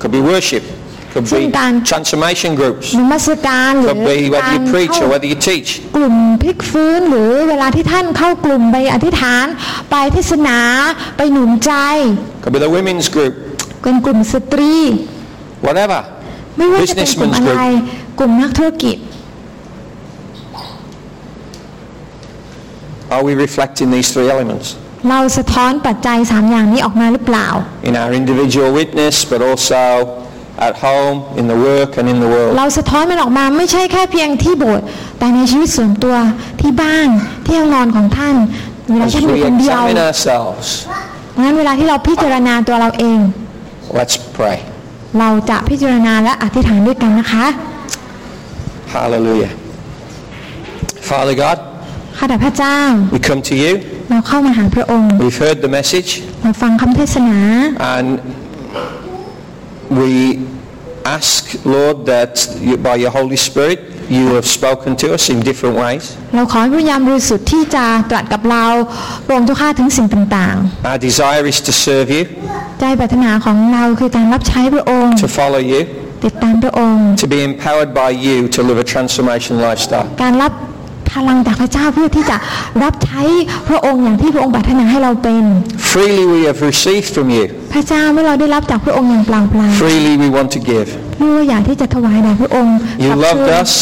[0.00, 0.64] Could be worship.
[1.12, 2.86] Could be Sometimes- transformation groups.
[3.00, 5.68] นมัสการหรือ Could be whether การ you preach เข้า or whether you teach.
[5.96, 9.46] กลุ่มพลิกฟื้นหรือเวลาที่ท่านเข้ากลุ่มไปอธิษฐาน
[9.90, 10.58] ไปเทศนา
[11.16, 11.72] ไปหนุนใจ
[12.42, 13.34] Could be the women's group.
[13.82, 14.74] เป็นกลุ่มสตรี
[15.66, 16.00] Whatever.
[16.56, 18.18] ไม่ว่าจะเป็นกลุ่ม Businessmen's อะไร group.
[18.18, 18.96] กลุ่มนักธุรกิจ
[23.14, 24.66] Are we reflecting these three elements?
[25.10, 27.46] เราสะท้อนปัจจัยสามอย่างนี้ออกมาหรือเปล่า
[27.88, 29.82] In our individual witness, but also
[30.68, 32.52] at home, in the work and in the world.
[32.58, 34.84] เราสะท้อนมันออกมาไม่ใช่แค่เพียงที่โบสถ์
[35.18, 36.16] แต่ในชีวิตส่วนตัว
[36.60, 37.08] ที่บ้าน
[37.44, 38.36] ที่ห้องนอนของท่าน
[38.90, 40.66] เวลา As ท่านอยู่ we คนเดียว examine ourselves,
[41.42, 43.18] งั้นเวลาที่เราพิจารณาตัวเราเอง
[43.98, 44.56] let's pray.
[45.20, 47.46] เราจะพิจารณาและอธิษฐานด้วยกันนะคะ
[48.96, 49.52] Hallelujah.
[51.10, 51.58] Father God,
[52.18, 52.78] ข้าแต่พระเจ้า
[53.16, 53.72] we come to you.
[54.10, 56.10] เราเข้ามาหาพระองค์ We've heard the message
[56.42, 57.38] เราฟังคำเทศนา
[57.96, 58.08] and
[60.00, 60.10] we
[61.04, 63.78] ask, Lord, that you, by your Holy Spirit
[64.08, 66.04] you have spoken to us in different ways.
[66.34, 68.64] เราขอให้พระยามบริสุทธิ์ที่จะตรัสกับเรา
[69.26, 70.56] พระองค์เจ้าข้าถึงสิ่งต่าง
[70.90, 75.80] Our desire is to serve you, ๆใจปรารถนาของเราคือการรับใช้พระองค์ to follow you,
[76.24, 80.06] ติดตามพระองค์ to be empowered by you to live a transformation lifestyle.
[80.22, 80.52] การรับ
[81.16, 82.36] พลังจากพระเจ้าเพื่อที่จะ
[82.82, 83.22] รับใช้
[83.68, 85.44] พระองค์อย่างที่พระองค์ปรารถนาให้เราเป็น
[85.92, 87.44] Freely we have received from you.
[87.74, 90.88] พระเจ้าเมื่อเราได้รับจากพระองค์อย่างเปล่าเปล่า Freely we want to give.
[91.18, 93.72] เมื่ออยากที่จะถวายแด่พระองค์ You กับ loved เชิญ us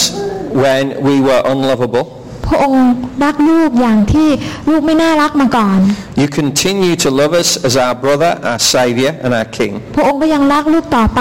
[0.65, 2.05] when we were unlovable.
[2.49, 2.85] พระองค์
[3.25, 4.29] รักลูกอย่างที่
[4.71, 5.79] ลูกไม่น่ารักมาก่อน
[6.21, 9.73] You continue to love us as our brother, our Saviour and our King.
[9.97, 11.21] พระองค์ก็ยังรักลูกต่อไป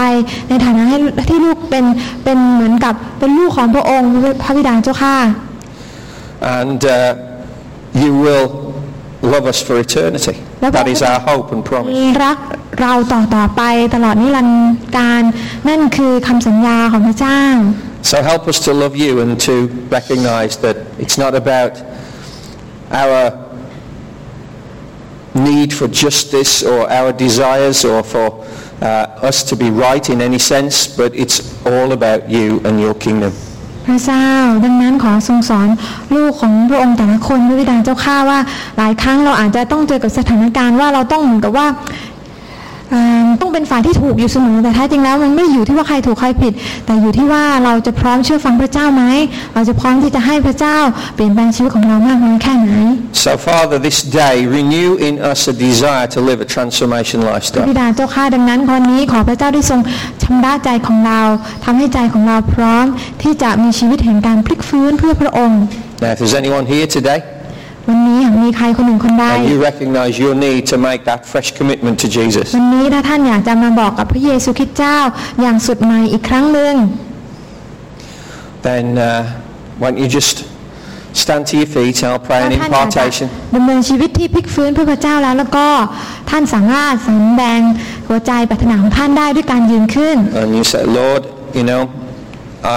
[0.50, 0.98] ในฐานะให้
[1.30, 1.86] ที่ลูกเป็น
[2.24, 4.10] เป็นเหมือนกับเป็นลูกของพระองค์
[4.44, 5.16] พระบิดาเจ้าข้า
[6.43, 6.91] And uh,
[7.95, 8.47] you will
[9.23, 10.37] love us for eternity.
[10.61, 11.95] That is our hope and promise.
[12.25, 12.39] รัก
[12.81, 13.63] เราต่อต่อไป
[13.95, 15.23] ตลอดนิรันดร์การ
[15.69, 17.41] นั่นคือคำสัญญาของพระเจ้า
[18.11, 19.55] So help us to love you and to
[19.97, 21.73] recognize that it's not about
[23.03, 23.23] our
[25.35, 28.27] need for justice or our desires or for
[28.81, 32.95] uh, us to be right in any sense, but it's all about you and your
[32.95, 33.33] kingdom.
[33.86, 34.28] พระเจ้า
[34.64, 35.68] ดังนั้นขอทรงสอน
[36.16, 38.40] ลูกของพระองค์แต่ละคนพระบิดาเจ้าข้าว่า
[38.78, 41.68] หลายครั้งเราอาจจะต้องเจอกับสถานการณ์ว่าเราต้องเหมือนกับว่า
[43.42, 46.54] ต้องเป็นฝ่ายที่ถูกอยู่เสมอแต่แท้จริงแล้วมันไม่ได้อยู่ที่ว่าใครถูกใครผิด
[46.86, 49.04] แต่อยู่ที่ว่าเราจะพร้อมเชื่อฟังพระเจ้าไหม
[49.54, 50.78] เราจะพร้อมที่จะให้พระเจ้า
[51.16, 52.72] เปลี่ยนแปลงชีวิตของเรามากน้อยแค่ไหน
[53.26, 57.66] So Father, this day renew in us a desire to live a transformation พระ lifestyle.
[57.70, 59.80] บิดาเจ้าข้าดังนั้นวันนี้ขอพระเจ้าได้ทรง
[60.24, 61.22] ชำระใจของเรา
[61.66, 62.86] ทำให้ใจของเราพร้อม
[63.22, 65.62] ที่จะมีชีวิตแห่งการพลิกฟื้นเพื่อพระองค์
[66.02, 67.20] Now if there's anyone here today
[67.90, 74.98] วันนี้หากมีใครคนหนึ่งคนใด and you recognize your need to make that fresh commitment to Jesus, วันนี้ถ้าท่านอยากจะมาบอกกับพระเยซูคริสต์เจ้า
[75.42, 76.74] อย่างสุดใหม่อีกครั้งหนึ่ง
[78.68, 79.22] then uh,
[79.80, 80.36] why don't you just
[81.24, 83.28] stand to your feet and I'll pray ถ้า an ท่านอยากจะ impartation.
[83.56, 85.68] ดำเนินชีวิตที่พลิกฟื้นเพื่อพระเจ้าแล้วแล้วก็
[86.30, 87.60] ท่านสามารถสำแดง
[88.08, 91.24] หัวใจปรารถนาของท่านได้ด้วยการยืนขึ้น And you say, Lord,
[91.58, 91.82] you know,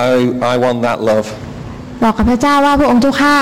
[0.05, 0.09] I,
[0.53, 1.27] I want that love.
[2.07, 3.35] บอกกับพระเจ้าว่าพระองค์เจ้าข้า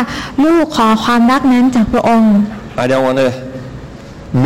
[0.45, 2.35] ลูกขอความรักนั้นจากพระองค์
[2.83, 3.29] I don't want to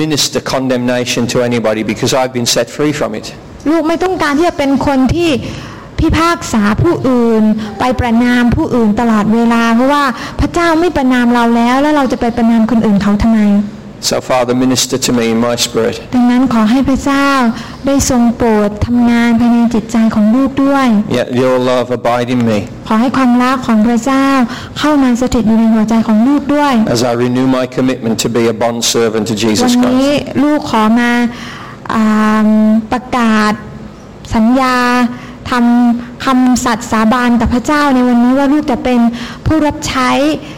[0.00, 3.26] minister condemnation to anybody because I've been set free from it.
[3.70, 5.30] ลูกไม่ต้องการที่จะเป็นคนที่
[6.00, 7.42] พิพากษาผู้อื่น
[7.78, 10.04] ไปประนามผู้อื่นตลอดเวลา เพราะว่า
[10.40, 13.40] พระเจ้าไม่ประนามเราแล้ว แล้วเราจะไปประนามคนอื่นเขาทำไม
[14.00, 15.96] So Father, minister to me in my spirit.
[16.14, 17.28] ดังนั้นขอให้พระเจ้า
[17.86, 20.86] ได้ทรงโปรดทำงานภายในจิตใจของลูกด้วย
[21.18, 22.58] Yet your love abide in me
[22.88, 24.26] ขอให้ความรักของพระเจ้า
[24.78, 30.40] เข้ามาสถิตอยู่ในหัวใจของลูกด้วย as I renew my commitment to be a bond servant to วัน Jesus นี้ Christ.
[30.42, 31.12] ลูกขอมา
[31.94, 32.48] อ่า
[32.92, 33.52] ประกาศ
[34.34, 34.76] สัญญา
[35.50, 39.00] ทำคำสัตย์สาบานกับพระเจ้าในวันนี้ว่าลูกจะเป็น
[39.46, 40.57] ผู้รับใช้อ่า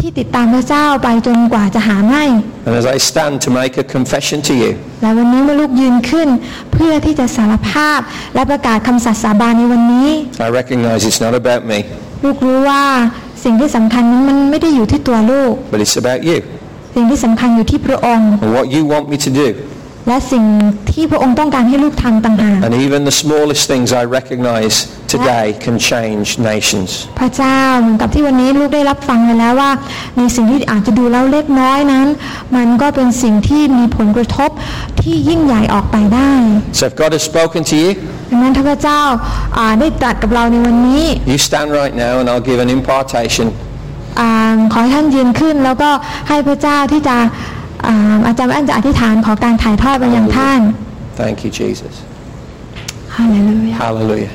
[0.00, 2.24] ที่ติดตามพระเจ้าไปจนกว่าจะหาไม่
[2.66, 4.70] And as I stand to make a confession to you,
[5.02, 6.28] และวันนี้เมื่อลูกยืนขึ้น
[6.72, 8.00] เพื่อที่จะสารภาพ
[8.34, 10.10] และประกาศคำสัตย์สาบานในวันนี้
[10.46, 11.78] I recognize it's not about me,
[12.24, 12.82] ลูกรู้ว่า
[13.44, 16.38] สิ่งที่สำคัญนั้นมันไม่ได้อยู่ที่ตัวลูก but it's about you
[16.94, 19.46] สิ่งที่สำคัญอยู่ที่พระองค์ and what you want me to do.
[20.08, 20.44] และสิ่ง
[20.92, 24.76] ที่พระองค์ต้องการให้ลูกทำต่างหาก And even the smallest things I recognize
[25.14, 26.88] today can change nations.
[27.20, 29.70] พระเจ้าเหมือนกับที่วันนี้ลูกได้รับฟังไปแล้วว่า
[30.18, 32.06] ในสิ่งที่อาจจะดูแล้วเล็กน้อยนั้น
[32.56, 34.50] มันก็เป็นสิ่งที่มีผลกระทบ
[35.02, 36.32] ที่ยิ่งใหญ่ออกไปได้
[36.78, 37.90] So if God has spoken to you,
[38.30, 39.00] ดังนั้นถ้าพระเจ้า
[39.56, 43.46] อ่าได้ตรัสกับเราในวันนี้ you stand right now and I'll give an impartation
[44.20, 44.32] อา
[44.72, 45.90] ขอให้ท่านยืนขึ้นแล้วก็
[46.28, 47.16] ให้พระเจ้าที่จะ
[47.86, 47.94] อ่า
[48.26, 50.60] อาจารย์อันจะอธิษฐานขอการถ่ายทอดไปยังท่าน
[51.20, 51.94] Thank you, Jesus.
[53.16, 54.32] ฮาเลลูยา Hallelujah.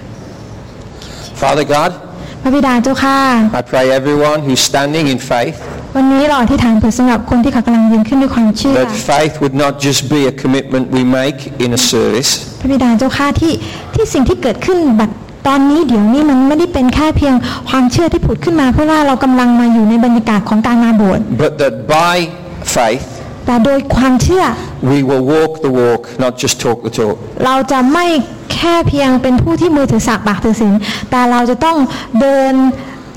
[1.41, 1.91] Father God,
[2.41, 3.19] พระบิดาเจ้าค่ะ
[3.59, 5.57] I pray everyone who's standing in faith,
[5.95, 13.53] วันนี้เราอธิษฐานเผื่อสำหรับคนที่เขากำลังยืนขึ้นด้วยความเชื่อ that faith would not just be a commitment we make in a service, พระบิดาเจ้าข้าที่
[13.93, 15.11] ที่สิ่งที่เกิดขึ้นแบบ
[15.47, 17.35] ตอนนี้เดี๋ยวนี้มันไม่ได้เป็นแค่เพียง
[17.69, 22.15] ความเชื่อที่ผุดขึ้นมา เพราะว่าเรากำลังมาอยู่ในบรรยากาศของการมาโบสถ์ but that by
[22.75, 23.05] faith
[23.45, 24.43] แต่โดยความเชื่อ
[24.91, 27.15] we will walk the walk, not just talk the talk.
[27.45, 28.05] เราจะไม่
[28.53, 30.73] แค่เพียงเป็นผู้ที่มือถือสากปากถือศีล
[31.11, 31.77] แต่เราจะต้อง
[32.19, 32.53] เดิน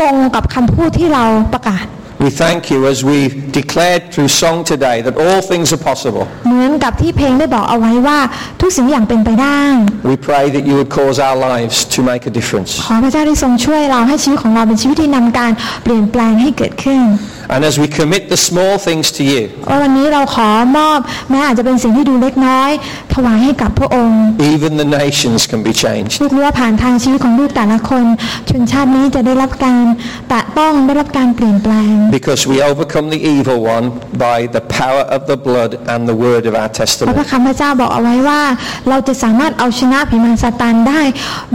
[0.00, 1.24] ตรงกับคำพูดที่เรา
[1.54, 1.86] ประกาศ
[2.26, 3.18] We thank you as we
[3.60, 6.24] declared through song today that all things are possible.
[6.46, 8.18] เหมือนกับที่เพลงได้บอกเอาไว้ว่า
[8.60, 9.60] ทุกสิ่งอย่างเป็นไปได้
[10.10, 12.70] We pray that you would cause our lives to make a difference.
[12.86, 17.00] ขอพระเจ้าได้ทรงช่วยเราให้ชีวิตของเราเป็นชีวิตที่นำการเปลี่ยนแปลงให้เกิดขึ้น
[17.54, 20.48] And as we commit the small things to you, ว่าวันนี้เราขอ
[20.78, 20.98] มอบ
[21.30, 22.70] แม้อาจจะเป็นสิ่งที่ดูเล็กน้อย
[23.14, 24.20] ถวายให้กับพระองค์
[24.54, 26.14] even the nations can be changed.
[26.22, 28.04] ลูกรู้ว่าผ่านทางชีวิตของลูกแต่ละคน
[28.50, 29.84] ชนชาตินี้จะได้รับการ
[30.28, 33.86] แตะต้องได้รับการเปลี่ยนแปลง Because we overcome the evil one
[34.26, 37.20] by the power of the blood and the word of our เพราะพ testimony.
[37.20, 38.40] ระคำพระเจ้าบอกเอาไว้ว่า
[38.88, 41.02] เราจะสามารถเอาชนะผีมารซาตานได้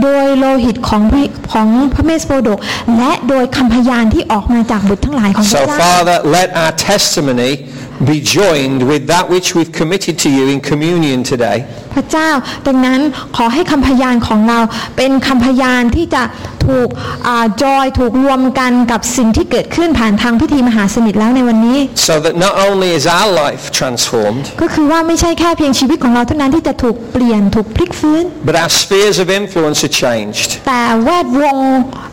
[0.02, 2.58] โดยโลหิตของพระของพระเมสโปรดก
[2.98, 7.66] และโดยคำพยานที่ออกมาจากบุตรทั้งหลายของพ So ระเจ้า Father, let our testimony
[8.06, 11.66] be joined with that which we've committed to you in communion today.
[11.94, 12.30] พระเจ้า
[12.66, 13.00] ดังนั้น
[13.36, 14.58] ขอให้คำพยานของเรา
[14.96, 16.22] เป็นคำพยานที่จะ
[16.66, 16.88] ถูก
[17.28, 21.78] อาจอยถูกรวมกันกับสิ่งที่เกิดขึ้นผ่านทางพิธีมหาสนิทแล้วในวันนี้
[22.08, 29.94] So that not only is our life transformed, ก็คือว่าไม่ใช่แค่เพียงชีวิตของเราเท่านั้นที่จะถูกเปลี่ยนถูกพลิกฟื้น but our spheres of influence are
[30.04, 30.50] changed.
[30.66, 31.56] แต่แวดวง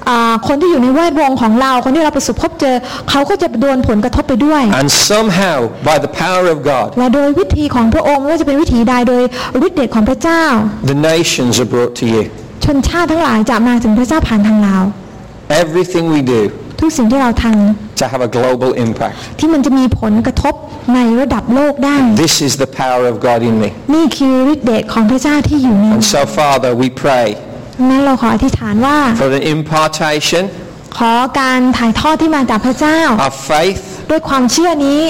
[0.09, 2.75] อ่าคนที่อยู่ในแวดวงของเราคนที่เราประสบพบเจอ
[3.09, 5.57] เขาก็จะโดนผลกระทบไปด้วย And somehow,
[5.89, 9.23] by the power of God, และโดยวิธีของพระองค์ไม่ว่าจะเป็นวิธีใดโดย
[9.69, 10.43] ฤทธิ์เดชของพระเจ้า
[10.91, 12.23] the nations are brought to you.
[12.63, 14.77] ชชนชาติทั้งหลายจะมาถึงพระเจ้าผ่านทางเรา
[15.63, 16.41] Everything we do
[16.79, 17.45] ทุกสิ่งที่เราท
[17.99, 19.15] to have a global impact.
[19.29, 20.53] ำที่มันจะมีผลกระทบ
[20.95, 23.69] ในระดับโลกได้ This is the power of God in me.
[23.95, 27.27] นี่คือฤทธิเดชของพระเจ้าที่อยู่ใน And so, Father, we pray
[27.77, 30.43] ดังนั้นเราขออธิษฐานว่า for the impartation
[30.97, 35.01] ขอการถ่ายทอดที่มาจากพระเจ้า of faith, ด้วยความเชื่อนี้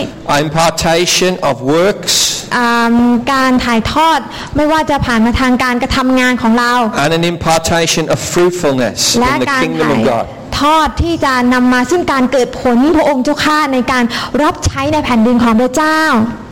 [0.45, 2.13] impartation of works,
[2.57, 2.95] อ่า
[3.33, 4.19] การถ่ายทอด
[4.55, 6.73] ไม่ว่าจะผ่านมาทางการกระทำงานของเรา
[7.03, 10.25] and an impartation of fruitfulness และ in the การ kingdom ถ่าย of God.
[10.61, 14.03] ทอดที่จะนำมาซึ่งการเกิดผลพระองค์เจ้าข้าในการ
[14.43, 15.99] รับใช้ในแผ่นดินของพระเจ้า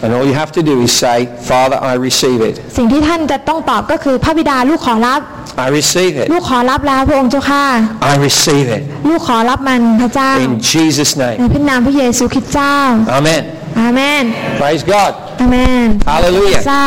[0.04, 1.18] And all you have to do is say,
[1.52, 2.56] Father, I receive it.
[2.78, 5.22] สิ่งที่ท่านจะต้องตอบก็คือพระบิดาลูกขอรับ
[5.66, 6.42] I receive ลู it.
[6.42, 7.64] กขอรับแล้วพระองค์เจ้าข้า
[8.12, 8.82] I receive it.
[9.10, 11.50] ลูกขอรับมันพระเจ้า In Jesus' ใน name.
[11.54, 12.76] พระนามพระเยซูคริสต์เจ้า
[13.18, 13.42] Amen.
[13.80, 14.24] อาเมน
[14.62, 15.12] Praise God.
[15.42, 16.62] อาเมน Hallelujah.
[16.68, 16.86] เจ้า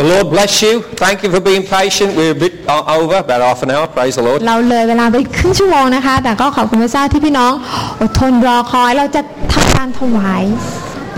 [0.00, 0.74] The Lord bless you.
[1.04, 2.10] Thank you for being patient.
[2.18, 3.86] We're a bit uh, over, about half an hour.
[3.96, 4.38] Praise the Lord.
[4.48, 7.52] เราเลยเวลาไปครึ่งชั่วโมงนะคะ แต่ก็ขอบคุณพระเจ้าที่พี่น้อง
[8.00, 9.20] อดทนรอคอย เราจะ
[9.52, 10.42] ทำการถวาย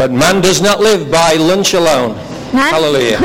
[0.01, 2.11] But man does not live by lunch alone.
[2.59, 3.19] นั้น Hallelujah.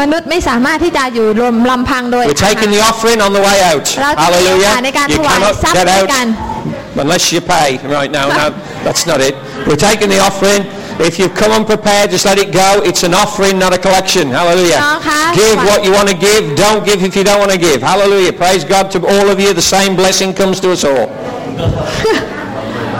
[0.00, 3.86] มนุษย์ไม่สามารถที่จะอยู่รวมลำพังโดย We're taking the offering on the way out.
[4.02, 5.14] เราจะมีโอกาสในการ Hallelujah.
[5.14, 7.68] You ถวาย cannot ทรัพย์ get ด้วยกัน out unless you pay
[7.98, 8.26] right now.
[8.40, 8.46] No,
[8.86, 9.34] that's not it.
[9.66, 10.62] We're taking the offering.
[11.08, 12.68] If you've come unprepared, just let it go.
[12.88, 14.26] It's an offering, not a collection.
[14.38, 14.80] Hallelujah.
[14.84, 16.42] น้องคะ Give what you want to give.
[16.64, 17.78] Don't give if you don't want to give.
[17.90, 18.32] Hallelujah.
[18.44, 19.50] Praise God to all of you.
[19.62, 21.06] The same blessing comes to us all.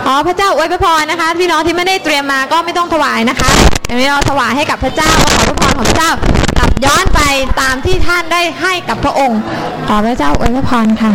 [0.07, 3.49] อ๋อพระเจ้าอวยพระพรนะคะพี่น้องที่ไม่ได้เตรียมมาก็ไม่ต้องถวายนะคะ
[3.91, 6.11] อันนี้เราถวายให้กับพระเจ้าขอพระพรของพระเจ้า
[6.57, 7.21] กลับย้อนไป
[7.61, 9.39] ตามที่ท่านได้ให้กับพระองค์
[9.87, 11.11] ขอพระเจ้าอวยพระพรค่ะ